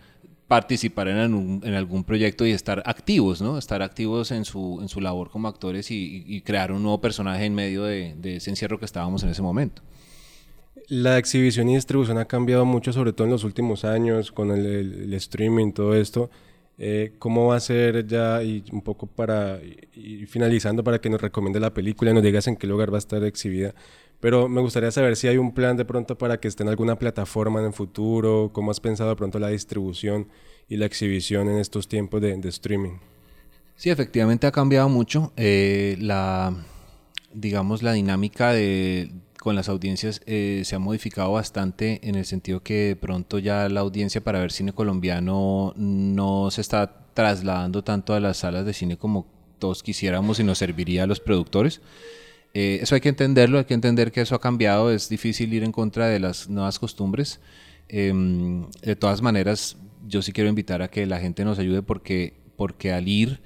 participar 0.48 1.06
en, 1.08 1.60
en, 1.62 1.74
algún 1.74 2.02
proyecto 2.02 2.44
y 2.46 2.50
estar 2.50 2.82
activos, 2.86 3.40
¿no? 3.40 3.58
Estar 3.58 3.82
activos 3.82 4.32
en 4.32 4.44
su, 4.44 4.78
en 4.80 4.88
su 4.88 5.00
labor 5.00 5.30
como 5.30 5.46
actores 5.46 5.90
y, 5.90 6.42
crear 6.44 6.72
un 6.72 6.82
nuevo 6.82 7.00
personaje 7.00 7.44
en 7.44 7.54
medio 7.54 7.84
de, 7.84 8.14
de, 8.16 8.36
ese 8.36 8.50
encierro 8.50 8.78
que 8.78 8.86
estábamos 8.86 9.22
en 9.22 9.28
ese 9.28 9.42
momento. 9.42 9.82
La 10.88 11.18
exhibición 11.18 11.68
y 11.68 11.76
distribución 11.76 12.18
ha 12.18 12.24
cambiado 12.24 12.64
mucho, 12.64 12.92
sobre 12.92 13.12
todo 13.12 13.26
en 13.26 13.32
los 13.32 13.44
últimos 13.44 13.84
años, 13.84 14.32
con 14.32 14.50
el, 14.50 14.66
el, 14.66 15.02
el 15.04 15.14
streaming, 15.14 15.72
todo 15.72 15.94
esto. 15.94 16.30
Eh, 16.82 17.12
¿Cómo 17.18 17.48
va 17.48 17.56
a 17.56 17.60
ser 17.60 18.06
ya, 18.06 18.42
y 18.42 18.64
un 18.72 18.80
poco 18.80 19.06
para 19.06 19.60
ir 19.94 20.26
finalizando, 20.26 20.82
para 20.82 20.98
que 20.98 21.10
nos 21.10 21.20
recomiende 21.20 21.60
la 21.60 21.74
película 21.74 22.10
y 22.10 22.14
nos 22.14 22.22
digas 22.22 22.46
en 22.46 22.56
qué 22.56 22.66
lugar 22.66 22.90
va 22.90 22.96
a 22.96 22.98
estar 22.98 23.22
exhibida? 23.22 23.74
Pero 24.18 24.48
me 24.48 24.62
gustaría 24.62 24.90
saber 24.90 25.16
si 25.16 25.28
hay 25.28 25.36
un 25.36 25.52
plan 25.52 25.76
de 25.76 25.84
pronto 25.84 26.16
para 26.16 26.40
que 26.40 26.48
esté 26.48 26.62
en 26.62 26.70
alguna 26.70 26.98
plataforma 26.98 27.60
en 27.60 27.66
el 27.66 27.72
futuro, 27.74 28.48
cómo 28.54 28.70
has 28.70 28.80
pensado 28.80 29.10
de 29.10 29.16
pronto 29.16 29.38
la 29.38 29.48
distribución 29.48 30.28
y 30.70 30.78
la 30.78 30.86
exhibición 30.86 31.50
en 31.50 31.58
estos 31.58 31.86
tiempos 31.86 32.22
de, 32.22 32.34
de 32.34 32.48
streaming. 32.48 32.96
Sí, 33.76 33.90
efectivamente 33.90 34.46
ha 34.46 34.52
cambiado 34.52 34.88
mucho. 34.88 35.34
Eh, 35.36 35.96
la, 36.00 36.54
digamos, 37.34 37.82
la 37.82 37.92
dinámica 37.92 38.52
de, 38.52 39.10
con 39.40 39.57
las 39.57 39.68
audiencias 39.68 40.20
eh, 40.26 40.62
se 40.64 40.76
ha 40.76 40.79
modificado 40.79 41.33
bastante 41.33 42.00
en 42.07 42.14
el 42.14 42.26
sentido 42.26 42.62
que 42.62 42.96
pronto 43.00 43.38
ya 43.38 43.68
la 43.68 43.81
audiencia 43.81 44.20
para 44.20 44.40
ver 44.40 44.53
cine 44.53 44.72
colombiano 44.72 45.72
no 45.76 46.50
se 46.50 46.61
está 46.61 47.07
trasladando 47.14 47.83
tanto 47.83 48.14
a 48.14 48.20
las 48.20 48.37
salas 48.37 48.66
de 48.66 48.74
cine 48.74 48.96
como 48.96 49.26
todos 49.59 49.83
quisiéramos 49.83 50.38
y 50.40 50.44
nos 50.44 50.59
serviría 50.59 51.05
a 51.05 51.07
los 51.07 51.20
productores. 51.20 51.81
Eh, 52.53 52.81
eso 52.83 52.94
hay 52.94 53.00
que 53.00 53.09
entenderlo, 53.09 53.59
hay 53.59 53.64
que 53.64 53.74
entender 53.74 54.12
que 54.12 54.20
eso 54.20 54.35
ha 54.35 54.40
cambiado, 54.40 54.90
es 54.92 55.09
difícil 55.09 55.53
ir 55.55 55.64
en 55.64 55.72
contra 55.72 56.07
de 56.07 56.20
las 56.20 56.48
nuevas 56.48 56.79
costumbres. 56.79 57.40
Eh, 57.88 58.12
de 58.83 58.96
todas 58.96 59.22
maneras, 59.22 59.76
yo 60.07 60.22
sí 60.22 60.33
quiero 60.33 60.50
invitar 60.50 60.83
a 60.83 60.88
que 60.88 61.07
la 61.07 61.18
gente 61.18 61.44
nos 61.44 61.59
ayude 61.59 61.83
porque, 61.83 62.35
porque 62.57 62.92
al 62.92 63.09
ir 63.09 63.40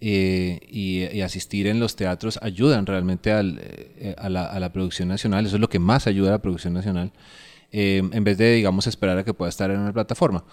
eh, 0.00 0.60
y, 0.68 1.04
y, 1.04 1.20
asistir 1.22 1.66
en 1.66 1.78
los 1.78 1.96
teatros 1.96 2.38
ayudan 2.42 2.86
realmente 2.86 3.32
al, 3.32 3.60
eh, 3.62 4.14
a, 4.18 4.28
la, 4.28 4.46
a, 4.46 4.58
la, 4.58 4.72
producción 4.72 5.08
nacional, 5.08 5.46
eso 5.46 5.56
es 5.56 5.60
lo 5.60 5.68
que 5.68 5.78
más 5.78 6.06
ayuda 6.06 6.30
a 6.30 6.32
la 6.32 6.42
producción 6.42 6.72
nacional, 6.72 7.12
em, 7.70 8.10
en 8.12 8.24
vez 8.24 8.38
de, 8.38 8.54
digamos, 8.54 8.86
esperar 8.86 9.18
a 9.18 9.24
que 9.24 9.34
pueda 9.34 9.50
estar 9.50 9.70
en 9.70 9.80
una 9.80 9.92
plataforma. 9.92 10.44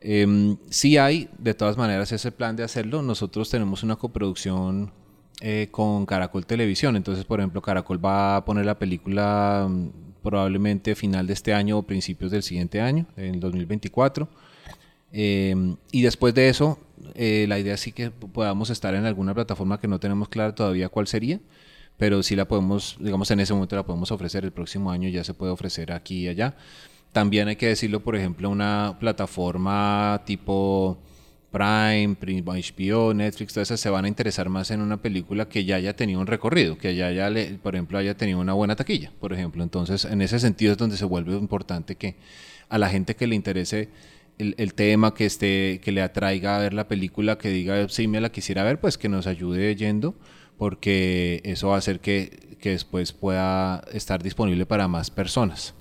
Eh, 0.00 0.56
sí 0.70 0.98
hay, 0.98 1.28
de 1.38 1.54
todas 1.54 1.76
maneras, 1.76 2.12
ese 2.12 2.32
plan 2.32 2.56
de 2.56 2.64
hacerlo. 2.64 3.02
Nosotros 3.02 3.50
tenemos 3.50 3.82
una 3.82 3.96
coproducción 3.96 4.92
eh, 5.40 5.68
con 5.70 6.06
Caracol 6.06 6.46
Televisión. 6.46 6.96
Entonces, 6.96 7.24
por 7.24 7.40
ejemplo, 7.40 7.62
Caracol 7.62 8.04
va 8.04 8.36
a 8.36 8.44
poner 8.44 8.66
la 8.66 8.78
película 8.78 9.66
mm, 9.68 9.88
probablemente 10.22 10.94
final 10.94 11.26
de 11.26 11.32
este 11.32 11.54
año 11.54 11.78
o 11.78 11.82
principios 11.82 12.30
del 12.30 12.42
siguiente 12.42 12.80
año, 12.80 13.06
en 13.16 13.40
2024. 13.40 14.28
Eh, 15.18 15.74
y 15.92 16.02
después 16.02 16.34
de 16.34 16.50
eso, 16.50 16.78
eh, 17.14 17.46
la 17.48 17.58
idea 17.58 17.78
sí 17.78 17.90
que 17.90 18.10
podamos 18.10 18.68
estar 18.68 18.94
en 18.94 19.06
alguna 19.06 19.32
plataforma 19.32 19.80
que 19.80 19.88
no 19.88 19.98
tenemos 19.98 20.28
clara 20.28 20.54
todavía 20.54 20.90
cuál 20.90 21.06
sería, 21.06 21.40
pero 21.96 22.22
sí 22.22 22.36
la 22.36 22.46
podemos, 22.46 22.98
digamos, 23.00 23.30
en 23.30 23.40
ese 23.40 23.54
momento 23.54 23.76
la 23.76 23.86
podemos 23.86 24.10
ofrecer. 24.12 24.44
El 24.44 24.52
próximo 24.52 24.90
año 24.90 25.08
ya 25.08 25.24
se 25.24 25.32
puede 25.32 25.52
ofrecer 25.52 25.90
aquí 25.90 26.24
y 26.24 26.28
allá. 26.28 26.54
También 27.12 27.48
hay 27.48 27.56
que 27.56 27.68
decirlo, 27.68 28.00
por 28.00 28.14
ejemplo, 28.14 28.50
una 28.50 28.98
plataforma 29.00 30.20
tipo 30.26 30.98
Prime, 31.50 32.16
HBO, 32.20 33.14
Netflix, 33.14 33.54
todas 33.54 33.68
esas 33.68 33.80
se 33.80 33.88
van 33.88 34.04
a 34.04 34.08
interesar 34.08 34.50
más 34.50 34.70
en 34.70 34.82
una 34.82 35.00
película 35.00 35.48
que 35.48 35.64
ya 35.64 35.76
haya 35.76 35.96
tenido 35.96 36.20
un 36.20 36.26
recorrido, 36.26 36.76
que 36.76 36.94
ya, 36.94 37.10
ya 37.10 37.30
le, 37.30 37.54
por 37.54 37.74
ejemplo, 37.74 37.96
haya 37.96 38.18
tenido 38.18 38.38
una 38.38 38.52
buena 38.52 38.76
taquilla, 38.76 39.12
por 39.18 39.32
ejemplo. 39.32 39.62
Entonces, 39.62 40.04
en 40.04 40.20
ese 40.20 40.38
sentido 40.40 40.72
es 40.72 40.78
donde 40.78 40.98
se 40.98 41.06
vuelve 41.06 41.32
importante 41.32 41.94
que 41.94 42.16
a 42.68 42.76
la 42.76 42.90
gente 42.90 43.16
que 43.16 43.26
le 43.26 43.34
interese 43.34 43.88
el, 44.38 44.54
el, 44.58 44.74
tema, 44.74 45.14
que 45.14 45.26
esté, 45.26 45.80
que 45.82 45.92
le 45.92 46.02
atraiga 46.02 46.56
a 46.56 46.60
ver 46.60 46.74
la 46.74 46.88
película, 46.88 47.38
que 47.38 47.48
diga, 47.50 47.88
sí, 47.88 48.06
me 48.08 48.20
la 48.20 48.30
quisiera 48.30 48.62
ver, 48.64 48.80
pues 48.80 48.98
que 48.98 49.08
nos 49.08 49.26
ayude 49.26 49.74
yendo, 49.76 50.14
porque 50.58 51.40
eso 51.44 51.68
va 51.68 51.76
a 51.76 51.78
hacer 51.78 52.00
que, 52.00 52.56
que 52.60 52.70
después 52.70 53.12
pueda 53.12 53.82
estar 53.92 54.22
disponible 54.22 54.66
para 54.66 54.88
más 54.88 55.10
personas. 55.10 55.74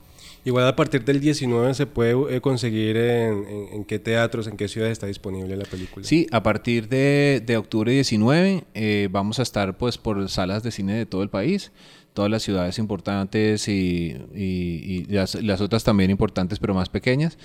Igual 0.43 0.67
a 0.67 0.75
partir 0.75 1.03
del 1.03 1.19
19 1.21 1.73
se 1.73 1.87
puede 1.87 2.35
eh, 2.35 2.39
conseguir 2.39 2.97
en, 2.97 3.45
en- 3.47 3.67
en 3.73 3.83
qué 3.85 3.97
teatros, 3.97 4.45
en 4.45 4.57
qué 4.57 4.67
ciudades 4.67 4.91
está 4.91 5.07
disponible 5.07 5.55
la 5.57 5.65
película. 5.65 6.05
Sí, 6.05 6.27
a 6.31 6.43
partir 6.43 6.87
de, 6.87 7.41
de 7.43 7.57
octubre 7.57 7.91
19 7.91 8.63
eh, 8.75 9.07
vamos 9.11 9.39
a 9.39 9.41
estar 9.41 9.75
pues 9.77 9.97
por 9.97 10.29
salas 10.29 10.61
de 10.61 10.69
cine 10.69 10.93
de 10.93 11.07
todo 11.07 11.23
el 11.23 11.29
país, 11.29 11.71
todas 12.13 12.29
las 12.29 12.43
ciudades 12.43 12.77
importantes 12.77 13.67
y, 13.67 14.15
y- 14.35 14.81
y 14.85 15.05
las, 15.05 15.33
las 15.33 15.61
otras 15.61 15.83
también 15.83 16.11
importantes 16.11 16.59
pero 16.59 16.75
más 16.75 16.89
pequeñas. 16.89 17.39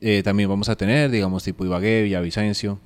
Eh, 0.00 0.22
también 0.22 0.48
vamos 0.48 0.68
a 0.68 0.76
tener, 0.76 1.10
digamos, 1.10 1.44
tipo 1.44 1.64
Ibagué, 1.64 2.02
Villavicencio. 2.02 2.80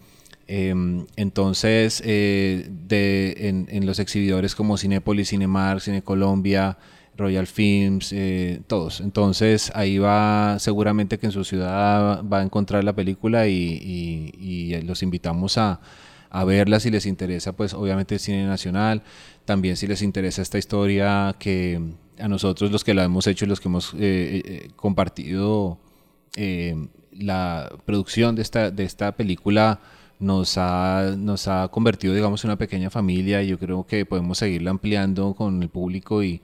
Em, 0.51 1.07
entonces, 1.17 2.03
eh, 2.07 2.69
de, 2.71 3.67
en, 3.69 3.87
los 3.87 3.99
exhibidores 3.99 4.55
como 4.55 4.79
Cinépolis, 4.79 5.29
Cinemark, 5.29 5.81
Cine 5.81 6.03
Colombia, 6.03 6.79
Royal 7.19 7.47
Films, 7.47 8.13
eh, 8.15 8.63
todos. 8.67 9.01
Entonces 9.01 9.71
ahí 9.75 9.99
va, 9.99 10.57
seguramente 10.59 11.19
que 11.19 11.27
en 11.27 11.33
su 11.33 11.45
ciudad 11.45 12.25
va 12.25 12.41
a 12.41 12.43
encontrar 12.43 12.83
la 12.85 12.95
película 12.95 13.47
y, 13.47 14.81
los 14.85 15.03
invitamos 15.03 15.59
a, 15.59 15.81
a 16.31 16.45
verla 16.45 16.81
si 16.81 16.91
les 16.91 17.05
interesa, 17.05 17.53
pues 17.53 17.75
obviamente 17.75 18.15
el 18.15 18.21
cine 18.21 18.47
nacional, 18.47 19.03
también 19.45 19.77
si 19.77 19.87
les 19.87 20.01
interesa 20.01 20.41
esta 20.41 20.57
historia 20.59 21.37
que 21.39 21.81
a 22.19 22.29
nosotros 22.29 22.71
los 22.71 22.85
que 22.85 22.95
la 22.95 23.05
hemos 23.05 23.27
hecho 23.27 23.45
y 23.45 23.49
los 23.49 23.61
que 23.61 23.69
hemos 23.69 23.95
eh, 23.99 24.71
compartido 24.77 25.79
la 27.19 27.71
producción 27.85 28.35
de 28.37 28.43
esta, 28.43 28.71
de 28.71 28.85
esta 28.85 29.13
película 29.13 29.81
nos 30.21 30.57
ha, 30.59 31.15
nos 31.17 31.47
ha 31.49 31.69
convertido, 31.69 32.15
digamos, 32.15 32.45
en 32.45 32.51
una 32.51 32.59
pequeña 32.59 32.91
familia. 32.91 33.43
Y 33.43 33.49
yo 33.49 33.59
creo 33.59 33.87
que 33.87 34.05
podemos 34.07 34.39
seguirla 34.39 34.71
ampliando 34.71 35.35
con 35.35 35.63
el 35.63 35.69
público 35.69 36.23
y, 36.23 36.41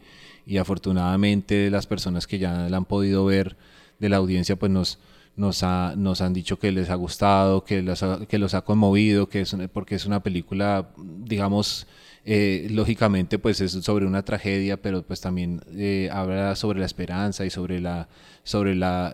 y 0.46 0.58
afortunadamente 0.58 1.70
las 1.70 1.86
personas 1.86 2.26
que 2.26 2.38
ya 2.38 2.68
la 2.68 2.76
han 2.76 2.84
podido 2.84 3.24
ver 3.24 3.56
de 3.98 4.08
la 4.08 4.16
audiencia 4.18 4.56
pues 4.56 4.70
nos, 4.70 4.98
nos, 5.36 5.62
ha- 5.62 5.94
nos 5.96 6.20
han 6.20 6.32
dicho 6.34 6.58
que 6.58 6.70
les 6.72 6.90
ha 6.90 6.94
gustado, 6.94 7.64
que, 7.64 7.82
las 7.82 8.02
ha- 8.02 8.26
que 8.26 8.38
los 8.38 8.54
ha 8.54 8.62
conmovido, 8.62 9.28
que 9.28 9.40
es 9.42 9.56
porque 9.72 9.94
es 9.96 10.06
una 10.06 10.22
película, 10.22 10.88
digamos, 10.98 11.86
eh, 12.24 12.68
lógicamente 12.70 13.38
pues 13.38 13.60
es 13.60 13.72
sobre 13.72 14.06
una 14.06 14.24
tragedia, 14.24 14.76
pero 14.80 15.02
pues 15.02 15.20
también 15.20 15.60
eh, 15.76 16.08
habla 16.12 16.56
sobre 16.56 16.80
la 16.80 16.86
esperanza 16.86 17.44
y 17.44 17.50
sobre 17.50 17.80
la 17.80 18.08
sobre 18.44 18.74
la 18.74 19.12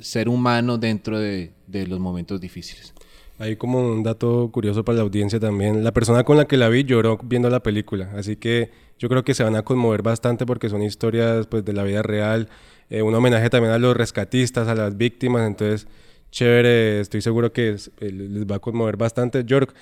ser 0.00 0.28
humano 0.28 0.78
dentro 0.78 1.18
de, 1.18 1.52
de 1.66 1.86
los 1.86 2.00
momentos 2.00 2.40
difíciles. 2.40 2.92
Hay 3.38 3.56
como 3.56 3.80
un 3.80 4.02
dato 4.04 4.48
curioso 4.52 4.84
para 4.84 4.96
la 4.98 5.02
audiencia 5.02 5.40
también. 5.40 5.82
La 5.82 5.92
persona 5.92 6.22
con 6.24 6.36
la 6.36 6.44
que 6.46 6.56
la 6.56 6.68
vi 6.68 6.84
lloró 6.84 7.18
viendo 7.22 7.50
la 7.50 7.62
película, 7.62 8.12
así 8.16 8.36
que 8.36 8.70
yo 8.98 9.08
creo 9.08 9.24
que 9.24 9.34
se 9.34 9.42
van 9.42 9.56
a 9.56 9.62
conmover 9.62 10.02
bastante 10.02 10.46
porque 10.46 10.68
son 10.68 10.82
historias 10.82 11.46
pues, 11.48 11.64
de 11.64 11.72
la 11.72 11.82
vida 11.82 12.02
real, 12.02 12.48
eh, 12.90 13.02
un 13.02 13.12
homenaje 13.14 13.50
también 13.50 13.72
a 13.72 13.78
los 13.78 13.96
rescatistas, 13.96 14.68
a 14.68 14.74
las 14.76 14.96
víctimas, 14.96 15.46
entonces 15.48 15.88
chévere, 16.30 17.00
estoy 17.00 17.22
seguro 17.22 17.52
que 17.52 17.70
es- 17.70 17.90
eh, 18.00 18.10
les 18.12 18.44
va 18.46 18.56
a 18.56 18.58
conmover 18.60 18.96
bastante. 18.96 19.44
York, 19.44 19.74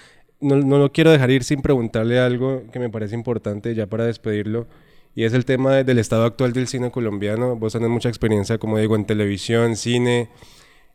no, 0.42 0.56
no 0.56 0.78
lo 0.78 0.92
quiero 0.92 1.10
dejar 1.10 1.30
ir 1.30 1.44
sin 1.44 1.62
preguntarle 1.62 2.18
algo 2.18 2.62
que 2.72 2.78
me 2.78 2.90
parece 2.90 3.14
importante 3.14 3.74
ya 3.74 3.86
para 3.86 4.04
despedirlo. 4.04 4.66
Y 5.14 5.24
es 5.24 5.34
el 5.34 5.44
tema 5.44 5.74
de- 5.76 5.84
del 5.84 5.98
estado 5.98 6.24
actual 6.24 6.52
del 6.52 6.66
cine 6.68 6.90
colombiano. 6.90 7.56
Vos 7.56 7.72
tenés 7.74 7.88
mucha 7.90 8.08
experiencia, 8.08 8.58
como 8.58 8.78
digo, 8.78 8.96
en 8.96 9.04
televisión, 9.04 9.76
cine, 9.76 10.28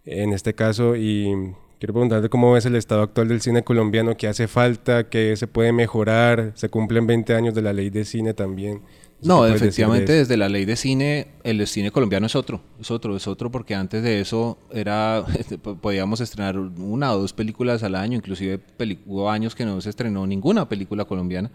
en 0.05 0.33
este 0.33 0.53
caso, 0.55 0.95
y 0.95 1.53
quiero 1.79 1.93
preguntarte 1.93 2.29
cómo 2.29 2.53
ves 2.53 2.65
el 2.65 2.75
estado 2.75 3.01
actual 3.03 3.27
del 3.27 3.41
cine 3.41 3.63
colombiano, 3.63 4.15
qué 4.17 4.27
hace 4.27 4.47
falta, 4.47 5.09
qué 5.09 5.35
se 5.35 5.47
puede 5.47 5.71
mejorar, 5.71 6.51
se 6.55 6.69
cumplen 6.69 7.05
20 7.07 7.35
años 7.35 7.53
de 7.53 7.61
la 7.61 7.73
ley 7.73 7.89
de 7.89 8.05
cine 8.05 8.33
también. 8.33 8.81
¿Qué 9.19 9.27
No, 9.27 9.43
de 9.43 9.55
efectivamente 9.55 10.13
desde 10.13 10.37
la 10.37 10.47
ley 10.47 10.65
de 10.65 10.75
cine, 10.75 11.27
el 11.43 11.65
cine 11.65 11.91
colombiano 11.91 12.27
es 12.27 12.35
otro, 12.35 12.61
es 12.79 12.91
otro, 12.91 13.15
es 13.15 13.27
otro 13.27 13.51
porque 13.51 13.73
antes 13.73 14.03
de 14.03 14.21
eso 14.21 14.59
era 14.71 15.25
podíamos 15.81 16.21
estrenar 16.21 16.57
una 16.57 17.13
o 17.13 17.19
dos 17.19 17.33
películas 17.33 17.81
al 17.81 17.95
año, 17.95 18.17
inclusive 18.17 18.59
hubo 19.05 19.29
años 19.31 19.55
que 19.55 19.65
no 19.65 19.81
se 19.81 19.89
estrenó 19.89 20.27
ninguna 20.27 20.69
película 20.69 21.05
colombiana. 21.05 21.51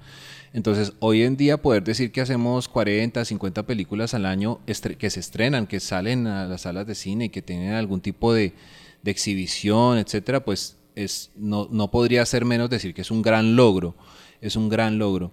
Entonces, 0.53 0.93
hoy 0.99 1.23
en 1.23 1.37
día 1.37 1.63
poder 1.63 1.85
decir 1.85 2.13
que 2.13 2.21
hacemos 2.21 2.69
40, 2.69 3.25
50 3.25 3.63
películas 3.65 4.13
al 4.13 4.27
año 4.27 4.61
que 4.67 5.11
se 5.11 5.21
estrenan, 5.21 5.67
que 5.67 5.81
salen 5.81 6.27
a 6.27 6.47
las 6.47 6.63
salas 6.63 6.87
de 6.87 6.95
cine 6.95 7.27
y 7.27 7.29
que 7.31 7.43
tienen 7.43 7.75
algún 7.75 8.01
tipo 8.01 8.35
de, 8.35 8.53
de 9.03 9.11
exhibición, 9.11 9.99
etcétera, 9.99 10.45
pues 10.45 10.77
es 10.95 11.31
no, 11.37 11.69
no 11.71 11.91
podría 11.91 12.25
ser 12.27 12.45
menos 12.45 12.71
decir 12.71 12.95
que 12.95 13.03
es 13.03 13.11
un 13.11 13.23
gran 13.23 13.57
logro, 13.57 13.95
es 14.41 14.57
un 14.57 14.69
gran 14.69 14.99
logro. 14.99 15.33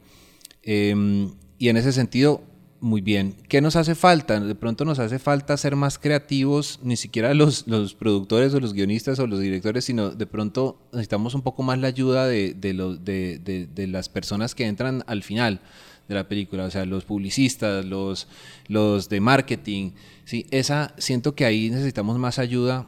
Em, 0.64 1.32
y 1.60 1.70
en 1.70 1.78
ese 1.78 1.92
sentido, 1.92 2.42
muy 2.82 3.02
bien. 3.02 3.36
¿Qué 3.50 3.60
nos 3.60 3.76
hace 3.76 3.94
falta? 3.94 4.40
De 4.40 4.56
pronto 4.56 4.86
nos 4.86 5.00
hace 5.00 5.20
falta 5.20 5.58
ser 5.58 5.76
más 5.76 6.00
creativos, 6.00 6.80
ni 6.82 6.96
siquiera 6.96 7.34
los, 7.34 7.68
los 7.68 7.94
productores 7.94 8.54
o 8.54 8.60
los 8.62 8.74
guionistas 8.74 9.20
o 9.20 9.28
los 9.28 9.42
directores, 9.42 9.84
sino 9.84 10.12
de 10.12 10.26
pronto 10.26 10.80
necesitamos 10.94 11.36
un 11.36 11.42
poco 11.42 11.62
más 11.62 11.78
la 11.78 11.88
ayuda 11.90 12.26
de, 12.28 12.54
de, 12.54 12.74
los- 12.74 13.04
de- 13.04 13.38
de- 13.40 13.88
las 13.88 14.08
personas 14.08 14.56
que 14.56 14.66
entran 14.66 15.04
al 15.08 15.24
final 15.24 15.60
de 16.08 16.16
la 16.16 16.30
película, 16.30 16.64
o 16.64 16.72
sea, 16.72 16.86
los 16.86 17.04
publicistas, 17.04 17.84
los, 17.86 18.30
los 18.70 19.10
de 19.10 19.20
marketing. 19.20 19.92
¿sí? 20.24 20.46
Esa, 20.50 20.94
siento 20.98 21.36
que 21.36 21.44
ahí 21.44 21.70
necesitamos 21.70 22.18
más 22.18 22.40
ayuda 22.40 22.88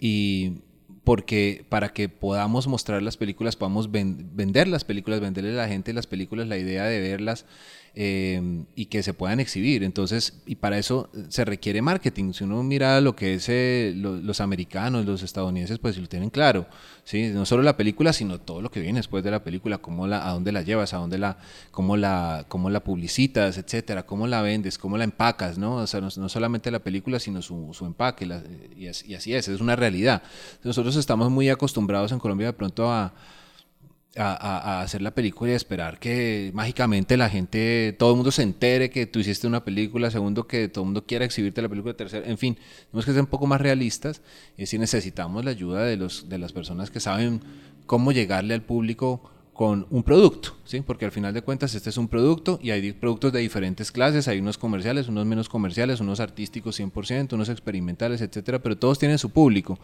y 0.00 0.62
porque 1.04 1.64
para 1.70 1.94
que 1.94 2.08
podamos 2.10 2.66
mostrar 2.66 3.02
las 3.02 3.16
películas, 3.16 3.56
podamos 3.56 3.90
ven- 3.90 4.30
vender 4.34 4.68
las 4.68 4.84
películas, 4.84 5.20
venderle 5.20 5.52
a 5.52 5.62
la 5.62 5.68
gente 5.68 5.92
las 5.94 6.06
películas, 6.06 6.48
la 6.48 6.58
idea 6.58 6.84
de 6.84 7.00
verlas 7.00 7.46
eh, 8.00 8.62
y 8.76 8.86
que 8.86 9.02
se 9.02 9.12
puedan 9.12 9.40
exhibir. 9.40 9.82
Entonces, 9.82 10.40
y 10.46 10.54
para 10.54 10.78
eso 10.78 11.10
se 11.30 11.44
requiere 11.44 11.82
marketing. 11.82 12.32
Si 12.32 12.44
uno 12.44 12.62
mira 12.62 13.00
lo 13.00 13.16
que 13.16 13.34
es 13.34 13.48
eh, 13.48 13.92
lo- 13.96 14.14
los 14.16 14.40
americanos, 14.40 15.04
los 15.04 15.24
estadounidenses, 15.24 15.80
pues 15.80 15.98
lo 15.98 16.06
tienen 16.08 16.30
claro. 16.30 16.66
¿sí? 17.02 17.30
No 17.34 17.44
solo 17.44 17.64
la 17.64 17.76
película, 17.76 18.12
sino 18.12 18.38
todo 18.40 18.62
lo 18.62 18.70
que 18.70 18.78
viene 18.78 19.00
después 19.00 19.24
de 19.24 19.32
la 19.32 19.42
película, 19.42 19.78
cómo 19.78 20.06
la, 20.06 20.28
a 20.28 20.32
dónde 20.32 20.52
la 20.52 20.62
llevas, 20.62 20.94
a 20.94 20.98
dónde 20.98 21.18
la, 21.18 21.38
cómo 21.72 21.96
la, 21.96 22.44
cómo 22.46 22.70
la 22.70 22.84
publicitas, 22.84 23.58
etcétera, 23.58 24.06
cómo 24.06 24.28
la 24.28 24.42
vendes, 24.42 24.78
cómo 24.78 24.96
la 24.96 25.02
empacas, 25.02 25.58
¿no? 25.58 25.76
O 25.78 25.86
sea, 25.88 26.00
no, 26.00 26.08
no 26.16 26.28
solamente 26.28 26.70
la 26.70 26.78
película, 26.78 27.18
sino 27.18 27.42
su, 27.42 27.70
su 27.72 27.84
empaque, 27.84 28.26
la- 28.26 28.44
y, 28.76 28.86
así, 28.86 29.08
y 29.10 29.14
así 29.16 29.34
es, 29.34 29.48
es 29.48 29.60
una 29.60 29.74
realidad. 29.74 30.22
Nosotros 30.62 30.94
estamos 30.94 31.30
muy 31.32 31.48
acostumbrados 31.48 32.12
en 32.12 32.20
Colombia 32.20 32.46
de 32.46 32.52
pronto 32.52 32.92
a, 32.92 33.12
a, 34.16 34.80
hacer 34.80 35.02
la 35.02 35.12
película 35.12 35.52
y 35.52 35.54
esperar 35.54 35.98
que 35.98 36.50
mágicamente 36.54 37.16
la 37.16 37.28
gente, 37.28 37.94
todo 37.98 38.10
el 38.10 38.16
mundo 38.16 38.30
se 38.30 38.42
entere 38.42 38.90
que 38.90 39.06
tú 39.06 39.18
hiciste 39.18 39.46
una 39.46 39.64
película, 39.64 40.10
segundo 40.10 40.46
que 40.46 40.68
todo 40.68 40.84
el 40.84 40.86
mundo 40.86 41.04
quiera 41.06 41.24
exhibirte 41.24 41.62
la 41.62 41.68
película, 41.68 41.94
tercero, 41.94 42.24
en 42.26 42.38
fin, 42.38 42.58
tenemos 42.90 43.04
que 43.04 43.12
ser 43.12 43.20
un 43.20 43.26
poco 43.26 43.46
más 43.46 43.60
realistas 43.60 44.22
y 44.56 44.66
si 44.66 44.78
necesitamos 44.78 45.44
la 45.44 45.50
ayuda 45.50 45.84
de, 45.84 45.96
los, 45.96 46.28
de 46.28 46.38
las 46.38 46.52
personas 46.52 46.90
que 46.90 47.00
saben 47.00 47.40
cómo 47.86 48.12
llegarle 48.12 48.54
al 48.54 48.62
público 48.62 49.30
con 49.58 49.88
un 49.90 50.04
producto, 50.04 50.56
¿sí? 50.64 50.82
Porque 50.82 51.04
al 51.04 51.10
final 51.10 51.34
de 51.34 51.42
cuentas 51.42 51.74
este 51.74 51.90
es 51.90 51.96
un 51.96 52.06
producto 52.06 52.60
y 52.62 52.70
hay 52.70 52.92
productos 52.92 53.32
de 53.32 53.40
diferentes 53.40 53.90
clases, 53.90 54.28
hay 54.28 54.38
unos 54.38 54.56
comerciales, 54.56 55.08
unos 55.08 55.26
menos 55.26 55.48
comerciales, 55.48 55.98
unos 55.98 56.20
artísticos 56.20 56.78
100%, 56.78 57.32
unos 57.32 57.48
experimentales, 57.48 58.20
etcétera, 58.20 58.60
pero 58.60 58.78
todos 58.78 59.00
tienen 59.00 59.18
su 59.18 59.30
público. 59.30 59.76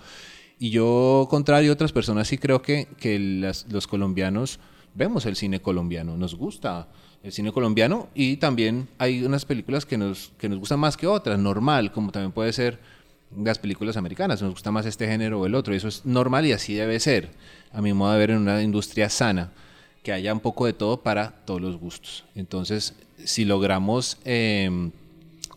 Y 0.58 0.70
yo, 0.70 1.26
contrario 1.30 1.70
a 1.70 1.74
otras 1.74 1.92
personas, 1.92 2.28
sí 2.28 2.38
creo 2.38 2.62
que, 2.62 2.88
que 2.98 3.18
los 3.68 3.86
colombianos 3.86 4.60
vemos 4.94 5.26
el 5.26 5.36
cine 5.36 5.60
colombiano, 5.60 6.16
nos 6.16 6.34
gusta 6.34 6.88
el 7.22 7.32
cine 7.32 7.52
colombiano 7.52 8.08
y 8.14 8.36
también 8.36 8.88
hay 8.98 9.24
unas 9.24 9.44
películas 9.44 9.86
que 9.86 9.98
nos, 9.98 10.32
que 10.38 10.48
nos 10.48 10.58
gustan 10.58 10.78
más 10.78 10.96
que 10.96 11.06
otras, 11.06 11.38
normal, 11.38 11.90
como 11.90 12.12
también 12.12 12.32
puede 12.32 12.52
ser 12.52 12.78
las 13.36 13.58
películas 13.58 13.96
americanas, 13.96 14.42
nos 14.42 14.52
gusta 14.52 14.70
más 14.70 14.86
este 14.86 15.06
género 15.06 15.40
o 15.40 15.46
el 15.46 15.54
otro, 15.54 15.74
eso 15.74 15.88
es 15.88 16.04
normal 16.04 16.46
y 16.46 16.52
así 16.52 16.74
debe 16.74 17.00
ser, 17.00 17.30
a 17.72 17.82
mi 17.82 17.92
modo 17.92 18.12
de 18.12 18.18
ver, 18.18 18.30
en 18.30 18.38
una 18.38 18.62
industria 18.62 19.08
sana, 19.08 19.52
que 20.02 20.12
haya 20.12 20.32
un 20.32 20.40
poco 20.40 20.66
de 20.66 20.74
todo 20.74 21.02
para 21.02 21.30
todos 21.46 21.60
los 21.60 21.78
gustos. 21.78 22.24
Entonces, 22.34 22.94
si 23.24 23.46
logramos 23.46 24.18
em, 24.24 24.92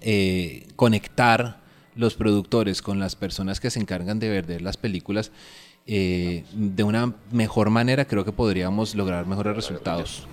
eh, 0.02 0.66
conectar 0.76 1.60
los 1.98 2.16
productores 2.16 2.82
con 2.82 3.00
las 3.00 3.16
personas 3.16 3.60
que 3.60 3.70
se 3.70 3.80
encargan 3.80 4.20
de 4.20 4.30
vender 4.30 4.62
las 4.62 4.78
películas 4.78 5.32
eh, 5.86 6.44
de 6.54 6.84
una 6.84 7.14
mejor 7.32 7.70
manera, 7.70 8.06
creo 8.06 8.26
que 8.26 8.32
podríamos 8.34 8.94
lograr 8.94 9.26
mejores 9.26 9.56
resultados. 9.56 10.28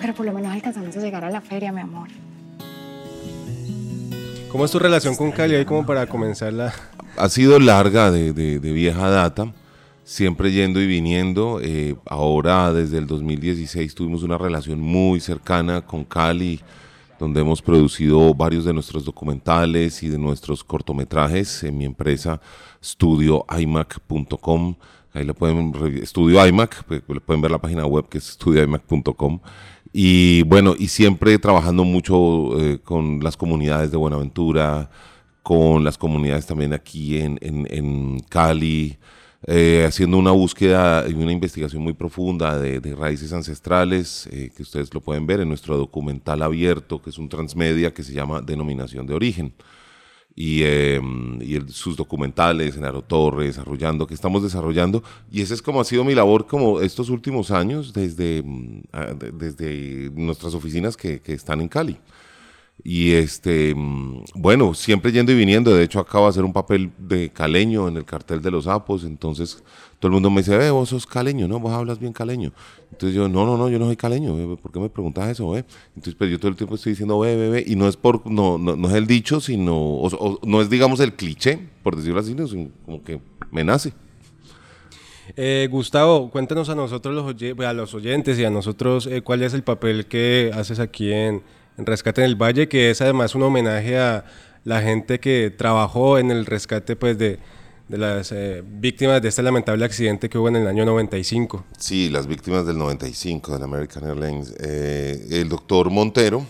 Pero 0.00 0.14
por 0.14 0.26
lo 0.26 0.34
menos 0.34 0.52
alcanzamos 0.52 0.94
a 0.94 1.00
llegar 1.00 1.24
a 1.24 1.30
la 1.30 1.40
feria, 1.40 1.72
mi 1.72 1.80
amor. 1.80 2.08
¿Cómo 4.54 4.64
es 4.66 4.70
tu 4.70 4.78
relación 4.78 5.16
con 5.16 5.32
Cali 5.32 5.56
ahí 5.56 5.64
como 5.64 5.84
para 5.84 6.06
comenzarla? 6.06 6.72
ha 7.16 7.28
sido 7.28 7.58
larga 7.58 8.12
de, 8.12 8.32
vieja 8.60 9.10
data, 9.10 9.52
siempre 10.04 10.52
yendo 10.52 10.80
y 10.80 10.86
viniendo. 10.86 11.58
eh, 11.60 11.96
ahora, 12.06 12.72
desde 12.72 12.98
el 12.98 13.08
2016, 13.08 13.96
tuvimos 13.96 14.22
una 14.22 14.38
relación 14.38 14.80
muy 14.80 15.18
cercana 15.18 15.80
con 15.80 16.04
Cali. 16.04 16.60
donde 17.18 17.40
hemos 17.40 17.60
producido 17.62 18.32
varios 18.32 18.64
de 18.64 18.72
nuestros 18.72 19.04
documentales 19.04 20.04
y 20.04 20.08
de 20.08 20.18
nuestros 20.18 20.62
cortometrajes 20.62 21.64
en 21.64 21.76
mi 21.76 21.84
empresa 21.84 22.40
studioimac.com. 22.80 24.76
Ahí 25.14 25.24
le 25.24 25.34
pueden, 25.34 25.72
Estudio 26.00 26.46
iMac, 26.46 26.84
pues, 26.84 27.02
pueden 27.26 27.42
ver 27.42 27.50
la 27.50 27.58
página 27.58 27.86
web 27.86 28.08
que 28.08 28.18
es 28.18 28.24
studioimac.com. 28.34 29.40
Y 29.96 30.42
bueno, 30.42 30.74
y 30.76 30.88
siempre 30.88 31.38
trabajando 31.38 31.84
mucho 31.84 32.60
eh, 32.60 32.80
con 32.82 33.20
las 33.22 33.36
comunidades 33.36 33.92
de 33.92 33.96
Buenaventura, 33.96 34.90
con 35.44 35.84
las 35.84 35.98
comunidades 35.98 36.46
también 36.46 36.72
aquí 36.72 37.18
en, 37.20 37.38
en, 37.40 38.18
Cali, 38.28 38.98
eh, 39.46 39.84
haciendo 39.86 40.18
una 40.18 40.32
búsqueda 40.32 41.08
y 41.08 41.14
una 41.14 41.30
investigación 41.30 41.80
muy 41.80 41.92
profunda 41.92 42.58
de, 42.58 42.80
de 42.80 42.96
raíces 42.96 43.32
ancestrales, 43.32 44.28
eh, 44.32 44.50
que 44.56 44.64
ustedes 44.64 44.92
lo 44.92 45.00
pueden 45.00 45.28
ver 45.28 45.38
en 45.38 45.48
nuestro 45.48 45.76
documental 45.76 46.42
abierto, 46.42 47.00
que 47.00 47.10
es 47.10 47.18
un 47.18 47.28
transmedia 47.28 47.94
que 47.94 48.02
se 48.02 48.14
llama 48.14 48.40
Denominación 48.40 49.06
de 49.06 49.14
Origen. 49.14 49.54
Y, 50.36 50.62
eh, 50.64 51.00
y 51.40 51.58
sus 51.72 51.96
documentales 51.96 52.76
en 52.76 52.84
Aro 52.84 53.02
Torres, 53.02 53.54
desarrollando, 53.56 54.06
que 54.06 54.14
estamos 54.14 54.42
desarrollando. 54.42 55.02
Y 55.30 55.42
esa 55.42 55.54
es 55.54 55.62
como 55.62 55.80
ha 55.80 55.84
sido 55.84 56.02
mi 56.04 56.14
labor 56.14 56.46
como 56.46 56.80
estos 56.80 57.08
últimos 57.08 57.50
años 57.52 57.92
desde, 57.92 58.42
mm, 58.44 58.82
de- 59.18 59.30
desde 59.32 60.10
nuestras 60.14 60.54
oficinas 60.54 60.96
que, 60.96 61.20
que 61.20 61.34
están 61.34 61.60
en 61.60 61.68
Cali. 61.68 61.96
Y 62.82 63.12
este, 63.12 63.74
mm, 63.74 64.24
bueno, 64.34 64.74
siempre 64.74 65.12
yendo 65.12 65.32
y 65.32 65.36
viniendo. 65.36 65.74
De 65.74 65.84
hecho, 65.84 66.00
acabo 66.00 66.24
de 66.24 66.30
hacer 66.30 66.44
un 66.44 66.52
papel 66.52 66.90
de 66.98 67.30
caleño 67.30 67.88
en 67.88 67.96
el 67.96 68.04
cartel 68.04 68.42
de 68.42 68.50
los 68.50 68.64
sapos. 68.64 69.04
Entonces, 69.04 69.62
todo 69.98 70.08
el 70.08 70.12
mundo 70.14 70.30
me 70.30 70.42
dice, 70.42 70.56
ve, 70.56 70.70
vos 70.70 70.88
sos 70.88 71.06
caleño, 71.06 71.48
¿no? 71.48 71.60
Vos 71.60 71.72
hablas 71.72 71.98
bien 71.98 72.12
caleño. 72.12 72.52
Entonces 72.90 73.16
yo, 73.16 73.28
no, 73.28 73.46
no, 73.46 73.56
no, 73.56 73.68
yo 73.70 73.78
no 73.78 73.86
soy 73.86 73.96
caleño. 73.96 74.36
ve, 74.36 74.56
¿Por 74.56 74.70
qué 74.70 74.80
me 74.80 74.90
preguntas 74.90 75.30
eso, 75.30 75.50
ve? 75.50 75.64
Entonces, 75.96 76.14
pero 76.18 76.30
yo 76.30 76.38
todo 76.38 76.50
el 76.50 76.56
tiempo 76.56 76.74
estoy 76.74 76.92
diciendo, 76.92 77.18
ve, 77.18 77.36
ve, 77.36 77.48
ve. 77.48 77.64
Y 77.66 77.76
no 77.76 77.88
es 77.88 77.96
por, 77.96 78.26
no, 78.30 78.58
no, 78.58 78.76
no 78.76 78.88
es 78.88 78.94
el 78.94 79.06
dicho, 79.06 79.40
sino, 79.40 80.02
no 80.42 80.60
es, 80.60 80.68
digamos, 80.68 81.00
el 81.00 81.14
cliché, 81.14 81.58
por 81.82 81.96
decirlo 81.96 82.20
así, 82.20 82.34
sino 82.48 82.70
como 82.84 83.02
que 83.02 83.20
me 83.50 83.64
nace. 83.64 83.92
Eh, 85.36 85.68
Gustavo, 85.70 86.30
cuéntanos 86.30 86.68
a 86.68 86.74
nosotros, 86.74 87.14
los 87.14 87.66
a 87.66 87.72
los 87.72 87.94
oyentes 87.94 88.38
y 88.38 88.44
a 88.44 88.50
nosotros, 88.50 89.06
eh, 89.06 89.22
cuál 89.22 89.42
es 89.42 89.54
el 89.54 89.62
papel 89.62 90.06
que 90.06 90.50
haces 90.54 90.80
aquí 90.80 91.12
en 91.12 91.42
Rescate 91.76 92.20
en 92.20 92.26
el 92.26 92.36
Valle, 92.36 92.68
que 92.68 92.90
es 92.90 93.00
además 93.00 93.34
un 93.34 93.42
homenaje 93.42 93.98
a 93.98 94.24
la 94.64 94.80
gente 94.80 95.20
que 95.20 95.50
trabajó 95.56 96.18
en 96.18 96.30
el 96.30 96.46
rescate 96.46 96.96
pues, 96.96 97.18
de, 97.18 97.38
las 97.88 98.32
eh, 98.32 98.62
víctimas 98.64 99.20
de 99.20 99.28
este 99.28 99.42
lamentable 99.42 99.84
accidente 99.84 100.28
que 100.28 100.38
hubo 100.38 100.48
en 100.48 100.56
el 100.56 100.66
año 100.66 100.84
95. 100.84 101.64
Sí, 101.78 102.08
las 102.08 102.26
víctimas 102.26 102.64
del 102.64 102.78
95 102.78 103.52
del 103.52 103.62
American 103.62 104.04
Airlines. 104.04 104.54
Eh, 104.58 105.26
el 105.30 105.48
doctor 105.48 105.90
Montero, 105.90 106.46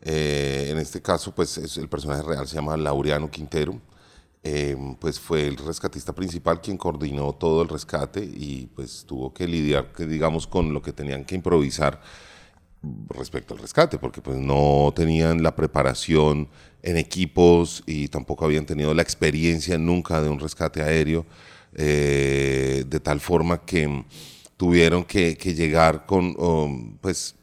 eh, 0.00 0.68
en 0.70 0.78
este 0.78 1.02
caso, 1.02 1.34
pues 1.34 1.58
es, 1.58 1.76
el 1.76 1.88
personaje 1.88 2.22
real 2.22 2.46
se 2.46 2.54
llama 2.54 2.76
Laureano 2.76 3.30
Quintero, 3.30 3.80
pues 4.98 5.20
fue 5.20 5.46
el 5.46 5.56
rescatista 5.56 6.12
principal 6.12 6.60
quien 6.60 6.76
coordinó 6.76 7.32
todo 7.32 7.62
el 7.62 7.68
rescate 7.68 8.24
y 8.24 8.68
pues 8.74 9.04
tuvo 9.06 9.32
que 9.32 9.46
lidiar, 9.46 9.92
digamos, 9.96 10.48
con 10.48 10.74
lo 10.74 10.82
que 10.82 10.92
tenían 10.92 11.24
que 11.24 11.36
improvisar 11.36 12.00
respecto 13.10 13.54
al 13.54 13.60
rescate, 13.60 13.98
porque 13.98 14.20
pues 14.20 14.38
no 14.38 14.92
tenían 14.94 15.42
la 15.42 15.54
preparación 15.54 16.48
en 16.82 16.96
equipos 16.96 17.82
y 17.86 18.08
tampoco 18.08 18.44
habían 18.44 18.66
tenido 18.66 18.92
la 18.94 19.02
experiencia 19.02 19.78
nunca 19.78 20.20
de 20.20 20.28
un 20.28 20.40
rescate 20.40 20.82
aéreo, 20.82 21.24
eh, 21.74 22.84
de 22.86 23.00
tal 23.00 23.20
forma 23.20 23.64
que 23.64 24.04
tuvieron 24.56 25.04
que, 25.04 25.34
llegar 25.54 26.06
con, 26.06 26.34
um, 26.38 26.96
pues, 26.98 27.36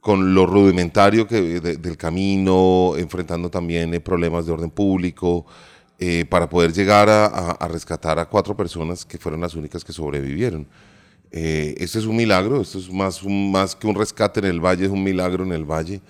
con 0.00 0.34
lo 0.34 0.46
rudimentario 0.46 1.26
que, 1.26 1.40
de- 1.60 1.76
del 1.76 1.96
camino, 1.96 2.94
enfrentando 2.96 3.50
también 3.50 3.94
eh, 3.94 4.00
problemas 4.00 4.46
de 4.46 4.52
orden 4.52 4.70
público, 4.70 5.46
eh, 5.98 6.24
para 6.28 6.48
poder 6.48 6.72
llegar 6.72 7.08
a 7.10 7.68
rescatar 7.68 8.18
a 8.20 8.26
cuatro 8.26 8.56
personas 8.56 9.04
que 9.04 9.18
fueron 9.18 9.40
las 9.40 9.54
únicas 9.54 9.84
que 9.84 9.92
sobrevivieron. 9.92 10.66
Eh, 11.30 11.74
esto 11.78 11.98
es 11.98 12.06
un 12.06 12.16
milagro, 12.16 12.60
esto 12.60 12.78
es 12.78 12.90
más, 12.92 13.22
un- 13.22 13.50
más 13.52 13.76
que 13.76 13.86
un 13.86 13.94
rescate 13.94 14.40
en 14.40 14.46
el 14.46 14.60
valle, 14.64 14.86
es 14.86 14.90
un 14.90 15.02
milagro 15.04 15.44
en 15.44 15.52
el 15.52 15.64
valle, 15.64 16.00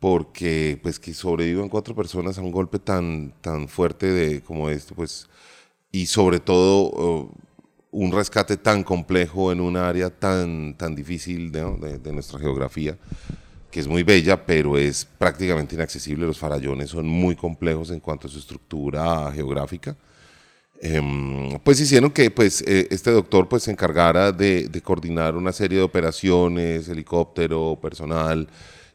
porque 0.00 0.78
pues 0.82 0.98
que 1.00 1.14
sobrevivan 1.14 1.68
cuatro 1.68 1.94
personas 1.94 2.36
a 2.38 2.42
un 2.42 2.52
golpe 2.52 2.78
tan, 2.78 3.32
tan 3.40 3.68
fuerte 3.68 4.06
de, 4.06 4.42
como 4.42 4.68
este, 4.70 4.94
pues, 4.94 5.28
y 5.92 6.06
sobre 6.06 6.40
todo 6.40 6.90
uh, 6.90 7.32
un 7.92 8.12
rescate 8.12 8.56
tan 8.58 8.82
complejo 8.84 9.52
en 9.52 9.60
un 9.60 9.76
área 9.76 10.10
tan, 10.10 10.74
tan 10.76 10.94
difícil 10.94 11.50
¿no? 11.52 11.76
de- 11.78 11.98
de 11.98 12.12
nuestra 12.12 12.38
geografía, 12.38 12.98
que 13.70 13.80
es 13.80 13.88
muy 13.88 14.02
bella, 14.02 14.44
pero 14.46 14.78
es 14.78 15.04
prácticamente 15.04 15.74
inaccesible. 15.74 16.26
Los 16.26 16.38
farallones 16.38 16.90
son 16.90 17.06
muy 17.08 17.36
complejos 17.36 17.90
en 17.90 18.00
cuanto 18.00 18.28
a 18.28 18.30
su 18.30 18.38
estructura 18.38 19.30
geográfica. 19.32 19.96
Em, 20.80 21.58
pues 21.60 21.80
hicieron 21.80 22.10
que 22.10 22.30
pues, 22.30 22.62
eh, 22.66 22.88
este 22.90 23.10
doctor 23.10 23.48
pues, 23.48 23.64
se 23.64 23.70
encargara 23.70 24.32
de, 24.32 24.70
coordinar 24.82 25.36
una 25.36 25.52
serie 25.52 25.78
de 25.78 25.84
operaciones, 25.84 26.88
helicóptero, 26.88 27.78
personal, 27.80 28.48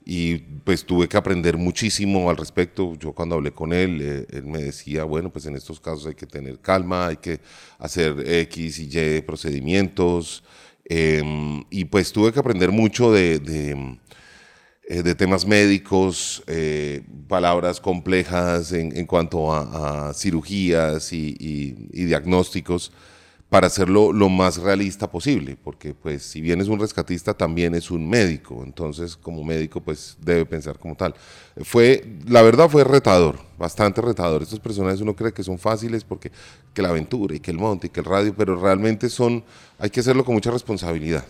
y 0.06 0.38
pues 0.38 0.86
tuve 0.86 1.08
que 1.08 1.18
aprender 1.18 1.58
muchísimo 1.58 2.30
al 2.30 2.38
respecto. 2.38 2.96
Yo 2.96 3.14
cuando 3.14 3.36
hablé 3.36 3.52
con 3.52 3.74
él, 3.74 4.00
eh, 4.02 4.28
él 4.32 4.46
me 4.46 4.60
decía, 4.60 5.04
bueno, 5.04 5.32
pues 5.32 5.46
en 5.46 5.56
estos 5.56 5.80
casos 5.80 6.08
hay 6.08 6.16
que 6.16 6.26
tener 6.26 6.60
calma, 6.60 7.08
hay 7.08 7.18
que 7.18 7.40
hacer 7.80 8.16
X 8.26 8.80
y 8.80 8.90
Y 8.98 9.22
procedimientos, 9.22 10.44
em, 10.86 11.64
y 11.70 11.86
pues 11.86 12.12
tuve 12.12 12.32
que 12.32 12.40
aprender 12.40 12.72
mucho 12.72 13.12
de, 13.12 13.98
eh, 14.92 15.04
de 15.04 15.16
temas 15.16 15.46
médicos, 15.46 16.44
eh, 16.48 17.02
palabras 17.30 17.80
complejas 17.80 18.74
en, 18.74 19.06
cuanto 19.06 19.54
a, 19.54 20.14
cirugías 20.14 21.14
y, 21.14 21.30
y- 21.40 21.88
y 21.94 22.04
diagnósticos 22.06 22.92
para 23.48 23.68
hacerlo 23.68 24.12
lo 24.14 24.28
más 24.30 24.58
realista 24.58 25.10
posible, 25.10 25.58
porque 25.62 25.94
pues 25.94 26.24
si 26.24 26.42
bien 26.42 26.60
es 26.62 26.68
un 26.68 26.80
rescatista 26.80 27.34
también 27.34 27.74
es 27.76 27.90
un 27.90 28.10
médico, 28.10 28.64
entonces 28.66 29.16
como 29.16 29.44
médico 29.46 29.80
pues 29.82 30.18
debe 30.22 30.46
pensar 30.46 30.78
como 30.78 30.96
tal. 30.96 31.14
Fue, 31.62 32.04
la 32.28 32.42
verdad 32.42 32.70
fue 32.70 32.84
retador, 32.84 33.40
bastante 33.58 34.02
retador. 34.02 34.42
Estos 34.42 34.60
personajes 34.60 35.00
uno 35.02 35.16
cree 35.16 35.34
que 35.34 35.44
son 35.44 35.58
fáciles 35.58 36.04
porque 36.04 36.32
que 36.74 36.82
la 36.82 36.90
aventura 36.90 37.36
y 37.36 37.40
que 37.40 37.52
el 37.52 37.58
monte 37.58 37.88
y 37.88 37.90
que 37.90 38.02
el 38.02 38.06
radio, 38.06 38.34
pero 38.38 38.56
realmente 38.58 39.10
son, 39.10 39.44
hay 39.80 39.90
que 39.90 40.02
hacerlo 40.02 40.26
con 40.26 40.34
mucha 40.36 40.52
responsabilidad. 40.52 41.26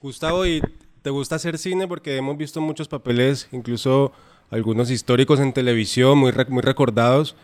Gustavo, 0.00 0.44
¿y 0.44 0.60
te 1.04 1.10
gusta 1.10 1.36
hacer 1.36 1.58
cine? 1.58 1.86
Porque 1.86 2.16
hemos 2.16 2.36
visto 2.38 2.60
muchos 2.62 2.88
papeles, 2.88 3.46
incluso 3.52 4.10
algunos 4.50 4.90
históricos 4.90 5.38
en 5.38 5.52
televisión, 5.52 6.16
muy, 6.18 6.32
rec- 6.32 6.48
muy 6.48 6.62
recordados. 6.62 7.36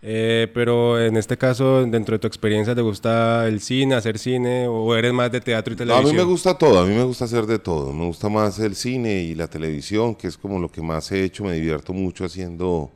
eh, 0.00 0.46
pero 0.54 1.00
en 1.04 1.16
este 1.16 1.36
caso, 1.36 1.84
dentro 1.84 2.14
de 2.14 2.20
tu 2.20 2.28
experiencia, 2.28 2.72
¿te 2.72 2.82
gusta 2.82 3.48
el 3.48 3.60
cine, 3.60 3.96
hacer 3.96 4.16
cine 4.20 4.68
o 4.68 4.94
eres 4.94 5.12
más 5.12 5.32
de 5.32 5.40
teatro 5.40 5.72
y 5.72 5.76
No, 5.76 5.78
televisión? 5.80 6.08
a 6.10 6.12
mí 6.12 6.16
me 6.16 6.22
gusta 6.24 6.56
todo, 6.56 6.78
a 6.78 6.86
mí 6.86 6.94
me 6.94 7.02
gusta 7.02 7.24
hacer 7.24 7.46
de 7.46 7.58
todo. 7.58 7.92
Me 7.92 8.06
gusta 8.06 8.28
más 8.28 8.60
el 8.60 8.76
cine 8.76 9.22
y 9.24 9.34
la 9.34 9.48
televisión, 9.48 10.14
que 10.14 10.28
es 10.28 10.38
como 10.38 10.60
lo 10.60 10.70
que 10.70 10.80
más 10.82 11.10
he 11.10 11.24
hecho. 11.24 11.42
Me 11.42 11.54
divierto 11.54 11.92
mucho 11.92 12.24
haciendo 12.24 12.92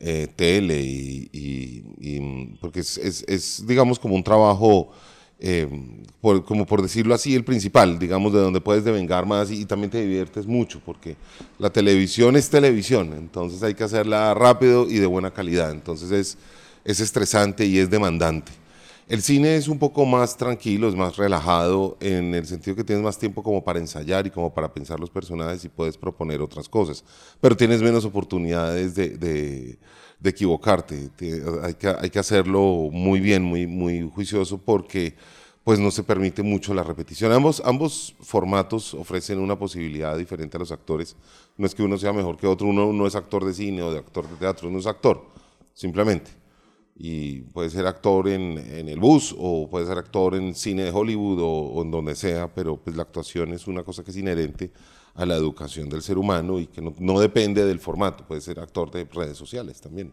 eh, 0.00 0.26
tele 0.34 0.80
y, 0.82 1.30
y- 1.32 1.84
y, 2.00 2.56
porque 2.60 2.80
es, 2.80 2.98
es- 2.98 3.24
es, 3.28 3.64
digamos, 3.64 4.00
como 4.00 4.16
un 4.16 4.24
trabajo, 4.24 4.90
eh, 5.44 5.68
por- 6.20 6.44
como 6.44 6.64
por 6.66 6.80
decirlo 6.82 7.14
así, 7.14 7.34
el 7.34 7.44
principal, 7.44 7.98
digamos, 7.98 8.32
de 8.32 8.38
donde 8.40 8.60
puedes 8.60 8.84
devengar 8.84 9.26
más 9.26 9.50
y, 9.50 9.64
también 9.66 9.90
te 9.90 10.00
diviertes 10.00 10.46
mucho, 10.46 10.80
porque 10.86 11.16
la 11.58 11.68
televisión 11.70 12.36
es 12.36 12.48
televisión, 12.48 13.12
entonces 13.12 13.60
hay 13.64 13.74
que 13.74 13.82
hacerla 13.82 14.32
rápido 14.34 14.88
y 14.88 14.98
de 14.98 15.06
buena 15.06 15.32
calidad. 15.32 15.72
Entonces 15.72 16.12
es, 16.12 16.38
es 16.84 17.00
estresante 17.00 17.66
y 17.66 17.78
es 17.78 17.90
demandante. 17.90 18.52
El 19.08 19.20
cine 19.20 19.56
es 19.56 19.66
un 19.66 19.80
poco 19.80 20.06
más 20.06 20.36
tranquilo, 20.36 20.88
es 20.88 20.94
más 20.94 21.16
relajado, 21.16 21.96
en 22.00 22.34
el 22.36 22.46
sentido 22.46 22.76
que 22.76 22.84
tienes 22.84 23.04
más 23.04 23.18
tiempo 23.18 23.42
como 23.42 23.62
para 23.64 23.80
ensayar 23.80 24.26
y 24.26 24.30
como 24.30 24.54
para 24.54 24.72
pensar 24.72 25.00
los 25.00 25.10
personajes 25.10 25.64
y 25.64 25.68
puedes 25.68 25.98
proponer 25.98 26.40
otras 26.40 26.68
cosas, 26.68 27.04
pero 27.40 27.56
tienes 27.56 27.82
menos 27.82 28.04
oportunidades 28.04 28.94
de, 28.94 29.08
de- 29.10 29.78
de 30.22 30.30
equivocarte. 30.30 31.08
Te- 31.16 31.42
hay, 31.62 31.74
que, 31.74 31.88
hay 31.88 32.10
que 32.10 32.18
hacerlo 32.18 32.88
muy 32.92 33.20
bien, 33.20 33.42
muy, 33.42 33.66
muy 33.66 34.08
juicioso, 34.14 34.58
porque 34.58 35.14
pues 35.64 35.78
no 35.78 35.90
se 35.90 36.02
permite 36.02 36.42
mucho 36.42 36.74
la 36.74 36.82
repetición. 36.82 37.32
Ambos, 37.32 37.62
ambos 37.64 38.14
formatos 38.20 38.94
ofrecen 38.94 39.38
una 39.38 39.58
posibilidad 39.58 40.16
diferente 40.18 40.56
a 40.56 40.60
los 40.60 40.72
actores. 40.72 41.16
No 41.56 41.66
es 41.66 41.74
que 41.74 41.82
uno 41.82 41.98
sea 41.98 42.12
mejor 42.12 42.36
que 42.36 42.46
otro, 42.46 42.66
uno 42.66 42.92
no 42.92 43.06
es 43.06 43.14
actor 43.14 43.44
de 43.44 43.54
cine 43.54 43.82
o 43.82 43.92
de 43.92 43.98
actor 43.98 44.28
de 44.28 44.36
teatro, 44.36 44.68
uno 44.68 44.78
es 44.78 44.86
actor, 44.86 45.24
simplemente 45.74 46.30
y 46.94 47.40
puede 47.40 47.70
ser 47.70 47.86
actor 47.86 48.28
en, 48.28 48.58
en 48.58 48.88
el 48.88 49.00
bus 49.00 49.34
o 49.38 49.68
puede 49.68 49.86
ser 49.86 49.98
actor 49.98 50.34
en 50.34 50.54
cine 50.54 50.84
de 50.84 50.90
Hollywood 50.90 51.40
o, 51.40 51.48
o 51.48 51.82
en 51.82 51.90
donde 51.90 52.14
sea, 52.14 52.52
pero 52.52 52.76
pues 52.76 52.94
la 52.96 53.02
actuación 53.02 53.52
es 53.52 53.66
una 53.66 53.82
cosa 53.82 54.04
que 54.04 54.10
es 54.10 54.16
inherente 54.16 54.70
a 55.14 55.26
la 55.26 55.36
educación 55.36 55.88
del 55.88 56.02
ser 56.02 56.18
humano 56.18 56.58
y 56.58 56.66
que 56.66 56.80
no, 56.80 56.94
no 56.98 57.20
depende 57.20 57.64
del 57.64 57.80
formato, 57.80 58.26
puede 58.26 58.40
ser 58.40 58.60
actor 58.60 58.90
de 58.90 59.04
redes 59.04 59.36
sociales 59.36 59.80
también. 59.80 60.12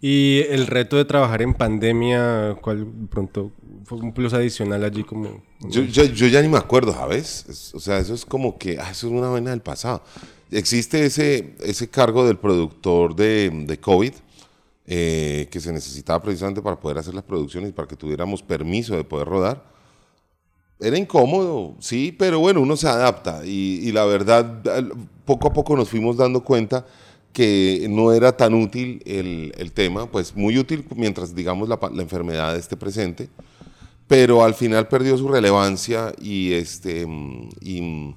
Y 0.00 0.40
el 0.50 0.66
reto 0.66 0.96
de 0.96 1.04
trabajar 1.04 1.40
en 1.42 1.54
pandemia, 1.54 2.56
¿cuál 2.60 2.86
pronto 3.10 3.52
fue 3.84 3.98
un 3.98 4.12
plus 4.12 4.34
adicional 4.34 4.84
allí 4.84 5.02
como? 5.02 5.42
Yo, 5.60 5.82
yo, 5.82 6.04
yo 6.04 6.26
ya 6.26 6.42
ni 6.42 6.48
me 6.48 6.58
acuerdo, 6.58 6.92
¿sabes? 6.92 7.46
Es- 7.48 7.74
o 7.74 7.80
sea, 7.80 7.98
eso 7.98 8.14
es 8.14 8.24
como 8.26 8.58
que, 8.58 8.78
ah, 8.78 8.90
eso 8.90 9.06
es 9.06 9.12
una 9.12 9.28
vaina 9.28 9.50
del 9.50 9.62
pasado. 9.62 10.02
existe 10.50 11.04
ese, 11.04 11.54
ese 11.60 11.88
cargo 11.90 12.26
del 12.26 12.38
productor 12.38 13.14
de, 13.14 13.50
de 13.66 13.78
COVID 13.80 14.12
eh, 14.86 15.48
que 15.50 15.60
se 15.60 15.72
necesitaba 15.72 16.22
precisamente 16.22 16.62
para 16.62 16.80
poder 16.80 16.98
hacer 16.98 17.14
las 17.14 17.24
producciones 17.24 17.70
y 17.70 17.72
para 17.72 17.86
que 17.88 17.96
tuviéramos 17.96 18.42
permiso 18.42 18.96
de 18.96 19.04
poder 19.04 19.28
rodar. 19.28 19.77
Era 20.80 20.96
incómodo, 20.96 21.74
sí, 21.80 22.14
pero 22.16 22.38
bueno, 22.38 22.60
uno 22.60 22.76
se 22.76 22.88
adapta 22.88 23.44
y, 23.44 23.80
y 23.82 23.90
la 23.92 24.04
verdad, 24.04 24.62
poco 25.24 25.48
a 25.48 25.52
poco 25.52 25.76
nos 25.76 25.88
fuimos 25.88 26.16
dando 26.16 26.44
cuenta 26.44 26.86
que 27.32 27.86
no 27.90 28.12
era 28.12 28.36
tan 28.36 28.54
útil 28.54 29.02
el, 29.04 29.52
el 29.58 29.72
tema, 29.72 30.10
pues 30.10 30.36
muy 30.36 30.56
útil 30.56 30.84
mientras, 30.94 31.34
digamos, 31.34 31.68
la, 31.68 31.78
la 31.92 32.02
enfermedad 32.02 32.56
esté 32.56 32.76
presente, 32.76 33.28
pero 34.06 34.44
al 34.44 34.54
final 34.54 34.88
perdió 34.88 35.16
su 35.18 35.28
relevancia 35.28 36.14
y 36.20 36.52
este 36.52 37.06
y 37.60 38.14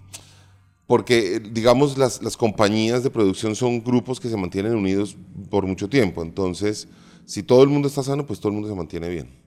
porque 0.88 1.40
digamos 1.40 1.98
las, 1.98 2.22
las 2.22 2.36
compañías 2.38 3.04
de 3.04 3.10
producción 3.10 3.56
son 3.56 3.84
grupos 3.84 4.20
que 4.20 4.30
se 4.30 4.38
mantienen 4.38 4.76
unidos 4.76 5.16
por 5.50 5.66
mucho 5.66 5.90
tiempo. 5.90 6.22
Entonces 6.22 6.88
si 7.26 7.44
todo 7.44 7.64
el 7.64 7.70
mundo 7.70 7.88
está 7.88 8.04
sano 8.04 8.26
pues 8.26 8.40
todo 8.40 8.50
el 8.50 8.56
mundo 8.56 8.70
se 8.70 8.76
mantiene 8.76 9.10
bien 9.10 9.41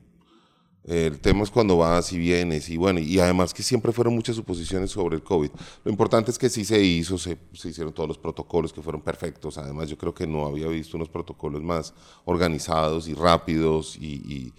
el 0.87 1.19
tema 1.19 1.43
es 1.43 1.51
cuando 1.51 1.79
vas 1.79 2.13
y 2.13 2.19
vienes 2.19 2.69
y 2.69 2.77
bueno 2.77 3.01
y 3.01 3.19
además 3.19 3.55
que 3.55 3.63
siempre 3.63 3.91
fueron 3.93 4.15
muchas 4.15 4.37
suposiciones 4.37 4.91
sobre 4.91 5.17
el 5.17 5.23
COVID 5.23 5.51
lo 5.85 5.91
importante 5.91 6.31
es 6.31 6.39
que 6.39 6.51
sí 6.51 6.65
se 6.65 6.79
hizo 6.83 7.17
se, 7.17 7.39
se 7.55 7.71
hicieron 7.71 7.95
todos 7.95 8.07
los 8.09 8.19
protocolos 8.19 8.73
que 8.73 8.83
fueron 8.83 9.01
perfectos 9.01 9.57
además 9.57 9.89
yo 9.89 9.97
creo 9.97 10.13
que 10.15 10.27
no 10.27 10.45
había 10.47 10.67
visto 10.69 10.97
unos 10.99 11.09
protocolos 11.09 11.63
más 11.63 11.95
organizados 12.27 13.09
y 13.09 13.15
rápidos 13.15 13.97
y, 13.97 14.05
y- 14.07 14.53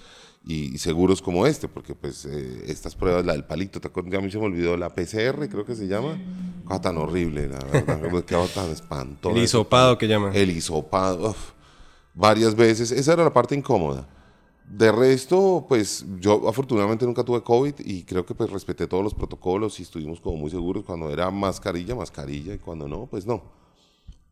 y 0.47 0.77
seguros 0.77 1.23
como 1.23 1.47
este, 1.47 1.67
porque 1.67 1.95
pues 1.95 2.23
eh, 2.25 2.65
estas 2.67 2.95
pruebas, 2.95 3.25
la 3.25 3.33
del 3.33 3.45
palito, 3.45 3.81
¿te 3.81 3.87
acuerdas? 3.87 4.13
Ya 4.13 4.19
a 4.19 4.21
mí 4.21 4.29
se 4.29 4.37
me 4.37 4.45
olvidó, 4.45 4.77
la 4.77 4.89
PCR 4.93 5.49
creo 5.49 5.65
que 5.65 5.73
se 5.75 5.87
llama, 5.87 6.19
cosa 6.65 6.81
tan 6.81 6.97
horrible, 6.99 7.47
la 7.47 7.57
verdad, 7.65 8.23
quedaba 8.23 8.45
tan 8.49 8.69
espantoso. 8.69 9.35
El 9.35 9.41
hisopado 9.43 9.97
que 9.97 10.07
llaman. 10.07 10.35
El 10.35 10.51
hisopado, 10.51 11.31
uf, 11.31 11.37
varias 12.13 12.53
veces, 12.53 12.91
esa 12.91 13.13
era 13.13 13.23
la 13.23 13.33
parte 13.33 13.55
incómoda. 13.55 14.07
De 14.67 14.91
resto, 14.91 15.65
pues 15.69 16.05
yo 16.19 16.49
afortunadamente 16.49 17.05
nunca 17.05 17.23
tuve 17.23 17.43
COVID 17.43 17.75
y 17.85 18.03
creo 18.03 18.25
que 18.25 18.33
pues 18.33 18.49
respeté 18.49 18.87
todos 18.87 19.03
los 19.03 19.13
protocolos 19.13 19.79
y 19.79 19.83
estuvimos 19.83 20.19
como 20.19 20.37
muy 20.37 20.49
seguros 20.49 20.83
cuando 20.83 21.11
era 21.11 21.29
mascarilla, 21.29 21.95
mascarilla 21.95 22.55
y 22.55 22.57
cuando 22.57 22.87
no, 22.87 23.05
pues 23.05 23.25
no. 23.25 23.43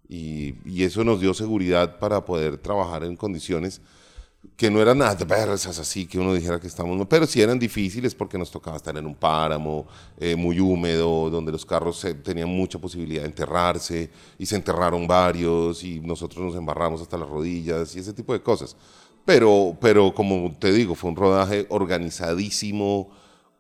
Y, 0.10 0.56
y 0.66 0.84
eso 0.84 1.04
nos 1.04 1.22
dio 1.22 1.34
seguridad 1.34 2.00
para 2.00 2.26
poder 2.26 2.58
trabajar 2.58 3.04
en 3.04 3.16
condiciones 3.16 3.82
que 4.58 4.70
no 4.70 4.82
eran 4.82 5.02
adversas 5.02 5.80
así, 5.80 6.06
que 6.06 6.20
uno 6.20 6.34
dijera 6.34 6.60
que 6.60 6.68
estamos, 6.68 7.08
pero 7.08 7.26
sí 7.26 7.42
eran 7.42 7.58
difíciles 7.58 8.14
porque 8.14 8.38
nos 8.38 8.52
tocaba 8.52 8.78
estar 8.78 8.96
en 8.98 9.06
un 9.06 9.16
páramo 9.16 9.88
eh, 10.18 10.36
muy 10.36 10.60
húmedo, 10.60 11.30
donde 11.30 11.52
los 11.52 11.66
carros 11.66 12.04
eh, 12.06 12.14
tenían 12.14 12.50
mucha 12.50 12.80
posibilidad 12.80 13.22
de 13.22 13.30
enterrarse 13.30 14.10
y 14.38 14.46
se 14.46 14.56
enterraron 14.56 15.08
varios 15.08 15.84
y 15.84 16.00
nosotros 16.00 16.46
nos 16.46 16.56
embarramos 16.56 17.02
hasta 17.02 17.18
las 17.18 17.28
rodillas 17.28 17.96
y 17.96 18.00
ese 18.00 18.14
tipo 18.14 18.34
de 18.34 18.42
cosas. 18.42 18.76
Pero, 19.26 19.78
pero 19.80 20.14
como 20.14 20.56
te 20.60 20.72
digo, 20.72 20.96
fue 20.96 21.10
un 21.10 21.16
rodaje 21.16 21.66
organizadísimo, 21.70 23.10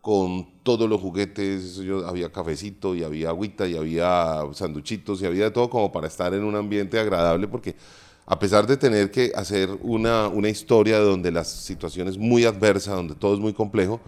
con 0.03 0.45
todos 0.63 0.89
los 0.89 0.99
juguetes, 0.99 1.79
había 2.05 2.29
cafecito 2.29 2.93
y 2.93 3.05
había 3.05 3.29
agüita 3.29 3.65
y 3.65 3.77
había 3.77 4.41
sanduchitos 4.51 5.21
y 5.21 5.25
había 5.25 5.53
todo 5.53 5.69
como 5.69 5.93
para 5.93 6.07
estar 6.07 6.34
en 6.34 6.43
un 6.43 6.57
ambiente 6.57 6.99
agradable 6.99 7.47
porque 7.47 7.77
a 8.26 8.39
pesar 8.39 8.65
de 8.67 8.78
tener 8.78 9.11
que 9.11 9.32
hacer 9.36 9.69
una, 9.82 10.28
una 10.28 10.49
historia 10.49 10.99
donde 10.99 11.32
la 11.32 11.43
situación 11.43 12.07
es 12.07 12.17
muy 12.17 12.45
adversa, 12.45 12.93
donde 12.95 13.15
todo 13.15 13.34
es 13.34 13.39
muy 13.39 13.53
complejo, 13.53 13.99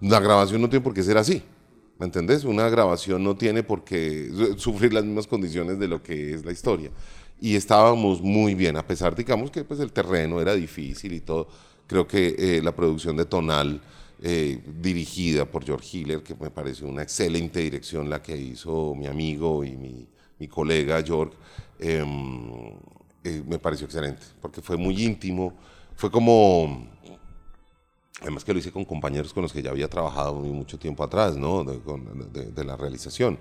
la 0.00 0.20
grabación 0.20 0.60
no 0.62 0.68
tiene 0.68 0.82
por 0.84 0.94
qué 0.94 1.02
ser 1.02 1.18
así. 1.18 1.42
¿Me 1.98 2.06
entendés? 2.06 2.44
Una 2.44 2.68
grabación 2.68 3.22
no 3.22 3.36
tiene 3.36 3.62
por 3.62 3.84
qué 3.84 4.28
su- 4.34 4.58
sufrir 4.58 4.92
las 4.92 5.04
mismas 5.04 5.26
condiciones 5.26 5.78
de 5.78 5.88
lo 5.88 6.02
que 6.02 6.34
es 6.34 6.44
la 6.44 6.52
historia. 6.52 6.90
Y 7.40 7.56
estábamos 7.56 8.20
muy 8.22 8.54
bien, 8.54 8.76
a 8.76 8.86
pesar, 8.86 9.14
digamos, 9.14 9.50
que 9.50 9.64
pues, 9.64 9.80
el 9.80 9.92
terreno 9.92 10.40
era 10.40 10.54
difícil 10.54 11.12
y 11.12 11.20
todo. 11.20 11.48
Creo 11.86 12.06
que 12.06 12.34
eh, 12.38 12.60
la 12.62 12.74
producción 12.74 13.16
de 13.16 13.26
Tonal, 13.26 13.80
eh, 14.22 14.60
dirigida 14.80 15.44
por 15.44 15.64
George 15.64 15.98
Hiller, 15.98 16.22
que 16.22 16.34
me 16.34 16.50
parece 16.50 16.84
una 16.84 17.02
excelente 17.02 17.60
dirección 17.60 18.08
la 18.08 18.22
que 18.22 18.36
hizo 18.36 18.94
mi 18.94 19.06
amigo 19.06 19.64
y 19.64 19.76
mi, 19.76 20.08
mi 20.38 20.48
colega 20.48 21.02
George, 21.02 21.34
eh, 23.24 23.42
me 23.46 23.58
pareció 23.58 23.86
excelente, 23.86 24.22
porque 24.40 24.60
fue 24.62 24.76
muy 24.76 25.02
íntimo, 25.02 25.54
fue 25.96 26.10
como, 26.10 26.86
además 28.20 28.44
que 28.44 28.52
lo 28.52 28.58
hice 28.58 28.72
con 28.72 28.84
compañeros 28.84 29.32
con 29.32 29.42
los 29.42 29.52
que 29.52 29.62
ya 29.62 29.70
había 29.70 29.88
trabajado 29.88 30.34
mucho 30.34 30.78
tiempo 30.78 31.02
atrás, 31.04 31.36
¿no? 31.36 31.64
De, 31.64 31.78
con- 31.80 32.32
de- 32.32 32.50
de 32.52 32.64
la 32.64 32.76
realización. 32.76 33.38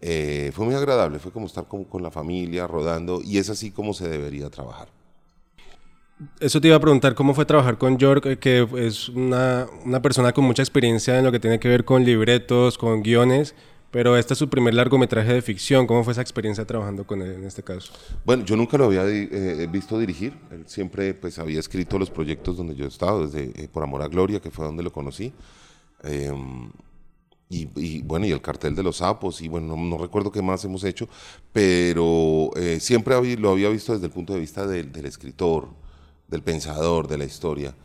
Eh, 0.00 0.52
fue 0.54 0.66
muy 0.66 0.74
agradable, 0.74 1.18
fue 1.18 1.32
como 1.32 1.46
estar 1.46 1.66
como 1.66 1.84
con 1.88 2.02
la 2.02 2.10
familia, 2.10 2.66
rodando, 2.66 3.20
y 3.24 3.38
es 3.38 3.48
así 3.50 3.70
como 3.70 3.94
se 3.94 4.08
debería 4.08 4.50
trabajar. 4.50 4.88
Eso 6.38 6.60
te 6.60 6.68
iba 6.68 6.76
a 6.76 6.80
preguntar, 6.80 7.14
¿cómo 7.14 7.34
fue 7.34 7.44
trabajar 7.44 7.76
con 7.76 7.98
York, 7.98 8.26
eh, 8.26 8.38
que 8.38 8.66
es 8.76 9.08
una, 9.08 9.66
una 9.84 10.00
persona 10.00 10.32
con 10.32 10.44
mucha 10.44 10.62
experiencia 10.62 11.18
en 11.18 11.24
lo 11.24 11.32
que 11.32 11.40
tiene 11.40 11.58
que 11.58 11.68
ver 11.68 11.84
con 11.84 12.04
libretos, 12.04 12.78
con 12.78 13.02
guiones, 13.02 13.54
pero 13.94 14.16
este 14.16 14.32
es 14.32 14.38
su 14.40 14.48
primer 14.48 14.74
largometraje 14.74 15.32
de 15.32 15.40
ficción. 15.40 15.86
¿Cómo 15.86 16.02
fue 16.02 16.14
esa 16.14 16.20
experiencia 16.20 16.64
trabajando 16.64 17.06
con 17.06 17.22
él 17.22 17.34
en 17.34 17.44
este 17.44 17.62
caso? 17.62 17.92
Bueno, 18.24 18.44
yo 18.44 18.56
nunca 18.56 18.76
lo 18.76 18.86
había 18.86 19.04
eh, 19.06 19.68
visto 19.70 19.96
dirigir. 20.00 20.36
Él 20.50 20.64
siempre 20.66 21.14
pues, 21.14 21.38
había 21.38 21.60
escrito 21.60 21.96
los 21.96 22.10
proyectos 22.10 22.56
donde 22.56 22.74
yo 22.74 22.86
he 22.86 22.88
estado, 22.88 23.24
desde 23.24 23.52
eh, 23.54 23.68
Por 23.68 23.84
Amor 23.84 24.02
a 24.02 24.08
Gloria, 24.08 24.40
que 24.40 24.50
fue 24.50 24.64
donde 24.64 24.82
lo 24.82 24.90
conocí. 24.90 25.32
Em, 26.02 26.72
y, 27.48 27.68
y, 27.76 28.02
bueno, 28.02 28.26
y 28.26 28.32
el 28.32 28.40
cartel 28.40 28.74
de 28.74 28.82
los 28.82 28.96
sapos, 28.96 29.40
y 29.40 29.46
bueno, 29.46 29.76
no, 29.76 29.84
no 29.84 29.96
recuerdo 29.96 30.32
qué 30.32 30.42
más 30.42 30.64
hemos 30.64 30.82
hecho, 30.82 31.08
pero 31.52 32.50
eh, 32.56 32.80
siempre 32.80 33.14
lo 33.36 33.50
había 33.52 33.68
visto 33.68 33.92
desde 33.92 34.06
el 34.06 34.12
punto 34.12 34.32
de 34.32 34.40
vista 34.40 34.66
del 34.66 35.06
escritor, 35.06 35.68
del 36.26 36.42
pensador, 36.42 37.06
de 37.06 37.18
la 37.18 37.26
historia. 37.26 37.76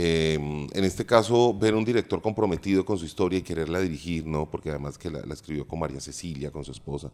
Eh, 0.00 0.34
en 0.34 0.84
este 0.84 1.04
caso, 1.04 1.52
ver 1.52 1.74
un 1.74 1.84
director 1.84 2.22
comprometido 2.22 2.84
con 2.84 2.96
su 2.96 3.04
historia 3.04 3.40
y 3.40 3.42
quererla 3.42 3.80
dirigir, 3.80 4.24
¿no? 4.24 4.48
porque 4.48 4.70
además 4.70 4.96
que 4.96 5.10
la, 5.10 5.26
la 5.26 5.34
escribió 5.34 5.66
con 5.66 5.80
María 5.80 5.98
Cecilia, 5.98 6.52
con 6.52 6.64
su 6.64 6.70
esposa, 6.70 7.10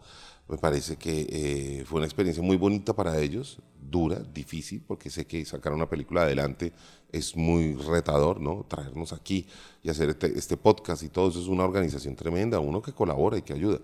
me 0.47 0.59
parece 0.59 0.97
que 0.97 1.27
eh, 1.31 1.85
fue 1.87 1.97
una 1.97 2.07
experiencia 2.07 2.43
muy 2.43 2.59
bonita 2.59 2.93
para 2.93 3.19
ellos, 3.19 3.59
dura, 3.81 4.19
difícil, 4.19 4.83
porque 4.87 5.09
sé 5.09 5.27
que 5.27 5.47
sacar 5.47 5.73
una 5.73 5.89
película 5.89 6.25
adelante 6.25 6.75
es 7.11 7.35
muy 7.35 7.73
retador, 7.73 8.39
¿no? 8.39 8.67
Traernos 8.69 9.15
aquí 9.15 9.47
y 9.83 9.89
hacer 9.89 10.11
este, 10.11 10.39
este 10.39 10.59
podcast 10.59 11.05
y 11.05 11.09
todo 11.09 11.31
eso 11.31 11.41
es 11.41 11.47
una 11.47 11.65
organización 11.65 12.15
tremenda, 12.17 12.61
uno 12.61 12.83
que 12.83 12.93
colabora 12.93 13.39
y 13.39 13.43
que 13.43 13.55
ayuda, 13.55 13.79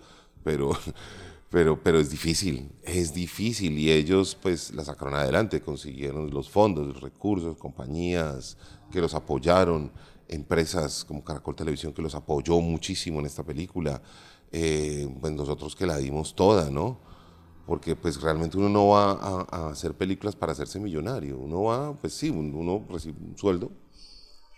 pero, 0.45 0.73
pero, 1.49 1.83
pero 1.83 2.01
es 2.01 2.11
difícil, 2.11 2.71
es 2.83 3.15
difícil 3.15 3.79
y 3.79 3.91
ellos 3.91 4.37
pues 4.43 4.75
la 4.75 4.85
sacaron 4.85 5.15
adelante, 5.15 5.63
consiguieron 5.63 6.29
los 6.29 6.51
fondos, 6.51 6.87
los 6.87 7.01
recursos, 7.01 7.57
compañías 7.57 8.59
que 8.91 9.01
los 9.01 9.15
apoyaron, 9.15 9.93
empresas 10.29 11.05
como 11.05 11.25
Caracol 11.25 11.57
Televisión 11.57 11.93
que 11.93 12.03
los 12.03 12.15
apoyó 12.15 12.61
muchísimo 12.61 13.21
en 13.21 13.27
esta 13.27 13.43
película, 13.45 14.03
eh, 14.53 15.09
pues 15.21 15.33
nosotros 15.33 15.75
que 15.77 15.87
la 15.87 15.97
dimos 15.99 16.35
toda, 16.35 16.71
¿no? 16.71 17.01
Porque 17.67 17.97
pues 17.97 18.21
realmente 18.21 18.59
uno 18.59 18.69
no 18.69 18.89
va 18.89 19.13
a, 19.13 19.47
a 19.51 19.71
hacer 19.71 19.95
películas 19.97 20.37
para 20.37 20.53
hacerse 20.53 20.81
millonario, 20.81 21.39
uno 21.39 21.65
va, 21.65 21.95
pues 21.99 22.15
sí, 22.15 22.31
un- 22.31 22.55
uno 22.55 22.87
recibe 22.91 23.19
un 23.21 23.37
sueldo 23.39 23.73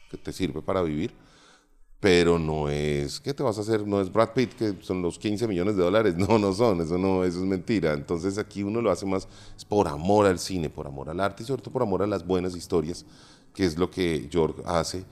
que 0.08 0.18
te 0.18 0.32
sirve 0.32 0.62
para 0.62 0.82
vivir, 0.82 1.16
pero 2.00 2.38
no 2.38 2.68
es, 2.68 3.20
¿qué 3.20 3.34
te 3.34 3.42
vas 3.44 3.58
a 3.58 3.62
hacer? 3.62 3.86
No 3.86 4.00
es 4.00 4.12
Brad 4.12 4.30
Pitt, 4.34 4.54
que 4.54 4.76
son 4.82 5.02
los 5.02 5.18
15 5.18 5.48
millones 5.48 5.76
de 5.76 5.84
dólares, 5.84 6.16
no, 6.18 6.38
no 6.38 6.52
son, 6.52 6.80
eso 6.80 6.98
no, 6.98 7.24
eso 7.24 7.38
es 7.40 7.44
mentira. 7.46 7.94
Entonces 7.94 8.38
aquí 8.38 8.62
uno 8.62 8.82
lo 8.82 8.90
hace 8.90 9.06
más 9.06 9.28
es 9.56 9.64
por 9.64 9.88
amor 9.88 10.26
al 10.26 10.38
cine, 10.38 10.70
por 10.70 10.86
amor 10.86 11.10
al 11.10 11.20
arte 11.20 11.42
y 11.44 11.46
sobre 11.46 11.62
todo 11.62 11.72
por 11.72 11.82
amor 11.82 12.02
a 12.02 12.06
las 12.08 12.26
buenas 12.26 12.56
historias, 12.56 13.06
que 13.54 13.64
es 13.66 13.78
lo 13.78 13.90
que 13.90 14.28
George 14.30 14.62
hace, 14.64 15.04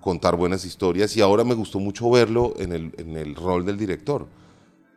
contar 0.00 0.36
buenas 0.36 0.64
historias. 0.64 1.16
Y 1.16 1.20
ahora 1.20 1.44
me 1.44 1.54
gustó 1.54 1.78
mucho 1.80 2.10
verlo 2.10 2.54
en 2.58 2.72
el, 2.72 2.92
en 2.98 3.16
el 3.16 3.34
rol 3.34 3.64
del 3.64 3.76
director, 3.76 4.26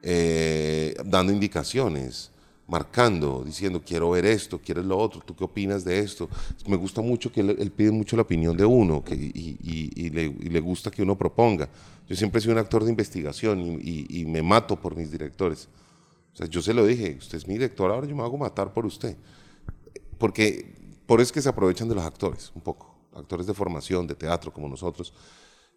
eh, 0.02 0.96
dando 1.06 1.32
indicaciones, 1.32 2.32
marcando, 2.68 3.44
diciendo, 3.46 3.82
quiero 3.86 4.12
ver 4.12 4.26
esto, 4.26 4.60
quieres 4.60 4.86
lo 4.86 4.98
otro, 4.98 5.22
¿tú 5.26 5.36
qué 5.36 5.44
opinas 5.44 5.84
de 5.84 6.00
esto? 6.00 6.30
Me 6.68 6.78
gusta 6.78 7.02
mucho 7.02 7.32
que 7.32 7.42
él, 7.42 7.56
él 7.60 7.72
pide 7.72 7.92
mucho 7.92 8.16
la 8.16 8.22
opinión 8.22 8.56
de 8.56 8.66
uno 8.66 9.04
que, 9.04 9.16
y, 9.16 9.58
y- 9.62 9.92
y 10.06 10.10
le, 10.10 10.24
y 10.24 10.50
le 10.50 10.60
gusta 10.62 10.90
que 10.92 11.02
uno 11.04 11.18
proponga. 11.18 11.68
Yo 12.08 12.16
siempre 12.16 12.42
sido 12.42 12.54
un 12.54 12.60
actor 12.60 12.84
de 12.84 12.90
investigación 12.90 13.80
y 13.82 14.26
me 14.26 14.42
mato 14.42 14.76
por 14.80 14.96
mis 14.98 15.12
directores. 15.12 15.68
O 16.34 16.38
sea, 16.38 16.48
yo 16.48 16.62
se 16.62 16.74
lo 16.74 16.86
dije, 16.86 17.16
usted 17.20 17.38
es 17.38 17.48
mi 17.48 17.56
director, 17.56 17.92
ahora 17.92 18.08
yo 18.08 18.16
me 18.16 18.24
hago 18.24 18.38
matar 18.38 18.74
por 18.74 18.86
usted. 18.86 19.18
Porque 20.18 20.74
por 21.06 21.20
eso 21.20 21.30
es 21.30 21.32
que 21.32 21.42
se 21.42 21.50
aprovechan 21.50 21.90
de 21.90 21.96
los 21.96 22.04
actores, 22.06 22.52
un 22.56 22.62
poco. 22.62 22.91
Actores 23.14 23.46
de 23.46 23.54
formación, 23.54 24.08
de 24.08 24.16
teatro 24.16 24.54
como 24.54 24.68
nosotros. 24.68 25.14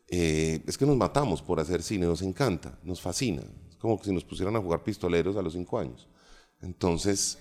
Eh, 0.09 0.63
es 0.67 0.77
que 0.77 0.87
nos 0.87 0.97
matamos 0.97 1.43
por 1.43 1.59
hacer 1.61 1.83
cine, 1.83 2.07
nos 2.07 2.23
encanta, 2.23 2.79
nos 2.83 3.01
fascina. 3.01 3.43
Es 3.69 3.77
como 3.77 3.99
que 3.99 4.05
si 4.05 4.13
nos 4.13 4.25
pusieran 4.25 4.55
a 4.57 4.61
jugar 4.61 4.83
pistoleros 4.83 5.37
a 5.37 5.43
los 5.43 5.55
cinco 5.55 5.79
años. 5.79 6.09
Entonces, 6.61 7.39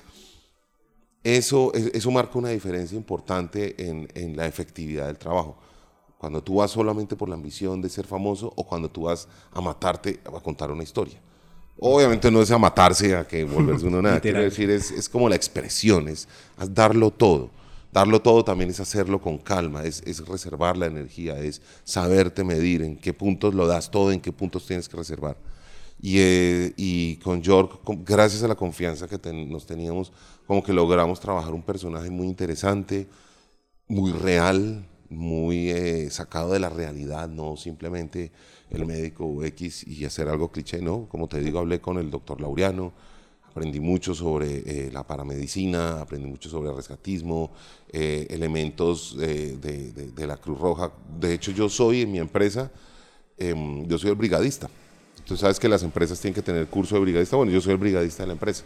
eso, 1.24 1.72
eso 1.74 2.12
marca 2.12 2.38
una 2.38 2.50
diferencia 2.50 2.98
importante 2.98 3.90
en, 3.90 4.08
en 4.14 4.36
la 4.36 4.48
efectividad 4.48 5.08
del 5.08 5.18
trabajo. 5.18 5.58
Cuando 6.18 6.42
tú 6.42 6.56
vas 6.56 6.72
solamente 6.72 7.16
por 7.16 7.28
la 7.28 7.36
ambición 7.36 7.82
de 7.82 7.90
ser 7.90 8.06
famoso 8.06 8.52
o 8.56 8.66
cuando 8.66 8.90
tú 8.90 9.04
vas 9.04 9.28
a 9.52 9.62
matarte 9.62 10.22
a 10.26 10.40
contar 10.40 10.72
una 10.72 10.84
historia. 10.84 11.20
Obviamente 11.80 12.30
no 12.32 12.42
es 12.42 12.52
a 12.52 12.58
matarse, 12.58 13.16
a 13.16 13.28
que 13.28 13.44
volverse 13.44 13.86
uno 13.88 14.02
nada. 14.02 14.20
Quiero 14.22 14.42
decir, 14.42 14.70
es, 14.70 14.92
es 14.92 15.10
como 15.10 15.28
la 15.28 15.36
expresión, 15.36 16.08
es, 16.08 16.28
es 16.62 16.74
darlo 16.74 17.12
todo. 17.12 17.50
Darlo 17.94 18.24
todo 18.24 18.44
también 18.44 18.72
es 18.72 18.80
hacerlo 18.80 19.22
con 19.22 19.38
calma, 19.38 19.84
es, 19.84 20.02
es 20.08 20.28
reservar 20.28 20.76
la 20.76 20.88
energía, 20.88 21.38
es 21.38 21.62
saberte 21.84 22.44
medir 22.44 22.82
en 22.82 22.98
qué 22.98 23.14
puntos 23.14 23.54
lo 23.54 23.68
das 23.68 23.92
todo, 23.92 24.12
en 24.12 24.20
qué 24.20 24.32
puntos 24.32 24.66
tienes 24.66 24.90
que 24.90 24.98
reservar. 24.98 25.38
Y, 26.02 26.16
eh, 26.18 27.20
con 27.24 27.44
York, 27.44 27.82
gracias 28.04 28.42
a 28.42 28.48
la 28.48 28.56
confianza 28.56 29.08
que 29.08 29.20
nos 29.32 29.68
teníamos, 29.68 30.12
como 30.48 30.64
que 30.64 30.74
logramos 30.74 31.20
trabajar 31.20 31.54
un 31.54 31.62
personaje 31.62 32.10
muy 32.10 32.26
interesante, 32.26 33.08
muy 33.88 34.12
real, 34.12 34.88
muy 35.10 35.70
eh, 35.70 36.10
sacado 36.10 36.52
de 36.54 36.60
la 36.60 36.70
realidad, 36.70 37.30
no 37.30 37.56
simplemente 37.58 38.32
el 38.72 38.88
médico 38.88 39.44
X 39.46 39.86
y 39.88 40.04
hacer 40.06 40.30
algo 40.30 40.52
cliché, 40.52 40.82
¿no? 40.82 41.08
Como 41.08 41.28
te 41.28 41.40
digo, 41.40 41.60
hablé 41.60 41.80
con 41.80 42.00
el 42.00 42.10
doctor 42.10 42.42
Laureano, 42.42 42.92
aprendí 43.54 43.80
mucho 43.80 44.16
sobre 44.16 44.64
eh, 44.66 44.90
la 44.92 45.04
paramedicina, 45.06 46.02
aprendí 46.02 46.26
mucho 46.28 46.50
sobre 46.50 46.74
rescatismo, 46.74 47.52
eh, 47.92 48.26
elementos 48.32 49.16
eh, 49.22 49.56
de, 49.62 49.92
de- 49.92 50.12
de 50.12 50.28
la 50.28 50.38
Cruz 50.38 50.60
Roja. 50.60 50.92
De 51.20 51.36
hecho, 51.36 51.52
yo 51.52 51.70
soy 51.70 52.02
en 52.02 52.12
mi 52.12 52.18
empresa, 52.18 52.72
em, 53.38 53.88
yo 53.88 54.00
soy 54.00 54.10
el 54.10 54.16
brigadista. 54.16 54.68
Tú 55.24 55.38
sabes 55.38 55.60
que 55.60 55.70
las 55.70 55.84
empresas 55.84 56.20
tienen 56.20 56.34
que 56.34 56.42
tener 56.42 56.66
curso 56.68 56.96
de 56.96 57.02
brigadista. 57.02 57.36
Bueno, 57.36 57.52
yo 57.52 57.62
soy 57.62 57.74
el 57.74 57.78
brigadista 57.78 58.24
de 58.24 58.28
la 58.28 58.34
empresa. 58.34 58.64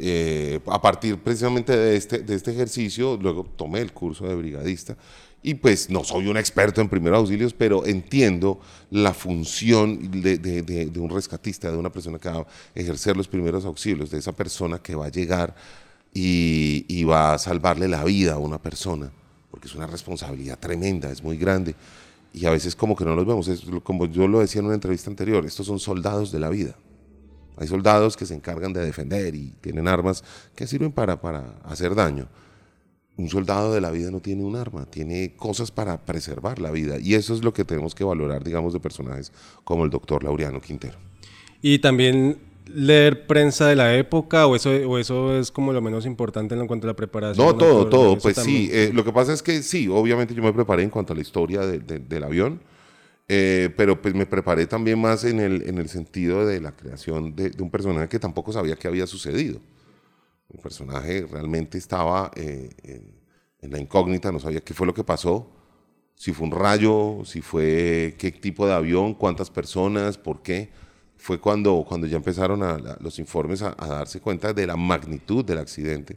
Eh, 0.00 0.60
a 0.66 0.80
partir 0.80 1.18
precisamente 1.18 1.76
de 1.76 1.96
este, 1.96 2.18
de 2.20 2.34
este 2.34 2.52
ejercicio, 2.52 3.18
luego 3.20 3.44
tomé 3.56 3.80
el 3.80 3.92
curso 3.92 4.26
de 4.28 4.34
brigadista 4.34 4.96
y 5.42 5.54
pues 5.54 5.88
no 5.90 6.02
soy 6.04 6.26
un 6.28 6.36
experto 6.36 6.80
en 6.80 6.88
primeros 6.88 7.18
auxilios, 7.20 7.52
pero 7.54 7.84
entiendo 7.86 8.60
la 8.90 9.12
función 9.14 10.10
de, 10.22 10.38
de- 10.38 10.62
de- 10.62 10.86
de 10.86 11.00
un 11.00 11.10
rescatista, 11.10 11.70
de 11.70 11.76
una 11.78 11.90
persona 11.90 12.18
que 12.18 12.28
va 12.28 12.38
a 12.40 12.46
ejercer 12.74 13.16
los 13.16 13.28
primeros 13.28 13.64
auxilios, 13.64 14.10
de 14.10 14.18
esa 14.18 14.32
persona 14.32 14.78
que 14.80 14.94
va 14.94 15.06
a 15.06 15.10
llegar 15.10 15.54
y, 16.14 16.84
y 16.88 17.04
va 17.04 17.34
a 17.34 17.38
salvarle 17.38 17.88
la 17.88 18.04
vida 18.04 18.34
a 18.34 18.38
una 18.38 18.58
persona, 18.60 19.10
porque 19.50 19.68
es 19.68 19.74
una 19.74 19.86
responsabilidad 19.86 20.58
tremenda, 20.58 21.10
es 21.10 21.22
muy 21.22 21.36
grande. 21.36 21.74
Y 22.34 22.46
a 22.46 22.50
veces 22.50 22.74
como 22.76 22.94
que 22.94 23.04
no 23.04 23.14
los 23.14 23.26
vemos, 23.26 23.48
es 23.48 23.62
como 23.82 24.06
yo 24.06 24.28
lo 24.28 24.40
decía 24.40 24.60
en 24.60 24.66
una 24.66 24.74
entrevista 24.74 25.10
anterior, 25.10 25.44
estos 25.46 25.66
son 25.66 25.78
soldados 25.78 26.30
de 26.32 26.38
la 26.40 26.48
vida. 26.50 26.74
Hay 27.58 27.66
soldados 27.66 28.16
que 28.16 28.24
se 28.26 28.34
encargan 28.34 28.72
de 28.72 28.84
defender 28.84 29.34
y 29.34 29.52
tienen 29.60 29.88
armas 29.88 30.22
que 30.54 30.66
sirven 30.66 30.92
para, 30.92 31.20
para 31.20 31.54
hacer 31.64 31.94
daño. 31.94 32.28
Un 33.16 33.28
soldado 33.28 33.74
de 33.74 33.80
la 33.80 33.90
vida 33.90 34.10
no 34.12 34.20
tiene 34.20 34.44
un 34.44 34.54
arma, 34.54 34.86
tiene 34.86 35.34
cosas 35.34 35.72
para 35.72 35.98
preservar 36.04 36.60
la 36.60 36.70
vida. 36.70 36.98
Y 37.00 37.14
eso 37.14 37.34
es 37.34 37.42
lo 37.42 37.52
que 37.52 37.64
tenemos 37.64 37.94
que 37.96 38.04
valorar, 38.04 38.44
digamos, 38.44 38.72
de 38.72 38.78
personajes 38.80 39.32
como 39.64 39.84
el 39.84 39.90
doctor 39.90 40.22
Laureano 40.22 40.60
Quintero. 40.60 40.96
Y 41.60 41.80
también 41.80 42.38
leer 42.72 43.26
prensa 43.26 43.66
de 43.66 43.74
la 43.74 43.96
época, 43.96 44.46
o 44.46 44.54
eso, 44.54 44.70
o 44.70 44.98
eso 44.98 45.36
es 45.36 45.50
como 45.50 45.72
lo 45.72 45.80
menos 45.82 46.06
importante 46.06 46.54
en 46.54 46.66
cuanto 46.68 46.86
a 46.86 46.88
la 46.90 46.94
preparación. 46.94 47.44
No, 47.44 47.56
todo, 47.56 47.88
todo. 47.88 48.18
Pues 48.18 48.36
sí, 48.36 48.42
también. 48.42 48.70
eh, 48.72 48.90
lo 48.94 49.02
que 49.04 49.12
pasa 49.12 49.32
es 49.32 49.42
que 49.42 49.62
sí, 49.62 49.88
obviamente 49.88 50.32
yo 50.34 50.42
me 50.42 50.52
preparé 50.52 50.84
en 50.84 50.90
cuanto 50.90 51.12
a 51.12 51.16
la 51.16 51.22
historia 51.22 51.62
de- 51.62 51.80
de- 51.80 51.98
del 51.98 52.22
avión, 52.22 52.60
eh, 53.28 53.70
pero 53.76 54.00
pues 54.00 54.14
me 54.14 54.26
preparé 54.26 54.66
también 54.66 55.00
más 55.00 55.24
en 55.24 55.40
el, 55.40 55.62
en 55.68 55.78
el 55.78 55.88
sentido 55.88 56.46
de 56.46 56.60
la 56.60 56.74
creación 56.76 57.36
de, 57.36 57.50
de 57.50 57.62
un 57.62 57.70
personaje 57.70 58.08
que 58.08 58.18
tampoco 58.18 58.52
sabía 58.52 58.76
qué 58.76 58.88
había 58.88 59.06
sucedido. 59.06 59.60
El 60.52 60.60
personaje 60.60 61.26
realmente 61.30 61.76
estaba 61.78 62.30
eh, 62.36 62.70
en, 62.82 63.12
en 63.60 63.70
la 63.70 63.78
incógnita, 63.78 64.32
no 64.32 64.40
sabía 64.40 64.60
qué 64.60 64.72
fue 64.74 64.86
lo 64.86 64.94
que 64.94 65.04
pasó, 65.04 65.50
si 66.14 66.32
fue 66.32 66.46
un 66.46 66.52
rayo, 66.52 67.20
si 67.24 67.40
fue 67.42 68.16
qué 68.18 68.32
tipo 68.32 68.66
de 68.66 68.74
avión, 68.74 69.14
cuántas 69.14 69.50
personas, 69.50 70.18
por 70.18 70.42
qué. 70.42 70.70
Fue 71.16 71.40
cuando, 71.40 71.84
cuando 71.88 72.06
ya 72.06 72.16
empezaron 72.16 72.62
a- 72.62 72.78
la- 72.78 72.96
los 73.00 73.18
informes 73.18 73.62
a, 73.62 73.74
a 73.78 73.88
darse 73.88 74.20
cuenta 74.20 74.52
de 74.52 74.66
la 74.66 74.76
magnitud 74.76 75.44
del 75.44 75.58
accidente 75.58 76.16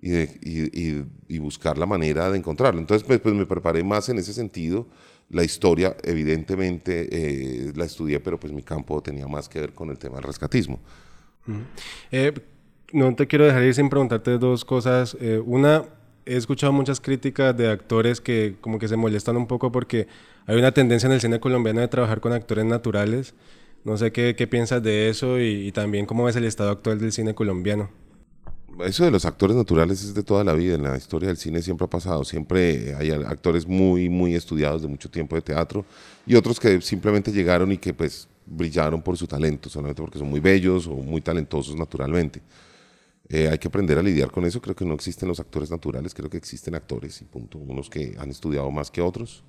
y, 0.00 0.10
de- 0.10 0.38
y- 0.42 0.80
y- 0.98 1.04
y 1.28 1.38
buscar 1.38 1.78
la 1.78 1.86
manera 1.86 2.30
de 2.30 2.38
encontrarlo. 2.38 2.80
Entonces, 2.80 3.06
pues, 3.06 3.20
pues 3.20 3.34
me 3.34 3.46
preparé 3.46 3.82
más 3.84 4.08
en 4.08 4.18
ese 4.18 4.32
sentido. 4.34 4.86
La 5.28 5.42
historia, 5.42 5.96
evidentemente, 6.04 7.08
eh, 7.10 7.72
la 7.74 7.84
estudié, 7.84 8.20
pero 8.20 8.38
pues 8.38 8.52
mi 8.52 8.62
campo 8.62 9.02
tenía 9.02 9.26
más 9.26 9.48
que 9.48 9.60
ver 9.60 9.72
con 9.72 9.90
el 9.90 9.98
tema 9.98 10.16
del 10.16 10.24
rescatismo. 10.24 10.78
Eh, 12.12 12.32
no 12.92 13.14
te 13.14 13.26
quiero 13.26 13.44
dejar 13.44 13.64
ir 13.64 13.74
sin 13.74 13.88
preguntarte 13.88 14.38
dos 14.38 14.64
cosas. 14.64 15.16
Eh, 15.20 15.42
una, 15.44 15.84
he 16.24 16.36
escuchado 16.36 16.72
muchas 16.72 17.00
críticas 17.00 17.56
de 17.56 17.68
actores 17.68 18.20
que 18.20 18.56
como 18.60 18.78
que 18.78 18.86
se 18.86 18.96
molestan 18.96 19.36
un 19.36 19.48
poco 19.48 19.72
porque 19.72 20.06
hay 20.46 20.56
una 20.56 20.72
tendencia 20.72 21.08
en 21.08 21.12
el 21.12 21.20
cine 21.20 21.40
colombiano 21.40 21.80
de 21.80 21.88
trabajar 21.88 22.20
con 22.20 22.32
actores 22.32 22.64
naturales. 22.64 23.34
No 23.82 23.96
sé 23.96 24.12
qué, 24.12 24.36
qué 24.36 24.46
piensas 24.46 24.82
de 24.82 25.08
eso 25.08 25.40
y, 25.40 25.66
y 25.66 25.72
también 25.72 26.06
cómo 26.06 26.24
ves 26.24 26.36
el 26.36 26.44
estado 26.44 26.70
actual 26.70 27.00
del 27.00 27.10
cine 27.10 27.34
colombiano. 27.34 27.90
Eso 28.84 29.04
de 29.04 29.10
los 29.10 29.24
actores 29.24 29.56
naturales 29.56 30.02
es 30.02 30.14
de 30.14 30.22
toda 30.22 30.44
la 30.44 30.52
vida, 30.52 30.74
en 30.74 30.82
la 30.82 30.96
historia 30.96 31.28
del 31.28 31.36
cine 31.36 31.62
siempre 31.62 31.86
ha 31.86 31.90
pasado, 31.90 32.24
siempre 32.24 32.94
hay 32.94 33.10
actores 33.10 33.66
muy, 33.66 34.08
muy 34.08 34.34
estudiados 34.34 34.82
de 34.82 34.88
mucho 34.88 35.10
tiempo 35.10 35.34
de 35.34 35.42
teatro 35.42 35.84
y 36.26 36.34
otros 36.34 36.60
que 36.60 36.80
simplemente 36.80 37.32
llegaron 37.32 37.72
y 37.72 37.78
que 37.78 37.94
pues 37.94 38.28
brillaron 38.44 39.02
por 39.02 39.16
su 39.16 39.26
talento, 39.26 39.70
solamente 39.70 40.02
porque 40.02 40.18
son 40.18 40.28
muy 40.28 40.40
bellos 40.40 40.86
o 40.86 40.94
muy 40.94 41.20
talentosos 41.20 41.74
naturalmente. 41.76 42.42
Eh, 43.28 43.48
hay 43.48 43.58
que 43.58 43.68
aprender 43.68 43.98
a 43.98 44.02
lidiar 44.02 44.30
con 44.30 44.44
eso, 44.44 44.60
creo 44.60 44.76
que 44.76 44.84
no 44.84 44.94
existen 44.94 45.28
los 45.28 45.40
actores 45.40 45.70
naturales, 45.70 46.14
creo 46.14 46.28
que 46.28 46.36
existen 46.36 46.74
actores 46.74 47.20
y 47.22 47.24
punto, 47.24 47.58
unos 47.58 47.88
que 47.88 48.14
han 48.18 48.30
estudiado 48.30 48.70
más 48.70 48.90
que 48.90 49.00
otros. 49.00 49.42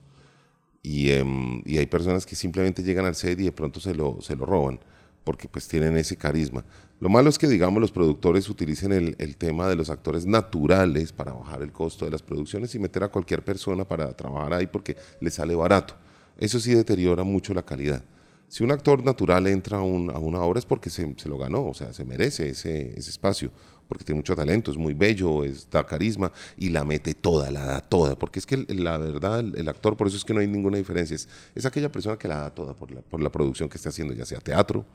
Y, 0.81 1.11
em, 1.11 1.61
y 1.65 1.77
hay 1.77 1.85
personas 1.87 2.25
que 2.25 2.35
simplemente 2.35 2.81
llegan 2.81 3.05
al 3.05 3.15
set 3.15 3.39
y 3.39 3.43
de 3.43 3.51
pronto 3.51 3.79
se 3.79 3.93
lo, 3.93 4.21
se 4.21 4.35
lo 4.35 4.45
roban 4.45 4.79
porque 5.27 5.49
pues 5.49 5.67
tienen 5.67 5.97
ese 5.97 6.15
carisma. 6.15 6.63
Lo 7.01 7.09
malo 7.09 7.29
es 7.29 7.37
que, 7.37 7.47
digamos, 7.49 7.81
los 7.81 7.91
productores 7.91 8.47
utilicen 8.49 8.93
el, 8.93 9.13
el 9.19 9.35
tema 9.35 9.67
de 9.67 9.75
los 9.75 9.89
actores 9.89 10.25
naturales 10.25 11.11
para 11.11 11.33
bajar 11.33 11.61
el 11.63 11.73
costo 11.73 12.05
de 12.05 12.11
las 12.11 12.21
producciones 12.21 12.73
y 12.75 12.79
meter 12.79 13.03
a 13.03 13.09
cualquier 13.09 13.43
persona 13.43 13.83
para 13.85 14.13
trabajar 14.15 14.53
ahí 14.53 14.67
porque 14.67 14.95
le 15.19 15.29
sale 15.29 15.53
barato. 15.53 15.95
Eso 16.37 16.61
sí 16.61 16.73
deteriora 16.73 17.23
mucho 17.25 17.53
la 17.53 17.61
calidad. 17.63 18.01
Si 18.47 18.63
un 18.63 18.71
actor 18.71 19.03
natural 19.03 19.47
entra 19.47 19.79
a, 19.79 19.81
un- 19.81 20.09
a 20.09 20.17
una 20.17 20.39
obra 20.39 20.59
es 20.59 20.65
porque 20.65 20.89
se, 20.89 21.13
se 21.17 21.27
lo 21.27 21.37
ganó, 21.37 21.65
o 21.67 21.73
sea, 21.73 21.91
se 21.91 22.05
merece 22.05 22.47
ese, 22.51 22.97
ese 22.97 23.09
espacio, 23.09 23.51
porque 23.89 24.05
tiene 24.05 24.19
mucho 24.19 24.33
talento, 24.33 24.71
es 24.71 24.77
muy 24.77 24.93
bello, 24.93 25.43
es, 25.43 25.69
da 25.69 25.85
carisma 25.85 26.31
y 26.57 26.69
la 26.69 26.85
mete 26.85 27.13
toda, 27.13 27.51
la 27.51 27.65
da 27.65 27.81
toda, 27.81 28.15
porque 28.17 28.39
es 28.39 28.45
que 28.45 28.65
la 28.69 28.97
verdad, 28.97 29.41
el, 29.41 29.57
el 29.57 29.67
actor, 29.67 29.97
por 29.97 30.07
eso 30.07 30.15
es 30.15 30.23
que 30.23 30.33
no 30.33 30.39
hay 30.39 30.47
ninguna 30.47 30.77
diferencia, 30.77 31.15
es, 31.15 31.27
es 31.53 31.65
aquella 31.65 31.91
persona 31.91 32.17
que 32.17 32.29
la 32.29 32.37
da 32.37 32.49
toda 32.55 32.73
por 32.73 32.91
la, 32.91 33.01
por 33.01 33.21
la 33.21 33.29
producción 33.29 33.67
que 33.67 33.75
esté 33.77 33.89
haciendo, 33.89 34.13
ya 34.13 34.25
sea 34.25 34.39
teatro, 34.39 34.85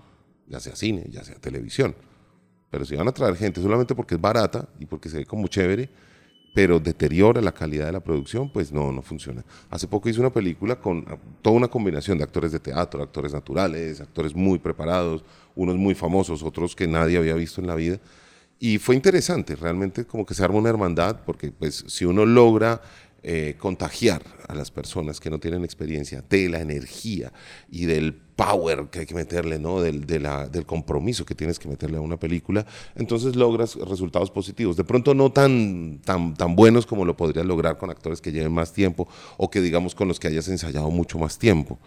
ya 0.53 0.61
sea 0.61 0.77
cine, 0.77 1.07
ya 1.09 1.25
sea 1.25 1.37
televisión. 1.37 1.97
Pero 2.71 2.85
si 2.85 2.95
van 2.95 3.09
a 3.09 3.13
traer 3.13 3.37
gente 3.37 3.61
solamente 3.61 3.95
porque 3.95 4.17
es 4.17 4.21
barata 4.21 4.69
y 4.79 4.85
porque 4.85 5.09
se 5.09 5.19
ve 5.19 5.27
como 5.27 5.49
chévere, 5.49 5.89
pero 6.55 6.79
deteriora 6.79 7.41
la 7.41 7.53
calidad 7.53 7.87
de 7.87 7.93
la 7.93 8.01
producción, 8.01 8.53
pues 8.53 8.71
no, 8.71 8.93
no 8.93 9.01
funciona. 9.01 9.43
Hace 9.71 9.89
poco 9.89 10.11
hice 10.11 10.21
una 10.21 10.31
película 10.31 10.77
con 10.77 11.07
toda 11.41 11.57
una 11.57 11.69
combinación 11.69 12.19
de 12.19 12.25
actores 12.25 12.53
de 12.53 12.61
teatro, 12.61 13.03
actores 13.03 13.33
naturales, 13.33 14.03
actores 14.03 14.35
muy 14.35 14.59
preparados, 14.59 15.25
unos 15.57 15.77
muy 15.77 15.95
famosos, 15.95 16.43
otros 16.43 16.77
que 16.77 16.87
nadie 16.87 17.17
había 17.17 17.35
visto 17.35 17.63
en 17.63 17.67
la 17.67 17.75
vida. 17.75 17.99
Y 18.59 18.79
fue 18.79 18.95
interesante, 18.95 19.57
realmente 19.57 20.05
como 20.05 20.27
que 20.27 20.35
se 20.35 20.45
arma 20.45 20.59
una 20.59 20.69
hermandad, 20.69 21.21
porque 21.25 21.51
pues 21.51 21.85
si 21.89 22.05
uno 22.05 22.27
logra 22.27 22.83
eh, 23.25 23.55
contagiar 23.59 24.23
a 24.49 24.55
las 24.55 24.73
personas 24.73 25.21
que 25.21 25.31
no 25.31 25.39
tienen 25.39 25.65
experiencia 25.65 26.25
de 26.29 26.49
la 26.49 26.61
energía 26.61 27.33
y 27.71 27.85
del 27.85 28.15
power 28.15 28.89
que 28.91 29.01
hay 29.01 29.07
que 29.07 29.15
meterle, 29.15 29.61
¿no? 29.61 29.81
del, 29.81 30.07
del 30.07 30.67
compromiso 30.67 31.25
que 31.25 31.37
tienes 31.37 31.61
que 31.61 31.69
meterle 31.69 31.99
a 31.99 32.01
una 32.01 32.19
película, 32.19 32.67
entonces 32.97 33.37
logras 33.37 33.77
resultados 33.77 34.33
positivos. 34.33 34.77
De 34.77 34.83
pronto 34.83 35.15
no 35.15 35.31
tan, 35.31 36.01
tan, 36.05 36.35
tan 36.35 36.57
buenos 36.57 36.85
como 36.85 37.05
lo 37.05 37.17
podrías 37.17 37.47
lograr 37.47 37.79
con 37.79 37.91
actores 37.91 38.21
que 38.21 38.33
lleven 38.33 38.53
más 38.53 38.73
tiempo 38.73 39.07
o 39.37 39.51
que 39.51 39.61
digamos 39.61 39.95
con 39.95 40.09
los 40.09 40.19
que 40.19 40.27
hayas 40.27 40.49
ensayado 40.49 40.91
mucho 40.91 41.19
más 41.19 41.39
tiempo. 41.39 41.79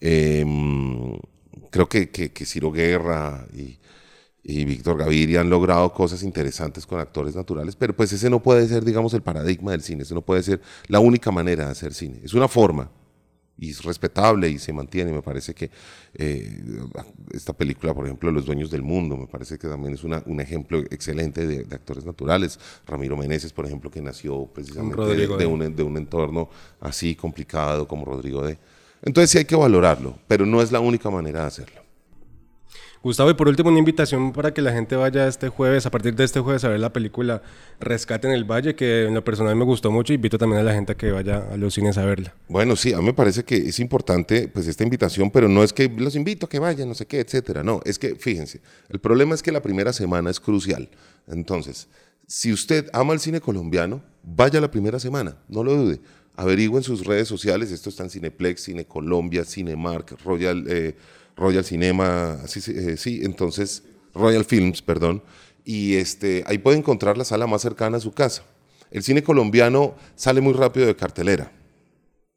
Em, 0.00 1.18
creo 1.70 1.88
que, 1.90 2.08
que, 2.08 2.32
que 2.32 2.46
Ciro 2.46 2.72
Guerra 2.72 3.46
y, 3.54 3.79
y 4.42 4.64
Víctor 4.64 4.96
Gaviria 4.98 5.40
han 5.42 5.50
logrado 5.50 5.92
cosas 5.92 6.22
interesantes 6.22 6.86
con 6.86 6.98
actores 6.98 7.34
naturales, 7.36 7.76
pero 7.76 7.94
pues 7.94 8.12
ese 8.12 8.30
no 8.30 8.42
puede 8.42 8.66
ser, 8.68 8.84
digamos, 8.84 9.12
el 9.14 9.22
paradigma 9.22 9.72
del 9.72 9.82
cine, 9.82 10.02
ese 10.02 10.14
no 10.14 10.22
puede 10.22 10.42
ser 10.42 10.60
la 10.88 10.98
única 11.00 11.30
manera 11.30 11.66
de 11.66 11.72
hacer 11.72 11.92
cine. 11.94 12.20
Es 12.24 12.32
una 12.34 12.48
forma 12.48 12.90
y 13.58 13.68
es 13.70 13.82
respetable 13.84 14.48
y 14.48 14.58
se 14.58 14.72
mantiene. 14.72 15.12
Me 15.12 15.20
parece 15.20 15.52
que 15.52 15.70
eh, 16.14 16.58
esta 17.32 17.52
película, 17.52 17.92
por 17.92 18.06
ejemplo, 18.06 18.30
Los 18.32 18.46
Dueños 18.46 18.70
del 18.70 18.82
Mundo, 18.82 19.18
me 19.18 19.26
parece 19.26 19.58
que 19.58 19.68
también 19.68 19.92
es 19.92 20.02
una- 20.04 20.22
un 20.24 20.40
ejemplo 20.40 20.78
excelente 20.78 21.46
de, 21.46 21.64
de 21.64 21.74
actores 21.76 22.06
naturales. 22.06 22.58
Ramiro 22.86 23.18
Meneses, 23.18 23.52
por 23.52 23.66
ejemplo, 23.66 23.90
que 23.90 24.00
nació 24.00 24.46
precisamente 24.46 24.96
de, 25.36 25.44
un, 25.46 25.76
de 25.76 25.82
un 25.82 25.96
entorno 25.98 26.48
así 26.80 27.14
complicado 27.14 27.86
como 27.86 28.06
Rodrigo 28.06 28.42
D. 28.46 28.56
Entonces 29.02 29.28
sí 29.30 29.36
hay 29.38 29.44
que 29.44 29.56
valorarlo, 29.56 30.18
pero 30.26 30.46
no 30.46 30.62
es 30.62 30.72
la 30.72 30.80
única 30.80 31.10
manera 31.10 31.40
de 31.42 31.46
hacerlo. 31.46 31.79
Gustavo, 33.02 33.30
y 33.30 33.34
por 33.34 33.48
último, 33.48 33.70
una 33.70 33.78
invitación 33.78 34.30
para 34.30 34.52
que 34.52 34.60
la 34.60 34.72
gente 34.72 34.94
vaya 34.94 35.26
este 35.26 35.48
jueves, 35.48 35.86
a 35.86 35.90
partir 35.90 36.14
de 36.14 36.22
este 36.22 36.40
jueves, 36.40 36.64
a 36.64 36.68
ver 36.68 36.80
la 36.80 36.92
película 36.92 37.40
Rescate 37.80 38.28
en 38.28 38.34
el 38.34 38.44
Valle, 38.44 38.74
que 38.74 39.06
en 39.06 39.14
lo 39.14 39.24
personal 39.24 39.56
me 39.56 39.64
gustó 39.64 39.90
mucho. 39.90 40.12
Invito 40.12 40.36
también 40.36 40.60
a 40.60 40.64
la 40.64 40.74
gente 40.74 40.92
a 40.92 40.96
que 40.96 41.10
vaya 41.10 41.48
a 41.50 41.56
los 41.56 41.72
cines 41.72 41.96
a 41.96 42.04
verla. 42.04 42.34
Bueno, 42.48 42.76
sí, 42.76 42.92
a 42.92 42.98
mí 42.98 43.04
me 43.04 43.14
parece 43.14 43.42
que 43.42 43.56
es 43.56 43.80
importante 43.80 44.48
pues 44.48 44.66
esta 44.66 44.84
invitación, 44.84 45.30
pero 45.30 45.48
no 45.48 45.64
es 45.64 45.72
que 45.72 45.88
los 45.88 46.14
invito 46.14 46.44
a 46.44 46.48
que 46.50 46.58
vayan, 46.58 46.88
no 46.88 46.94
sé 46.94 47.06
qué, 47.06 47.20
etcétera. 47.20 47.62
No, 47.62 47.80
es 47.86 47.98
que 47.98 48.16
fíjense, 48.16 48.60
el 48.90 48.98
problema 48.98 49.34
es 49.34 49.42
que 49.42 49.50
la 49.50 49.62
primera 49.62 49.94
semana 49.94 50.28
es 50.28 50.38
crucial. 50.38 50.90
Entonces, 51.26 51.88
si 52.26 52.52
usted 52.52 52.90
ama 52.92 53.14
el 53.14 53.20
cine 53.20 53.40
colombiano, 53.40 54.02
vaya 54.22 54.60
la 54.60 54.70
primera 54.70 55.00
semana, 55.00 55.38
no 55.48 55.64
lo 55.64 55.74
dude. 55.74 56.00
Averigüen 56.36 56.82
sus 56.82 57.06
redes 57.06 57.28
sociales, 57.28 57.70
esto 57.70 57.88
está 57.88 58.02
en 58.02 58.10
Cineplex, 58.10 58.60
Cine 58.60 58.84
Colombia, 58.84 59.46
Cinemark, 59.46 60.22
Royal, 60.22 60.64
eh, 60.68 60.96
Royal 61.40 61.64
Cinema, 61.64 62.38
sí, 62.46 62.60
sí, 62.60 62.72
eh, 62.76 62.96
sí, 62.98 63.22
entonces, 63.24 63.82
Royal 64.14 64.44
Films, 64.44 64.82
perdón, 64.82 65.22
y 65.64 65.94
este, 65.94 66.44
ahí 66.46 66.58
puede 66.58 66.76
encontrar 66.76 67.16
la 67.16 67.24
sala 67.24 67.46
más 67.46 67.62
cercana 67.62 67.96
a 67.96 68.00
su 68.00 68.12
casa. 68.12 68.44
El 68.90 69.02
cine 69.02 69.22
colombiano 69.22 69.94
sale 70.16 70.42
muy 70.42 70.52
rápido 70.52 70.86
de 70.86 70.94
cartelera. 70.94 71.50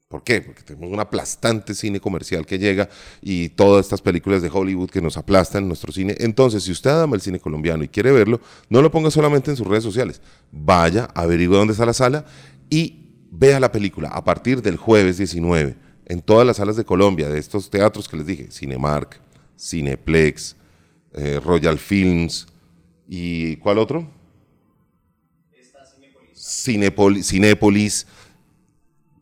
¿Por 0.08 0.22
qué? 0.22 0.40
Porque 0.40 0.62
tenemos 0.62 0.90
un 0.90 1.00
aplastante 1.00 1.74
cine 1.74 2.00
comercial 2.00 2.46
que 2.46 2.58
llega 2.58 2.88
y 3.20 3.50
todas 3.50 3.84
estas 3.84 4.00
películas 4.00 4.40
de 4.40 4.50
Hollywood 4.52 4.88
que 4.88 5.02
nos 5.02 5.16
aplastan 5.16 5.66
nuestro 5.66 5.92
cine. 5.92 6.14
Entonces, 6.20 6.62
si 6.62 6.72
usted 6.72 6.90
ama 6.90 7.16
el 7.16 7.22
cine 7.22 7.40
colombiano 7.40 7.84
y 7.84 7.88
quiere 7.88 8.12
verlo, 8.12 8.40
no 8.68 8.80
lo 8.80 8.90
ponga 8.90 9.10
solamente 9.10 9.50
en 9.50 9.56
sus 9.56 9.66
redes 9.66 9.82
sociales. 9.82 10.22
Vaya, 10.52 11.08
averigüe 11.14 11.56
dónde 11.56 11.72
está 11.72 11.84
la 11.84 11.94
sala 11.94 12.24
y 12.70 13.08
vea 13.30 13.58
la 13.60 13.72
película 13.72 14.08
a 14.08 14.24
partir 14.24 14.62
del 14.62 14.76
jueves 14.76 15.18
19 15.18 15.76
en 16.06 16.20
todas 16.22 16.46
las 16.46 16.58
salas 16.58 16.76
de 16.76 16.84
Colombia, 16.84 17.28
de 17.28 17.38
estos 17.38 17.70
teatros 17.70 18.08
que 18.08 18.16
les 18.16 18.26
dije, 18.26 18.48
Cinemark, 18.50 19.20
Cineplex, 19.58 20.56
eh, 21.14 21.40
Royal 21.44 21.78
Films 21.78 22.46
y 23.08 23.56
¿cuál 23.56 23.78
otro? 23.78 24.06
Cinépolis. 26.36 27.28
Cinépolis. 27.28 28.06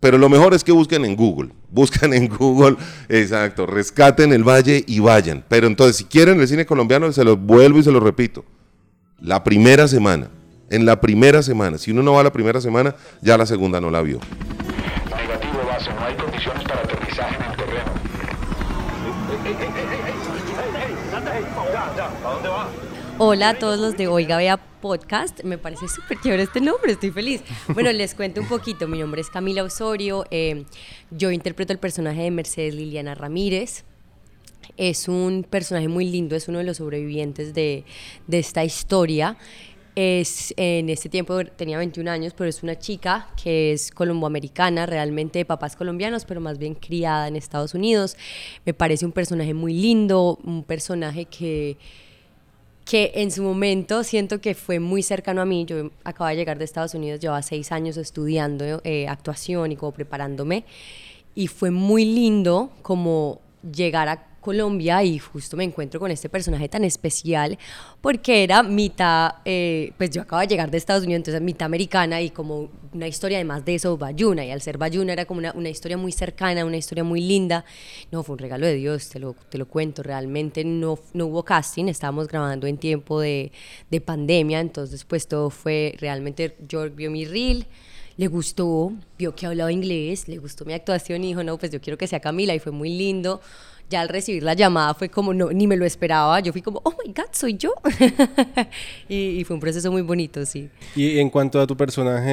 Pero 0.00 0.18
lo 0.18 0.28
mejor 0.28 0.52
es 0.52 0.64
que 0.64 0.72
busquen 0.72 1.04
en 1.04 1.14
Google. 1.14 1.52
Buscan 1.72 2.12
en 2.12 2.28
Google, 2.28 2.76
exacto, 3.08 3.64
rescaten 3.64 4.34
el 4.34 4.46
valle 4.46 4.84
y 4.86 5.00
vayan. 5.00 5.42
Pero 5.48 5.66
entonces, 5.66 5.96
si 5.96 6.04
quieren 6.04 6.38
el 6.38 6.46
cine 6.46 6.66
colombiano, 6.66 7.10
se 7.12 7.24
los 7.24 7.40
vuelvo 7.40 7.78
y 7.78 7.82
se 7.82 7.90
lo 7.90 7.98
repito. 7.98 8.44
La 9.18 9.42
primera 9.42 9.88
semana, 9.88 10.28
en 10.68 10.84
la 10.84 11.00
primera 11.00 11.42
semana. 11.42 11.78
Si 11.78 11.90
uno 11.90 12.02
no 12.02 12.12
va 12.12 12.22
la 12.22 12.32
primera 12.32 12.60
semana, 12.60 12.94
ya 13.22 13.38
la 13.38 13.46
segunda 13.46 13.80
no 13.80 13.90
la 13.90 14.02
vio. 14.02 14.18
Hay 16.12 16.18
condiciones 16.18 16.62
para 16.64 16.82
aterrizaje 16.82 17.36
en 17.36 17.50
el 17.50 17.56
terreno. 17.56 17.92
Hola 23.16 23.48
a 23.48 23.58
todos 23.58 23.80
los 23.80 23.96
de 23.96 24.08
Oiga 24.08 24.36
Vea 24.36 24.58
Podcast. 24.58 25.42
Me 25.42 25.56
parece 25.56 25.88
súper 25.88 26.20
chévere 26.20 26.42
este 26.42 26.60
nombre, 26.60 26.92
estoy 26.92 27.12
feliz. 27.12 27.40
Bueno, 27.68 27.90
les 27.94 28.14
cuento 28.14 28.42
un 28.42 28.48
poquito. 28.48 28.88
Mi 28.88 28.98
nombre 28.98 29.22
es 29.22 29.30
Camila 29.30 29.62
Osorio. 29.62 30.26
eh, 30.30 30.66
yo 31.10 31.30
interpreto 31.30 31.72
el 31.72 31.78
personaje 31.78 32.20
de 32.24 32.30
Mercedes 32.30 32.74
Liliana 32.74 33.14
Ramírez. 33.14 33.84
Es 34.76 35.08
un 35.08 35.46
personaje 35.48 35.88
muy 35.88 36.04
lindo, 36.04 36.36
es 36.36 36.46
uno 36.46 36.58
de 36.58 36.64
los 36.64 36.76
sobrevivientes 36.76 37.54
de, 37.54 37.86
de 38.26 38.38
esta 38.38 38.64
historia. 38.64 39.38
Es, 39.94 40.54
en 40.56 40.88
este 40.88 41.10
tiempo 41.10 41.44
tenía 41.44 41.76
21 41.76 42.10
años, 42.10 42.32
pero 42.34 42.48
es 42.48 42.62
una 42.62 42.78
chica 42.78 43.28
que 43.42 43.72
es 43.72 43.90
colomboamericana, 43.90 44.86
realmente 44.86 45.40
de 45.40 45.44
papás 45.44 45.76
colombianos, 45.76 46.24
pero 46.24 46.40
más 46.40 46.58
bien 46.58 46.74
criada 46.74 47.28
en 47.28 47.36
Estados 47.36 47.74
Unidos. 47.74 48.16
Me 48.64 48.72
parece 48.72 49.04
un 49.04 49.12
personaje 49.12 49.52
muy 49.52 49.74
lindo, 49.74 50.38
un 50.44 50.64
personaje 50.64 51.26
que, 51.26 51.76
que 52.86 53.12
en 53.16 53.30
su 53.30 53.42
momento 53.42 54.02
siento 54.02 54.40
que 54.40 54.54
fue 54.54 54.80
muy 54.80 55.02
cercano 55.02 55.42
a 55.42 55.44
mí. 55.44 55.66
Yo 55.66 55.90
acababa 56.04 56.30
de 56.30 56.36
llegar 56.36 56.58
de 56.58 56.64
Estados 56.64 56.94
Unidos, 56.94 57.20
llevaba 57.20 57.42
seis 57.42 57.70
años 57.70 57.98
estudiando 57.98 58.80
eh, 58.84 59.06
actuación 59.08 59.72
y 59.72 59.76
como 59.76 59.92
preparándome. 59.92 60.64
Y 61.34 61.48
fue 61.48 61.70
muy 61.70 62.06
lindo 62.06 62.72
como 62.80 63.40
llegar 63.62 64.08
a 64.08 64.31
Colombia 64.42 65.02
y 65.02 65.18
justo 65.18 65.56
me 65.56 65.64
encuentro 65.64 65.98
con 65.98 66.10
este 66.10 66.28
personaje 66.28 66.68
tan 66.68 66.84
especial 66.84 67.58
porque 68.02 68.44
era 68.44 68.62
mitad, 68.62 69.36
eh, 69.46 69.92
pues 69.96 70.10
yo 70.10 70.20
acabo 70.20 70.40
de 70.40 70.48
llegar 70.48 70.70
de 70.70 70.76
Estados 70.76 71.04
Unidos, 71.04 71.20
entonces 71.20 71.40
mitad 71.40 71.64
americana 71.64 72.20
y 72.20 72.28
como 72.28 72.68
una 72.92 73.08
historia 73.08 73.38
además 73.38 73.64
de 73.64 73.76
eso, 73.76 73.96
Bayuna, 73.96 74.44
y 74.44 74.50
al 74.50 74.60
ser 74.60 74.76
Bayuna 74.76 75.14
era 75.14 75.24
como 75.24 75.38
una, 75.38 75.52
una 75.52 75.70
historia 75.70 75.96
muy 75.96 76.12
cercana, 76.12 76.64
una 76.66 76.76
historia 76.76 77.04
muy 77.04 77.22
linda. 77.22 77.64
No, 78.10 78.22
fue 78.22 78.34
un 78.34 78.40
regalo 78.40 78.66
de 78.66 78.74
Dios, 78.74 79.08
te 79.08 79.18
lo, 79.18 79.34
te 79.48 79.56
lo 79.56 79.66
cuento, 79.66 80.02
realmente 80.02 80.64
no, 80.64 80.98
no 81.14 81.26
hubo 81.26 81.44
casting, 81.44 81.86
estábamos 81.86 82.28
grabando 82.28 82.66
en 82.66 82.76
tiempo 82.76 83.20
de, 83.20 83.52
de 83.90 84.00
pandemia, 84.00 84.60
entonces 84.60 85.04
pues 85.04 85.26
todo 85.26 85.48
fue 85.48 85.94
realmente, 85.98 86.56
yo 86.68 86.90
vio 86.90 87.10
mi 87.10 87.24
reel, 87.24 87.66
le 88.16 88.26
gustó, 88.26 88.92
vio 89.18 89.34
que 89.34 89.46
hablaba 89.46 89.72
inglés, 89.72 90.28
le 90.28 90.38
gustó 90.38 90.64
mi 90.64 90.74
actuación 90.74 91.24
y 91.24 91.28
dijo, 91.28 91.42
no, 91.42 91.56
pues 91.58 91.72
yo 91.72 91.80
quiero 91.80 91.96
que 91.96 92.06
sea 92.06 92.20
Camila 92.20 92.54
y 92.54 92.58
fue 92.58 92.72
muy 92.72 92.90
lindo. 92.90 93.40
Ya 93.92 94.00
al 94.00 94.08
recibir 94.08 94.42
la 94.42 94.54
llamada 94.54 94.94
fue 94.94 95.10
como, 95.10 95.34
no, 95.34 95.50
ni 95.52 95.66
me 95.66 95.76
lo 95.76 95.84
esperaba, 95.84 96.40
yo 96.40 96.50
fui 96.52 96.62
como, 96.62 96.80
oh 96.82 96.94
my 97.04 97.12
God, 97.12 97.26
soy 97.32 97.58
yo. 97.58 97.74
y, 99.08 99.16
y 99.40 99.44
fue 99.44 99.54
un 99.54 99.60
proceso 99.60 99.92
muy 99.92 100.00
bonito, 100.00 100.46
sí. 100.46 100.70
Y 100.96 101.18
en 101.18 101.28
cuanto 101.28 101.60
a 101.60 101.66
tu 101.66 101.76
personaje, 101.76 102.32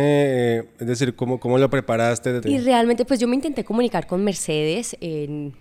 eh, 0.59 0.63
es 0.79 0.87
decir, 0.87 1.13
¿cómo, 1.15 1.37
cómo 1.37 1.57
lo 1.57 1.69
preparaste? 1.69 2.39
Y 2.45 2.59
realmente, 2.59 3.03
pues 3.03 3.19
yo 3.19 3.27
me 3.27 3.35
intenté 3.35 3.65
comunicar 3.65 4.07
con 4.07 4.23
Mercedes. 4.23 4.95
en- 5.01 5.53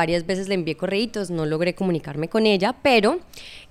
varias 0.00 0.24
veces 0.24 0.48
le 0.48 0.54
envié 0.54 0.76
correitos, 0.76 1.30
no 1.30 1.44
logré 1.44 1.74
comunicarme 1.74 2.28
con 2.28 2.46
ella, 2.46 2.74
pero 2.82 3.20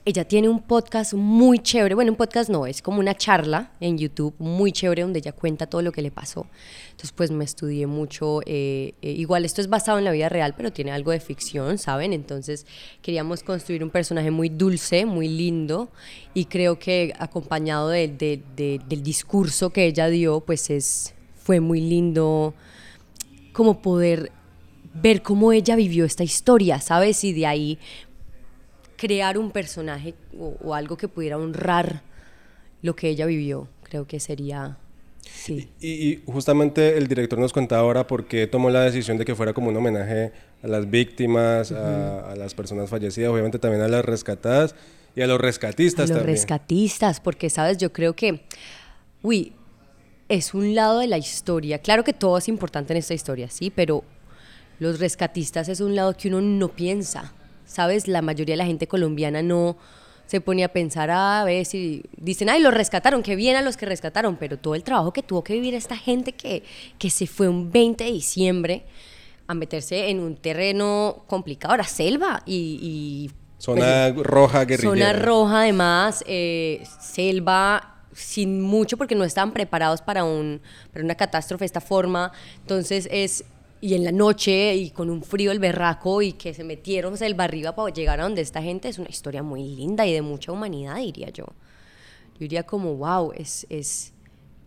ella 0.05 0.25
tiene 0.25 0.47
un 0.47 0.61
podcast 0.61 1.13
muy 1.15 1.57
chévere. 1.57 1.95
Bueno, 1.95 2.11
un 2.11 2.17
podcast 2.17 2.51
no, 2.51 2.67
es 2.67 2.83
como 2.83 2.99
una 2.99 3.15
charla 3.15 3.71
en 3.79 3.97
YouTube 3.97 4.35
muy 4.37 4.71
chévere 4.71 5.01
donde 5.01 5.19
ella 5.19 5.31
cuenta 5.31 5.65
todo 5.65 5.81
lo 5.81 5.91
que 5.91 6.03
le 6.03 6.11
pasó. 6.11 6.45
Entonces, 6.91 7.11
pues 7.13 7.31
me 7.31 7.43
estudié 7.45 7.87
mucho. 7.87 8.41
eh, 8.45 8.93
eh, 9.01 9.11
igual 9.11 9.43
esto 9.43 9.59
es 9.59 9.69
basado 9.69 9.97
en 9.97 10.03
la 10.05 10.11
vida 10.11 10.29
real, 10.29 10.53
pero 10.55 10.71
tiene 10.71 10.91
algo 10.91 11.11
de 11.11 11.19
ficción, 11.19 11.79
¿saben? 11.79 12.13
Entonces, 12.13 12.67
queríamos 13.01 13.41
construir 13.41 13.83
un 13.83 13.89
personaje 13.89 14.29
muy 14.29 14.49
dulce, 14.49 15.05
muy 15.07 15.27
lindo, 15.27 15.89
y 16.35 16.45
creo 16.45 16.77
que 16.77 17.11
acompañado 17.17 17.89
de- 17.89 18.07
de- 18.07 18.43
de- 18.55 18.79
del 18.87 19.01
discurso 19.01 19.71
que 19.71 19.85
ella 19.87 20.07
dio, 20.09 20.41
pues 20.41 20.69
es, 20.69 21.15
fue 21.43 21.59
muy 21.59 21.81
lindo 21.81 22.53
como 23.51 23.81
poder 23.81 24.31
ver 24.93 25.21
cómo 25.21 25.51
ella 25.51 25.75
vivió 25.75 26.05
esta 26.05 26.23
historia, 26.23 26.79
¿sabes? 26.81 27.23
Y 27.23 27.33
de 27.33 27.45
ahí 27.45 27.79
crear 28.97 29.37
un 29.37 29.51
personaje 29.51 30.13
o, 30.37 30.55
o 30.63 30.73
algo 30.75 30.97
que 30.97 31.07
pudiera 31.07 31.37
honrar 31.37 32.01
lo 32.81 32.95
que 32.95 33.09
ella 33.09 33.25
vivió, 33.25 33.67
creo 33.83 34.05
que 34.07 34.19
sería, 34.19 34.77
sí. 35.21 35.69
Y, 35.79 35.87
y 36.11 36.23
justamente 36.25 36.97
el 36.97 37.07
director 37.07 37.37
nos 37.39 37.53
contaba 37.53 37.81
ahora 37.81 38.07
por 38.07 38.25
qué 38.25 38.47
tomó 38.47 38.69
la 38.69 38.81
decisión 38.81 39.17
de 39.17 39.25
que 39.25 39.35
fuera 39.35 39.53
como 39.53 39.69
un 39.69 39.77
homenaje 39.77 40.31
a 40.63 40.67
las 40.67 40.89
víctimas, 40.89 41.71
a, 41.71 42.31
a 42.31 42.35
las 42.35 42.53
personas 42.53 42.89
fallecidas, 42.89 43.29
obviamente 43.31 43.59
también 43.59 43.81
a 43.83 43.87
las 43.87 44.03
rescatadas 44.03 44.75
y 45.15 45.21
a 45.21 45.27
los 45.27 45.39
rescatistas 45.39 46.09
A 46.09 46.13
los 46.13 46.17
también. 46.19 46.35
rescatistas, 46.37 47.19
porque, 47.19 47.49
¿sabes? 47.49 47.77
Yo 47.77 47.91
creo 47.93 48.15
que, 48.15 48.41
uy, 49.21 49.53
es 50.29 50.53
un 50.53 50.75
lado 50.75 50.99
de 50.99 51.07
la 51.07 51.17
historia. 51.17 51.79
Claro 51.79 52.03
que 52.03 52.13
todo 52.13 52.37
es 52.37 52.47
importante 52.47 52.93
en 52.93 52.97
esta 52.97 53.13
historia, 53.13 53.49
sí, 53.49 53.71
pero 53.71 54.03
los 54.79 54.99
rescatistas 54.99 55.69
es 55.69 55.81
un 55.81 55.95
lado 55.95 56.15
que 56.15 56.29
uno 56.29 56.41
no 56.41 56.69
piensa, 56.69 57.33
¿sabes? 57.65 58.07
La 58.07 58.21
mayoría 58.21 58.53
de 58.53 58.57
la 58.57 58.65
gente 58.65 58.87
colombiana 58.87 59.41
no 59.41 59.77
se 60.25 60.41
pone 60.41 60.63
a 60.63 60.69
pensar 60.71 61.09
a 61.09 61.43
ver 61.43 61.65
si 61.65 62.03
dicen, 62.15 62.49
ay, 62.49 62.61
los 62.61 62.73
rescataron, 62.73 63.23
qué 63.23 63.35
bien 63.35 63.55
a 63.55 63.61
los 63.61 63.77
que 63.77 63.85
rescataron, 63.87 64.37
pero 64.37 64.57
todo 64.57 64.75
el 64.75 64.83
trabajo 64.83 65.11
que 65.11 65.23
tuvo 65.23 65.43
que 65.43 65.53
vivir 65.53 65.73
esta 65.73 65.97
gente 65.97 66.33
que, 66.33 66.63
que 66.97 67.09
se 67.09 67.25
fue 67.25 67.49
un 67.49 67.71
20 67.71 68.03
de 68.03 68.11
diciembre 68.11 68.85
a 69.47 69.55
meterse 69.55 70.09
en 70.09 70.19
un 70.19 70.35
terreno 70.35 71.23
complicado, 71.27 71.75
la 71.75 71.83
selva 71.83 72.43
y... 72.45 72.79
y 72.81 73.31
Zona 73.57 74.13
roja 74.13 74.63
guerrillera. 74.63 75.09
Zona 75.09 75.25
roja, 75.25 75.61
además, 75.61 76.23
eh, 76.27 76.83
selva 77.01 77.95
sin 78.13 78.61
mucho 78.61 78.97
porque 78.97 79.15
no 79.15 79.23
estaban 79.23 79.51
preparados 79.51 80.01
para, 80.01 80.23
un, 80.23 80.61
para 80.93 81.03
una 81.03 81.15
catástrofe 81.15 81.63
de 81.63 81.65
esta 81.65 81.81
forma. 81.81 82.31
Entonces 82.61 83.09
es, 83.11 83.43
y 83.81 83.93
en 83.93 84.03
la 84.03 84.11
noche 84.11 84.75
y 84.75 84.91
con 84.91 85.09
un 85.09 85.23
frío 85.23 85.51
el 85.51 85.59
berraco 85.59 86.21
y 86.21 86.33
que 86.33 86.53
se 86.53 86.63
metieron 86.63 87.17
selva 87.17 87.45
arriba 87.45 87.75
para 87.75 87.93
llegar 87.93 88.19
a 88.19 88.23
donde 88.23 88.41
esta 88.41 88.61
gente 88.61 88.89
es 88.89 88.99
una 88.99 89.09
historia 89.09 89.41
muy 89.43 89.63
linda 89.63 90.05
y 90.05 90.13
de 90.13 90.21
mucha 90.21 90.51
humanidad, 90.51 90.97
diría 90.97 91.29
yo. 91.29 91.45
Yo 91.45 92.39
diría 92.39 92.63
como, 92.63 92.95
wow, 92.95 93.31
es, 93.35 93.65
es 93.69 94.13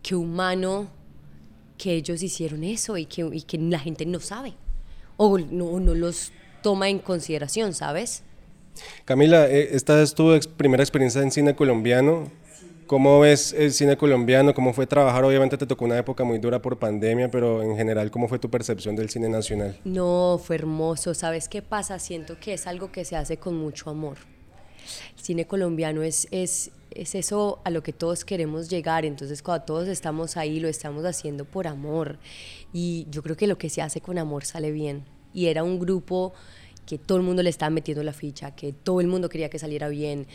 qué 0.02 0.14
humano 0.14 0.88
que 1.78 1.94
ellos 1.94 2.22
hicieron 2.22 2.64
eso 2.64 2.96
y 2.96 3.06
que, 3.06 3.28
y 3.32 3.42
que 3.42 3.58
la 3.58 3.78
gente 3.78 4.06
no 4.06 4.20
sabe 4.20 4.54
o 5.16 5.38
no, 5.38 5.78
no 5.80 5.94
los 5.94 6.32
toma 6.62 6.88
en 6.88 6.98
consideración, 6.98 7.74
¿sabes? 7.74 8.22
Camila, 9.04 9.48
eh, 9.50 9.70
esta 9.72 10.00
es 10.00 10.14
tu 10.14 10.32
ex- 10.32 10.46
primera 10.46 10.82
experiencia 10.82 11.20
en 11.22 11.30
cine 11.30 11.54
colombiano. 11.54 12.30
¿Cómo 12.92 13.20
ves 13.20 13.54
el 13.54 13.72
cine 13.72 13.96
colombiano? 13.96 14.52
¿Cómo 14.52 14.74
fue 14.74 14.86
trabajar? 14.86 15.24
Obviamente 15.24 15.56
te 15.56 15.64
tocó 15.64 15.86
una 15.86 15.96
época 15.96 16.24
muy 16.24 16.38
dura 16.38 16.60
por 16.60 16.78
pandemia, 16.78 17.30
pero 17.30 17.62
en 17.62 17.74
general, 17.74 18.10
¿cómo 18.10 18.28
fue 18.28 18.38
tu 18.38 18.50
percepción 18.50 18.96
del 18.96 19.08
cine 19.08 19.30
nacional? 19.30 19.80
No, 19.82 20.38
fue 20.44 20.56
hermoso. 20.56 21.14
¿Sabes 21.14 21.48
qué 21.48 21.62
pasa? 21.62 21.98
Siento 21.98 22.38
que 22.38 22.52
es 22.52 22.66
algo 22.66 22.92
que 22.92 23.06
se 23.06 23.16
hace 23.16 23.38
con 23.38 23.56
mucho 23.56 23.88
amor. 23.88 24.18
cine 25.16 25.46
colombiano 25.46 26.02
es, 26.02 26.28
es, 26.30 26.70
es 26.90 27.14
eso 27.14 27.62
a 27.64 27.70
lo 27.70 27.82
que 27.82 27.94
todos 27.94 28.26
queremos 28.26 28.68
llegar. 28.68 29.06
Entonces, 29.06 29.42
cuando 29.42 29.64
todos 29.64 29.88
estamos 29.88 30.36
ahí, 30.36 30.60
lo 30.60 30.68
estamos 30.68 31.06
haciendo 31.06 31.46
por 31.46 31.68
amor. 31.68 32.18
Y 32.74 33.06
yo 33.10 33.22
creo 33.22 33.38
que 33.38 33.46
lo 33.46 33.56
que 33.56 33.70
se 33.70 33.80
hace 33.80 34.02
con 34.02 34.18
amor 34.18 34.44
sale 34.44 34.70
bien. 34.70 35.02
Y 35.32 35.46
era 35.46 35.64
un 35.64 35.78
grupo 35.78 36.34
que 36.84 36.98
todo 36.98 37.16
el 37.16 37.24
mundo 37.24 37.42
le 37.42 37.48
estaba 37.48 37.70
metiendo 37.70 38.02
la 38.02 38.12
ficha, 38.12 38.54
que 38.54 38.74
todo 38.74 39.00
el 39.00 39.06
mundo 39.06 39.30
quería 39.30 39.48
que 39.48 39.58
saliera 39.58 39.88
bien, 39.88 40.26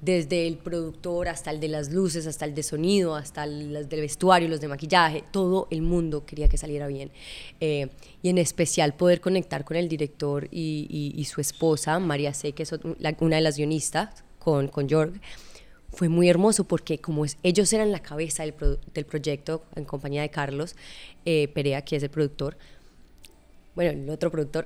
desde 0.00 0.46
el 0.46 0.56
productor 0.56 1.28
hasta 1.28 1.50
el 1.50 1.60
de 1.60 1.68
las 1.68 1.92
luces, 1.92 2.26
hasta 2.26 2.44
el 2.44 2.54
de 2.54 2.62
sonido, 2.62 3.14
hasta 3.14 3.46
los 3.46 3.88
del 3.88 4.00
vestuario, 4.00 4.48
los 4.48 4.60
de 4.60 4.68
maquillaje, 4.68 5.24
todo 5.30 5.68
el 5.70 5.82
mundo 5.82 6.24
quería 6.24 6.48
que 6.48 6.56
saliera 6.56 6.86
bien. 6.86 7.10
Eh, 7.60 7.88
y 8.22 8.30
en 8.30 8.38
especial 8.38 8.94
poder 8.94 9.20
conectar 9.20 9.64
con 9.64 9.76
el 9.76 9.88
director 9.88 10.48
y, 10.50 11.12
y, 11.14 11.24
su 11.24 11.40
esposa, 11.40 11.98
María 11.98 12.34
C., 12.34 12.52
que 12.52 12.62
es 12.62 12.72
una 12.72 13.36
de 13.36 13.42
las 13.42 13.56
guionistas, 13.56 14.24
con, 14.38 14.68
con 14.68 14.88
Jorg, 14.88 15.20
fue 15.92 16.08
muy 16.08 16.28
hermoso 16.28 16.64
porque 16.64 16.98
como 16.98 17.24
es, 17.24 17.36
ellos 17.42 17.72
eran 17.72 17.92
la 17.92 18.00
cabeza 18.00 18.44
del, 18.44 18.54
del 18.94 19.04
proyecto 19.04 19.64
en 19.74 19.84
compañía 19.84 20.22
de 20.22 20.30
Carlos 20.30 20.76
eh, 21.24 21.48
Perea, 21.48 21.82
que 21.82 21.96
es 21.96 22.02
el 22.02 22.10
productor, 22.10 22.56
bueno, 23.74 23.90
el 23.90 24.08
otro 24.10 24.30
productor, 24.30 24.64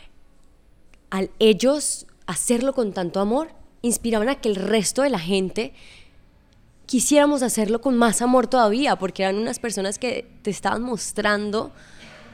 al 1.10 1.30
ellos 1.38 2.06
hacerlo 2.26 2.72
con 2.72 2.92
tanto 2.92 3.20
amor, 3.20 3.48
inspiraban 3.84 4.30
a 4.30 4.36
que 4.36 4.48
el 4.48 4.56
resto 4.56 5.02
de 5.02 5.10
la 5.10 5.18
gente 5.18 5.72
quisiéramos 6.86 7.42
hacerlo 7.42 7.80
con 7.80 7.96
más 7.96 8.22
amor 8.22 8.46
todavía, 8.46 8.96
porque 8.96 9.22
eran 9.22 9.36
unas 9.36 9.58
personas 9.58 9.98
que 9.98 10.26
te 10.42 10.50
estaban 10.50 10.82
mostrando 10.82 11.70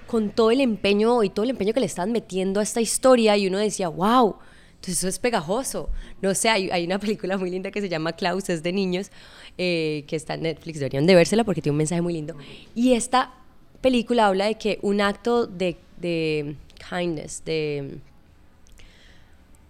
con 0.07 0.31
todo 0.31 0.53
el 0.53 0.61
empeño 0.61 1.23
y 1.25 1.31
todo 1.31 1.45
el 1.45 1.51
empeño 1.51 1.73
que 1.73 1.81
le 1.81 1.87
estaban 1.87 2.13
metiendo 2.13 2.61
a 2.61 2.63
esta 2.63 2.81
historia 2.81 3.37
y 3.37 3.49
uno 3.49 3.59
decía, 3.59 3.89
wow, 3.89 4.37
entonces 4.75 4.99
eso 4.99 5.09
es 5.09 5.19
pegajoso. 5.19 5.89
No 6.23 6.35
sé, 6.35 6.49
hay, 6.49 6.71
hay, 6.71 6.85
una 6.85 6.99
película 7.01 7.37
muy 7.37 7.51
linda 7.51 7.71
que 7.73 7.81
se 7.81 7.89
llama 7.89 8.13
Klaus, 8.13 8.49
es 8.49 8.63
de 8.63 8.73
niños, 8.73 9.11
eh, 9.59 10.05
que 10.07 10.15
está 10.15 10.35
en 10.35 10.43
Netflix, 10.43 10.79
deberían 10.79 11.07
de 11.07 11.17
vérsela 11.17 11.43
porque 11.43 11.63
tiene 11.63 11.73
un 11.73 11.79
mensaje 11.79 12.01
muy 12.01 12.13
lindo. 12.13 12.37
Y 12.77 12.93
esta 12.93 13.35
película 13.81 14.29
habla 14.29 14.47
de 14.47 14.55
que 14.57 14.79
un 14.83 15.01
acto 15.01 15.47
de, 15.47 15.77
de 15.97 16.57
kindness, 16.89 17.45
de 17.45 17.99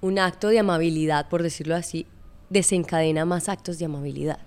un 0.01 0.19
acto 0.19 0.49
de 0.49 0.59
amabilidad, 0.59 1.29
por 1.29 1.43
decirlo 1.43 1.75
así, 1.75 2.07
desencadena 2.49 3.25
más 3.25 3.49
actos 3.49 3.79
de 3.79 3.85
amabilidad. 3.85 4.39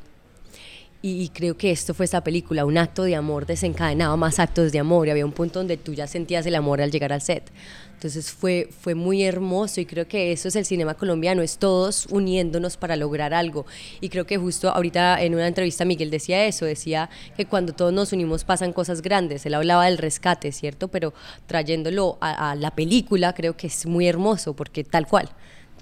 Y, 1.05 1.27
creo 1.33 1.57
que 1.57 1.69
esto 1.69 1.93
fue 1.93 2.05
esta 2.05 2.23
película, 2.23 2.63
un 2.63 2.77
acto 2.77 3.03
de 3.03 3.17
amor 3.17 3.45
desencadenaba 3.45 4.15
más 4.15 4.39
actos 4.39 4.71
de 4.71 4.79
amor 4.79 5.05
y 5.05 5.11
había 5.11 5.25
un 5.25 5.33
punto 5.33 5.59
donde 5.59 5.75
tú 5.75 5.93
ya 5.93 6.07
sentías 6.07 6.45
el 6.45 6.55
amor 6.55 6.79
al 6.79 6.91
llegar 6.91 7.11
al 7.11 7.19
set. 7.19 7.51
Entonces 7.95 8.31
fue, 8.31 8.69
fue 8.79 8.95
muy 8.95 9.21
hermoso 9.23 9.81
y 9.81 9.85
creo 9.85 10.07
que 10.07 10.31
eso 10.31 10.47
es 10.47 10.55
el 10.55 10.63
cinema 10.63 10.93
colombiano, 10.93 11.41
es 11.41 11.57
todos 11.57 12.05
uniéndonos 12.09 12.77
para 12.77 12.95
lograr 12.95 13.33
algo. 13.33 13.65
Y 13.99 14.07
creo 14.07 14.25
que 14.25 14.37
justo 14.37 14.69
ahorita 14.69 15.21
en 15.21 15.35
una 15.35 15.45
entrevista 15.45 15.83
Miguel 15.83 16.09
decía 16.09 16.45
eso, 16.45 16.63
decía 16.63 17.09
que 17.35 17.47
cuando 17.47 17.73
todos 17.73 17.91
nos 17.91 18.13
unimos 18.13 18.45
pasan 18.45 18.71
cosas 18.71 19.01
grandes. 19.01 19.45
Él 19.45 19.55
hablaba 19.55 19.87
del 19.87 19.97
rescate, 19.97 20.53
¿cierto? 20.53 20.87
Pero 20.87 21.13
trayéndolo 21.47 22.17
a 22.21 22.55
la 22.55 22.71
película 22.71 23.33
creo 23.33 23.57
que 23.57 23.67
es 23.67 23.85
muy 23.85 24.07
hermoso 24.07 24.55
porque 24.55 24.85
tal 24.85 25.05
cual 25.05 25.29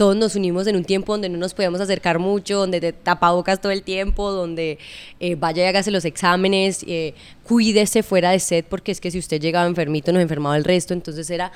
todos 0.02 0.16
nos 0.16 0.36
unimos 0.36 0.66
en 0.66 0.76
un 0.76 0.84
tiempo 0.84 1.14
donde 1.14 1.30
no 1.30 1.38
nos 1.38 1.54
podíamos 1.54 1.80
acercar 1.80 2.18
mucho, 2.18 2.58
donde 2.58 2.82
te 2.82 2.92
tapabocas 2.92 3.62
todo 3.62 3.72
el 3.72 3.84
tiempo, 3.84 4.32
donde 4.32 4.80
eh, 5.20 5.36
vaya 5.36 5.64
y 5.64 5.68
hágase 5.68 5.92
los 5.92 6.06
exámenes, 6.06 6.84
eh, 6.88 7.14
cuídese 7.44 8.02
fuera 8.02 8.32
de 8.32 8.40
sed, 8.40 8.66
porque 8.68 8.92
es 8.92 9.00
que 9.00 9.12
si 9.12 9.20
usted 9.20 9.40
llegaba 9.40 9.68
enfermito, 9.68 10.12
nos 10.12 10.24
enfermaba 10.24 10.58
el 10.58 10.64
resto, 10.64 10.96
entonces 10.96 11.30
era 11.30 11.52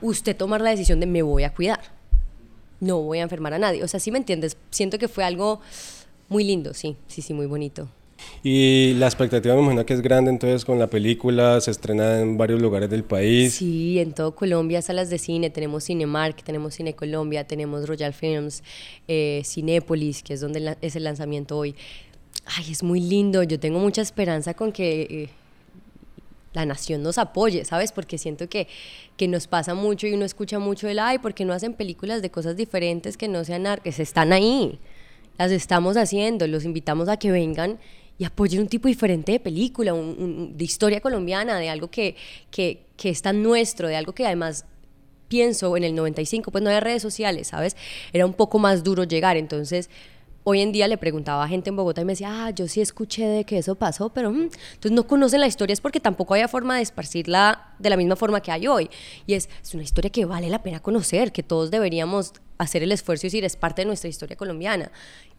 usted 0.00 0.36
tomar 0.36 0.60
la 0.60 0.70
decisión 0.70 1.00
de 1.00 1.06
me 1.06 1.20
voy 1.22 1.42
a 1.42 1.52
cuidar, 1.52 1.80
no 2.78 3.02
voy 3.02 3.18
a 3.18 3.22
enfermar 3.22 3.52
a 3.54 3.58
nadie. 3.58 3.82
O 3.82 3.88
sea, 3.88 3.98
sí 3.98 4.12
me 4.12 4.18
entiendes, 4.18 4.56
siento 4.70 4.96
que 5.00 5.08
fue 5.08 5.24
algo 5.24 5.60
muy 6.28 6.44
lindo, 6.44 6.74
sí, 6.74 6.96
sí, 7.08 7.22
sí, 7.22 7.34
muy 7.34 7.46
bonito. 7.46 7.88
Y 8.42 8.94
la 8.94 9.06
expectativa 9.06 9.54
me 9.54 9.60
imagino 9.60 9.84
que 9.84 9.94
es 9.94 10.00
grande 10.00 10.30
entonces 10.30 10.64
con 10.64 10.78
la 10.78 10.86
película, 10.86 11.60
se 11.60 11.70
estrena 11.70 12.20
en 12.20 12.38
varios 12.38 12.60
lugares 12.60 12.88
del 12.88 13.04
país. 13.04 13.54
Sí, 13.54 13.98
en 13.98 14.12
todo 14.12 14.34
Colombia, 14.34 14.80
salas 14.82 15.10
de 15.10 15.18
cine, 15.18 15.50
tenemos 15.50 15.84
Cinemark, 15.84 16.42
tenemos 16.42 16.74
Cine 16.74 16.94
Colombia, 16.94 17.44
tenemos 17.44 17.88
Royal 17.88 18.12
Films, 18.12 18.62
eh, 19.08 19.42
Cinépolis, 19.44 20.22
que 20.22 20.34
es 20.34 20.40
donde 20.40 20.76
es 20.80 20.96
el 20.96 21.04
lanzamiento 21.04 21.56
hoy. 21.56 21.74
Ay, 22.56 22.72
es 22.72 22.82
muy 22.82 23.00
lindo, 23.00 23.42
yo 23.42 23.58
tengo 23.58 23.78
mucha 23.78 24.02
esperanza 24.02 24.54
con 24.54 24.72
que... 24.72 25.02
Eh, 25.02 25.28
la 26.54 26.64
nación 26.64 27.02
nos 27.02 27.18
apoye, 27.18 27.64
¿sabes? 27.64 27.92
Porque 27.92 28.18
siento 28.18 28.48
que, 28.48 28.68
que 29.16 29.28
nos 29.28 29.46
pasa 29.46 29.74
mucho 29.74 30.06
y 30.06 30.14
uno 30.14 30.24
escucha 30.24 30.58
mucho 30.58 30.88
el, 30.88 30.98
ay, 30.98 31.18
porque 31.18 31.44
no 31.44 31.52
hacen 31.52 31.74
películas 31.74 32.22
de 32.22 32.30
cosas 32.30 32.56
diferentes 32.56 33.16
que 33.16 33.28
no 33.28 33.44
sean 33.44 33.66
artes? 33.66 34.00
Están 34.00 34.32
ahí, 34.32 34.78
las 35.36 35.52
estamos 35.52 35.96
haciendo, 35.96 36.46
los 36.46 36.64
invitamos 36.64 37.08
a 37.08 37.16
que 37.16 37.30
vengan 37.30 37.78
y 38.18 38.24
apoyen 38.24 38.60
un 38.60 38.68
tipo 38.68 38.88
diferente 38.88 39.32
de 39.32 39.40
película, 39.40 39.94
de 39.94 40.64
historia 40.64 41.00
colombiana, 41.00 41.58
de 41.58 41.70
algo 41.70 41.88
que, 41.88 42.16
que, 42.50 42.82
que 42.96 43.10
es 43.10 43.22
tan 43.22 43.42
nuestro, 43.42 43.88
de 43.88 43.96
algo 43.96 44.12
que 44.12 44.26
además 44.26 44.64
pienso 45.28 45.76
en 45.76 45.84
el 45.84 45.94
95, 45.94 46.50
pues 46.50 46.64
no 46.64 46.70
había 46.70 46.80
redes 46.80 47.02
sociales, 47.02 47.48
¿sabes? 47.48 47.76
Era 48.12 48.26
un 48.26 48.32
poco 48.32 48.58
más 48.58 48.82
duro 48.82 49.04
llegar, 49.04 49.36
entonces 49.36 49.88
hoy 50.42 50.62
en 50.62 50.72
día 50.72 50.88
le 50.88 50.96
preguntaba 50.96 51.44
a 51.44 51.48
gente 51.48 51.68
en 51.68 51.76
Bogotá 51.76 52.00
y 52.00 52.04
me 52.06 52.12
decía, 52.12 52.46
ah, 52.46 52.50
yo 52.50 52.66
sí 52.68 52.80
escuché 52.80 53.26
de 53.26 53.44
que 53.44 53.58
eso 53.58 53.74
pasó, 53.74 54.08
pero 54.08 54.32
mm, 54.32 54.48
entonces 54.74 54.92
no 54.92 55.06
conocen 55.06 55.40
la 55.40 55.46
historia 55.46 55.74
es 55.74 55.80
porque 55.80 56.00
tampoco 56.00 56.34
había 56.34 56.48
forma 56.48 56.76
de 56.76 56.82
esparcirla 56.82 57.74
de 57.78 57.90
la 57.90 57.96
misma 57.96 58.16
forma 58.16 58.40
que 58.40 58.50
hay 58.50 58.66
hoy. 58.66 58.88
Y 59.26 59.34
es, 59.34 59.48
es 59.62 59.74
una 59.74 59.82
historia 59.82 60.10
que 60.10 60.24
vale 60.24 60.48
la 60.48 60.62
pena 60.62 60.80
conocer, 60.80 61.32
que 61.32 61.42
todos 61.42 61.70
deberíamos 61.70 62.32
hacer 62.58 62.82
el 62.82 62.92
esfuerzo 62.92 63.26
y 63.26 63.28
decir, 63.28 63.44
es 63.44 63.56
parte 63.56 63.82
de 63.82 63.86
nuestra 63.86 64.08
historia 64.08 64.36
colombiana. 64.36 64.90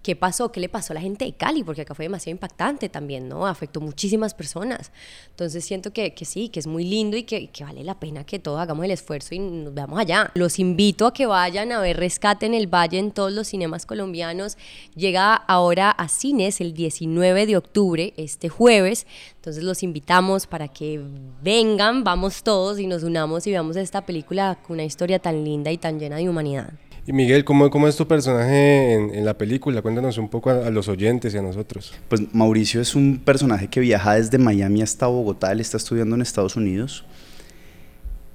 ¿Qué 0.02 0.16
pasó? 0.16 0.50
¿Qué 0.50 0.62
le 0.62 0.70
pasó 0.70 0.94
a 0.94 0.96
la 0.96 1.02
gente 1.02 1.26
de 1.26 1.34
Cali? 1.34 1.62
Porque 1.62 1.82
acá 1.82 1.94
fue 1.94 2.06
demasiado 2.06 2.32
impactante 2.32 2.88
también, 2.88 3.28
¿no? 3.28 3.46
Afectó 3.46 3.82
muchísimas 3.82 4.34
personas. 4.34 4.94
Entonces 5.32 5.66
siento 5.66 5.92
que, 5.92 6.14
que 6.14 6.24
sí, 6.24 6.48
que 6.48 6.62
es 6.62 6.68
muy 6.68 6.86
lindo 6.86 7.18
y 7.18 7.24
que, 7.24 7.50
que, 7.50 7.66
vale 7.66 7.84
la 7.84 8.00
pena 8.00 8.24
que 8.24 8.40
todos 8.40 8.62
hagamos 8.62 8.86
el 8.86 8.92
esfuerzo 8.92 9.36
y 9.36 9.40
nos 9.40 9.74
veamos 9.74 10.00
allá. 10.00 10.32
Los 10.36 10.58
invito 10.58 11.06
a 11.06 11.14
que 11.14 11.26
vayan 11.26 11.74
a 11.74 11.82
ver 11.82 11.98
Rescate 11.98 12.46
en 12.46 12.54
el 12.54 12.68
Valle 12.68 12.98
en 12.98 13.12
todos 13.12 13.34
los 13.34 13.50
cinemas 13.50 13.86
colombianos. 13.86 14.58
Llega 14.96 15.36
ahora 15.36 15.92
a 15.92 16.08
cines 16.08 16.62
el 16.62 16.74
19 16.74 17.46
de 17.46 17.58
octubre, 17.58 18.14
este 18.16 18.48
jueves. 18.48 19.06
Entonces 19.36 19.64
los 19.64 19.84
invitamos 19.84 20.48
para 20.48 20.70
que 20.70 21.02
vengan, 21.42 22.06
vamos 22.06 22.44
todos 22.44 22.80
y 22.80 22.88
nos 22.88 23.04
unamos 23.04 23.46
y 23.48 23.52
veamos 23.52 23.76
esta 23.76 24.06
película 24.06 24.60
con 24.66 24.76
una 24.76 24.86
historia 24.86 25.20
tan 25.20 25.44
linda 25.44 25.72
y 25.72 25.78
tan 25.78 26.00
llena 26.00 26.16
de 26.16 26.30
humanidad. 26.30 26.72
Y 27.10 27.12
Miguel, 27.12 27.44
¿cómo, 27.44 27.72
cómo 27.72 27.88
es 27.88 27.96
tu 27.96 28.08
personaje 28.08 28.94
en, 28.94 29.26
la 29.26 29.36
película? 29.36 29.82
Cuéntanos 29.82 30.20
un 30.20 30.30
poco 30.30 30.52
a, 30.52 30.70
los 30.70 30.88
oyentes 30.90 31.34
y 31.34 31.40
a 31.40 31.42
nosotros. 31.42 31.92
Pues 32.08 32.22
Mauricio 32.36 32.82
es 32.82 32.94
un 32.94 33.18
personaje 33.18 33.68
que 33.68 33.80
viaja 33.80 34.14
desde 34.14 34.38
Miami 34.38 34.84
hasta 34.84 35.08
Bogotá, 35.08 35.52
él 35.52 35.60
está 35.60 35.78
estudiando 35.78 36.16
en 36.16 36.22
Estados 36.22 36.56
Unidos 36.56 37.06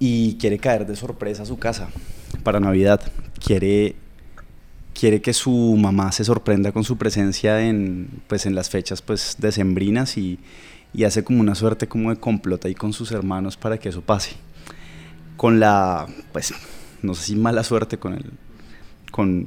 y 0.00 0.34
quiere 0.38 0.58
caer 0.58 0.88
de 0.88 0.96
sorpresa 0.96 1.44
a 1.44 1.46
su 1.46 1.56
casa 1.56 1.88
para 2.42 2.58
Navidad. 2.58 3.00
Quiere, 3.38 3.94
quiere 4.92 5.22
que 5.22 5.34
su 5.34 5.76
mamá 5.78 6.10
se 6.10 6.24
sorprenda 6.24 6.72
con 6.72 6.82
su 6.82 6.98
presencia 6.98 7.64
en, 7.64 8.08
pues, 8.26 8.44
en 8.44 8.56
las 8.56 8.70
fechas 8.70 9.02
pues, 9.02 9.36
decembrinas 9.38 10.18
y, 10.18 10.40
y 10.92 11.04
hace 11.04 11.22
como 11.22 11.38
una 11.38 11.54
suerte 11.54 11.86
como 11.86 12.10
de 12.10 12.16
complota 12.16 12.66
ahí 12.66 12.74
con 12.74 12.92
sus 12.92 13.12
hermanos 13.12 13.56
para 13.56 13.78
que 13.78 13.90
eso 13.90 14.02
pase. 14.02 14.32
Con 15.36 15.60
la, 15.60 16.08
pues, 16.32 16.52
no 17.02 17.14
sé 17.14 17.26
si 17.26 17.36
mala 17.36 17.62
suerte 17.62 17.98
con 17.98 18.14
el 18.14 18.32
con, 19.14 19.46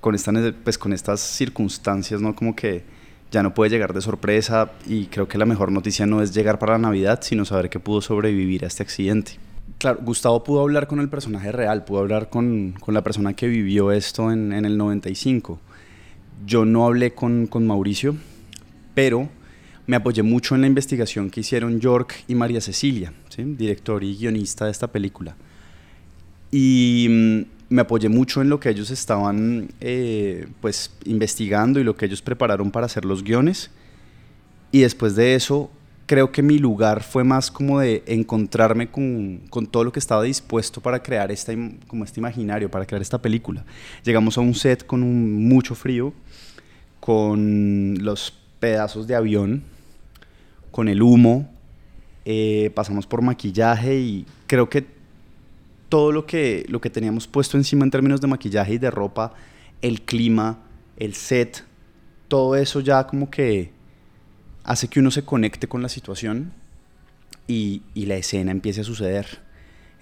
con, 0.00 0.16
pues, 0.64 0.76
con 0.76 0.92
estas 0.92 1.20
circunstancias, 1.20 2.20
¿no? 2.20 2.34
Como 2.34 2.56
que 2.56 2.82
ya 3.30 3.44
no 3.44 3.54
puede 3.54 3.70
llegar 3.70 3.94
de 3.94 4.00
sorpresa 4.00 4.72
y 4.88 5.06
creo 5.06 5.28
que 5.28 5.38
la 5.38 5.46
mejor 5.46 5.70
noticia 5.70 6.04
no 6.04 6.20
es 6.20 6.34
llegar 6.34 6.58
para 6.58 6.72
la 6.72 6.78
Navidad, 6.78 7.20
sino 7.22 7.44
saber 7.44 7.70
que 7.70 7.78
pudo 7.78 8.00
sobrevivir 8.00 8.64
a 8.64 8.66
este 8.66 8.82
accidente. 8.82 9.38
Claro, 9.78 10.00
Gustavo 10.02 10.42
pudo 10.42 10.62
hablar 10.62 10.88
con 10.88 10.98
el 10.98 11.08
personaje 11.08 11.52
real, 11.52 11.84
pudo 11.84 12.00
hablar 12.00 12.28
con, 12.28 12.72
con 12.80 12.92
la 12.92 13.04
persona 13.04 13.34
que 13.34 13.46
vivió 13.46 13.92
esto 13.92 14.32
en, 14.32 14.52
en, 14.52 14.64
el 14.64 14.76
95. 14.76 15.60
Yo 16.44 16.64
no 16.64 16.84
hablé 16.84 17.14
con, 17.14 17.46
con 17.46 17.68
Mauricio, 17.68 18.16
pero 18.94 19.28
me 19.86 19.94
apoyé 19.94 20.24
mucho 20.24 20.56
en 20.56 20.62
la 20.62 20.66
investigación 20.66 21.30
que 21.30 21.38
hicieron 21.40 21.78
York 21.78 22.24
y 22.26 22.34
María 22.34 22.60
Cecilia, 22.60 23.12
director 23.36 24.02
y 24.02 24.16
guionista 24.16 24.64
de 24.64 24.72
esta 24.72 24.88
película. 24.88 25.36
Y 26.50 27.06
mm, 27.08 27.53
me 27.74 27.82
apoyé 27.82 28.08
mucho 28.08 28.40
en 28.40 28.48
lo 28.48 28.60
que 28.60 28.70
ellos 28.70 28.92
estaban 28.92 29.68
eh, 29.80 30.46
pues 30.60 30.92
investigando 31.04 31.80
y 31.80 31.84
lo 31.84 31.96
que 31.96 32.06
ellos 32.06 32.22
prepararon 32.22 32.70
para 32.70 32.86
hacer 32.86 33.04
los 33.04 33.24
guiones. 33.24 33.68
Y 34.70 34.82
después 34.82 35.16
de 35.16 35.34
eso, 35.34 35.70
creo 36.06 36.30
que 36.30 36.40
mi 36.40 36.58
lugar 36.58 37.02
fue 37.02 37.24
más 37.24 37.50
como 37.50 37.80
de 37.80 38.04
encontrarme 38.06 38.92
con, 38.92 39.40
con, 39.50 39.66
todo 39.66 39.82
lo 39.82 39.90
que 39.90 39.98
estaba 39.98 40.22
dispuesto 40.22 40.80
para 40.80 41.02
crear 41.02 41.32
esta, 41.32 41.52
como 41.88 42.04
este 42.04 42.20
imaginario, 42.20 42.70
para 42.70 42.86
crear 42.86 43.02
esta 43.02 43.20
película. 43.20 43.64
Llegamos 44.04 44.38
a 44.38 44.40
un 44.40 44.54
set 44.54 44.86
con 44.86 45.00
mucho 45.44 45.74
frío, 45.74 46.12
con 47.00 47.96
los 48.02 48.38
pedazos 48.60 49.08
de 49.08 49.16
avión, 49.16 49.64
con 50.70 50.88
el 50.88 51.02
humo, 51.02 51.50
eh, 52.24 52.70
pasamos 52.72 53.04
por 53.04 53.20
maquillaje 53.20 53.98
y 53.98 54.26
creo 54.46 54.68
que 54.68 54.86
todo 55.94 56.10
lo 56.10 56.26
que, 56.26 56.66
lo 56.68 56.80
que 56.80 56.90
teníamos 56.90 57.28
puesto 57.28 57.56
encima 57.56 57.84
en 57.84 57.90
términos 57.92 58.20
de 58.20 58.26
maquillaje 58.26 58.74
y 58.74 58.78
de 58.78 58.90
ropa 58.90 59.32
el 59.80 60.02
clima, 60.02 60.58
el 60.96 61.14
set, 61.14 61.62
todo 62.26 62.56
eso 62.56 62.80
ya 62.80 63.06
como 63.06 63.30
que 63.30 63.70
hace 64.64 64.88
que 64.88 64.98
uno 64.98 65.12
se 65.12 65.24
conecte 65.24 65.68
con 65.68 65.82
la 65.82 65.88
situación 65.88 66.52
y, 67.46 67.82
y 67.94 68.06
la 68.06 68.16
escena 68.16 68.50
empiece 68.50 68.80
a 68.80 68.82
suceder. 68.82 69.38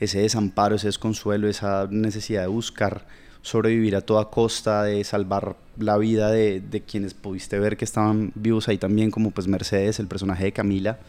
Ese 0.00 0.20
desamparo, 0.20 0.76
ese 0.76 0.86
desconsuelo, 0.86 1.46
esa 1.46 1.86
necesidad 1.90 2.40
de 2.40 2.46
buscar 2.46 3.06
sobrevivir 3.42 3.94
a 3.94 4.00
toda 4.00 4.30
costa, 4.30 4.84
de 4.84 5.04
salvar 5.04 5.58
la 5.76 5.98
vida 5.98 6.30
de, 6.30 6.60
de, 6.60 6.80
quienes 6.80 7.12
pudiste 7.12 7.58
ver 7.58 7.76
que 7.76 7.84
estaban 7.84 8.32
vivos 8.34 8.66
ahí 8.66 8.78
también, 8.78 9.10
como 9.10 9.30
pues 9.30 9.46
Mercedes, 9.46 9.98
el 9.98 10.06
personaje 10.06 10.44
de 10.44 10.52
Camila, 10.52 11.00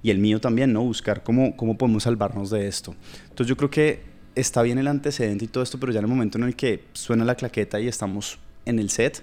y 0.00 0.10
el 0.10 0.18
mío 0.18 0.40
también, 0.40 0.72
¿no? 0.72 0.82
Buscar 0.84 1.24
cómo, 1.24 1.56
cómo 1.56 1.76
podemos 1.76 2.04
salvarnos 2.04 2.50
de 2.50 2.68
esto. 2.68 2.94
Entonces 3.30 3.48
yo 3.48 3.56
creo 3.56 3.70
que 3.70 4.11
está 4.34 4.62
bien 4.62 4.78
el 4.78 4.88
antecedente 4.88 5.44
y 5.44 5.48
todo 5.48 5.62
esto, 5.62 5.78
pero 5.78 5.92
ya 5.92 5.98
en 5.98 6.04
el 6.04 6.10
momento 6.10 6.38
en 6.38 6.44
el 6.44 6.56
que 6.56 6.84
suena 6.92 7.24
la 7.24 7.34
claqueta 7.34 7.80
y 7.80 7.88
estamos 7.88 8.38
en 8.64 8.78
el 8.78 8.90
set, 8.90 9.22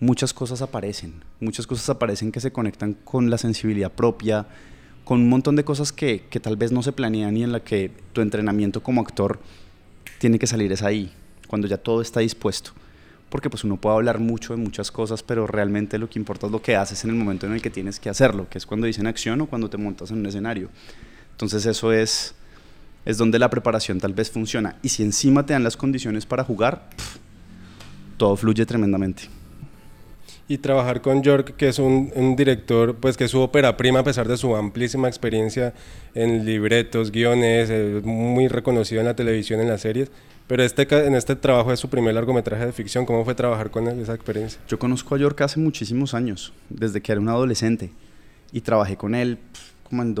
muchas 0.00 0.32
cosas 0.32 0.62
aparecen, 0.62 1.22
muchas 1.40 1.66
cosas 1.66 1.88
aparecen 1.90 2.32
que 2.32 2.40
se 2.40 2.52
conectan 2.52 2.94
con 2.94 3.30
la 3.30 3.38
sensibilidad 3.38 3.92
propia, 3.92 4.46
con 5.04 5.20
un 5.20 5.28
montón 5.28 5.56
de 5.56 5.64
cosas 5.64 5.92
que, 5.92 6.24
que 6.28 6.40
tal 6.40 6.56
vez 6.56 6.72
no 6.72 6.82
se 6.82 6.92
planean 6.92 7.36
y 7.36 7.44
en 7.44 7.52
la 7.52 7.60
que 7.60 7.90
tu 8.12 8.20
entrenamiento 8.20 8.82
como 8.82 9.00
actor 9.00 9.38
tiene 10.18 10.38
que 10.38 10.46
salir 10.46 10.72
es 10.72 10.82
ahí, 10.82 11.12
cuando 11.46 11.68
ya 11.68 11.78
todo 11.78 12.00
está 12.00 12.20
dispuesto. 12.20 12.72
Porque 13.28 13.50
pues 13.50 13.64
uno 13.64 13.76
puede 13.76 13.96
hablar 13.96 14.20
mucho 14.20 14.54
de 14.54 14.62
muchas 14.62 14.90
cosas, 14.90 15.22
pero 15.22 15.46
realmente 15.46 15.98
lo 15.98 16.08
que 16.08 16.18
importa 16.18 16.46
es 16.46 16.52
lo 16.52 16.62
que 16.62 16.76
haces 16.76 17.04
en 17.04 17.10
el 17.10 17.16
momento 17.16 17.46
en 17.46 17.52
el 17.52 17.62
que 17.62 17.70
tienes 17.70 17.98
que 17.98 18.08
hacerlo, 18.08 18.48
que 18.48 18.58
es 18.58 18.66
cuando 18.66 18.86
dicen 18.86 19.06
acción 19.06 19.40
o 19.40 19.46
cuando 19.46 19.68
te 19.68 19.76
montas 19.76 20.10
en 20.10 20.18
un 20.18 20.26
escenario. 20.26 20.70
Entonces 21.32 21.66
eso 21.66 21.92
es, 21.92 22.34
es 23.06 23.16
donde 23.16 23.38
la 23.38 23.48
preparación 23.48 23.98
tal 23.98 24.12
vez 24.12 24.30
funciona. 24.30 24.76
Y 24.82 24.90
si 24.90 25.02
encima 25.02 25.46
te 25.46 25.54
dan 25.54 25.64
las 25.64 25.78
condiciones 25.78 26.26
para 26.26 26.44
jugar, 26.44 26.90
pff, 26.94 27.16
todo 28.18 28.36
fluye 28.36 28.66
tremendamente 28.66 29.30
y 30.48 30.58
trabajar 30.58 31.00
con 31.00 31.22
York, 31.22 31.54
que 31.56 31.68
es 31.68 31.78
un, 31.78 32.12
un, 32.14 32.36
director, 32.36 32.96
pues 32.96 33.16
que 33.16 33.24
es 33.24 33.30
su 33.30 33.40
ópera 33.40 33.76
prima 33.76 34.00
a 34.00 34.04
pesar 34.04 34.28
de 34.28 34.36
su 34.36 34.54
amplísima 34.54 35.08
experiencia 35.08 35.74
en 36.14 36.44
libretos, 36.44 37.10
guiones, 37.10 37.68
eh, 37.70 38.00
muy 38.04 38.46
reconocido 38.46 39.00
en 39.00 39.06
la 39.06 39.16
televisión, 39.16 39.60
en 39.60 39.68
las 39.68 39.80
series. 39.80 40.10
Pero 40.46 40.62
este, 40.62 40.86
en 41.04 41.16
este 41.16 41.34
trabajo 41.34 41.72
es 41.72 41.80
su 41.80 41.90
primer 41.90 42.14
largometraje 42.14 42.66
de 42.66 42.72
ficción. 42.72 43.04
¿Cómo 43.04 43.24
fue 43.24 43.34
trabajar 43.34 43.70
con 43.72 43.88
él, 43.88 43.98
esa 43.98 44.14
experiencia? 44.14 44.60
Yo 44.68 44.78
conozco 44.78 45.16
a 45.16 45.18
York 45.18 45.40
hace 45.40 45.58
muchísimos 45.58 46.14
años, 46.14 46.52
desde 46.68 47.00
que 47.00 47.10
era 47.10 47.20
un 47.20 47.28
adolescente. 47.28 47.90
Y 48.52 48.60
trabajé 48.60 48.96
con 48.96 49.16
él 49.16 49.38
como 49.82 50.02
en 50.02 50.14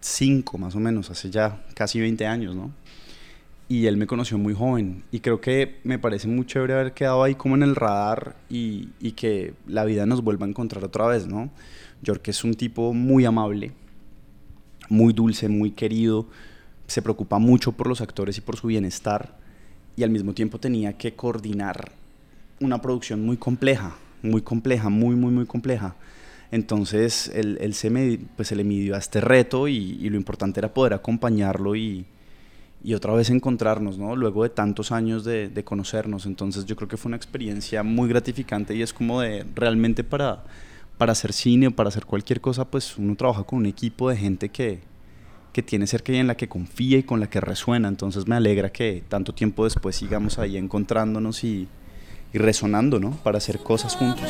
2005, 0.00 0.58
más 0.58 0.74
o 0.74 0.80
menos, 0.80 1.10
hace 1.10 1.30
ya 1.30 1.64
casi 1.74 2.00
20 2.00 2.26
años, 2.26 2.54
¿no? 2.54 2.72
y 3.70 3.86
él 3.86 3.96
me 3.96 4.08
conoció 4.08 4.36
muy 4.36 4.52
joven 4.52 5.04
y 5.12 5.20
creo 5.20 5.40
que 5.40 5.78
me 5.84 5.96
parece 6.00 6.26
muy 6.26 6.44
chévere 6.44 6.74
haber 6.74 6.92
quedado 6.92 7.22
ahí 7.22 7.36
como 7.36 7.54
en 7.54 7.62
el 7.62 7.76
radar 7.76 8.34
y, 8.50 8.88
que 9.12 9.54
la 9.68 9.84
vida 9.84 10.06
nos 10.06 10.24
vuelva 10.24 10.44
a 10.44 10.48
encontrar 10.48 10.82
otra 10.82 11.06
vez, 11.06 11.28
¿no? 11.28 11.50
York 12.02 12.26
es 12.26 12.42
un 12.42 12.54
tipo 12.54 12.92
muy 12.92 13.24
amable, 13.24 13.70
muy 14.88 15.12
dulce, 15.12 15.48
muy 15.48 15.70
querido, 15.70 16.26
se 16.88 17.00
preocupa 17.00 17.38
mucho 17.38 17.70
por 17.70 17.86
los 17.86 18.00
actores 18.00 18.38
y 18.38 18.40
por 18.40 18.56
su 18.56 18.66
bienestar 18.66 19.38
y 19.94 20.02
al 20.02 20.10
mismo 20.10 20.34
tiempo 20.34 20.58
tenía 20.58 20.98
que 20.98 21.14
coordinar 21.14 21.92
una 22.58 22.82
producción 22.82 23.24
muy 23.24 23.36
compleja, 23.36 23.94
muy 24.20 24.42
compleja, 24.42 24.88
muy, 24.88 25.14
muy, 25.14 25.30
muy 25.30 25.46
compleja. 25.46 25.94
Entonces 26.52 27.30
él, 27.34 27.58
él 27.60 27.74
se, 27.74 27.90
me, 27.90 28.18
pues, 28.36 28.48
se 28.48 28.56
le 28.56 28.64
midió 28.64 28.96
a 28.96 28.98
este 28.98 29.20
reto 29.20 29.68
y, 29.68 30.08
lo 30.08 30.16
importante 30.16 30.60
era 30.60 30.74
poder 30.74 30.94
acompañarlo 30.94 31.76
y, 31.76 32.06
y 32.82 32.94
otra 32.94 33.12
vez 33.12 33.30
encontrarnos, 33.30 33.98
¿no? 33.98 34.16
Luego 34.16 34.42
de 34.42 34.50
tantos 34.50 34.90
años 34.90 35.24
de, 35.24 35.48
de, 35.48 35.64
conocernos. 35.64 36.26
Entonces 36.26 36.64
yo 36.66 36.74
creo 36.74 36.88
que 36.88 36.96
fue 36.96 37.10
una 37.10 37.16
experiencia 37.16 37.82
muy 37.82 38.08
gratificante 38.08 38.74
y 38.74 38.82
es 38.82 38.92
como 38.92 39.20
de 39.20 39.46
realmente 39.54 40.02
para, 40.02 40.44
para 40.98 41.12
hacer 41.12 41.32
cine 41.32 41.68
o 41.68 41.70
para 41.70 41.88
hacer 41.88 42.04
cualquier 42.04 42.40
cosa, 42.40 42.64
pues 42.64 42.98
uno 42.98 43.14
trabaja 43.14 43.44
con 43.44 43.60
un 43.60 43.66
equipo 43.66 44.10
de 44.10 44.16
gente 44.16 44.48
que, 44.48 44.80
que 45.52 45.62
tiene 45.62 45.86
cerca 45.86 46.12
y 46.12 46.16
en 46.16 46.26
la 46.26 46.36
que 46.36 46.48
confía 46.48 46.98
y 46.98 47.04
con 47.04 47.20
la 47.20 47.30
que 47.30 47.40
resuena. 47.40 47.86
Entonces 47.86 48.26
me 48.26 48.34
alegra 48.34 48.70
que 48.70 49.04
tanto 49.08 49.32
tiempo 49.32 49.64
después 49.64 49.94
sigamos 49.94 50.40
ahí 50.40 50.56
encontrándonos 50.56 51.44
y, 51.44 51.68
y 52.32 52.38
resonando, 52.38 52.98
¿no? 52.98 53.12
Para 53.22 53.38
hacer 53.38 53.60
cosas 53.60 53.94
juntos. 53.94 54.28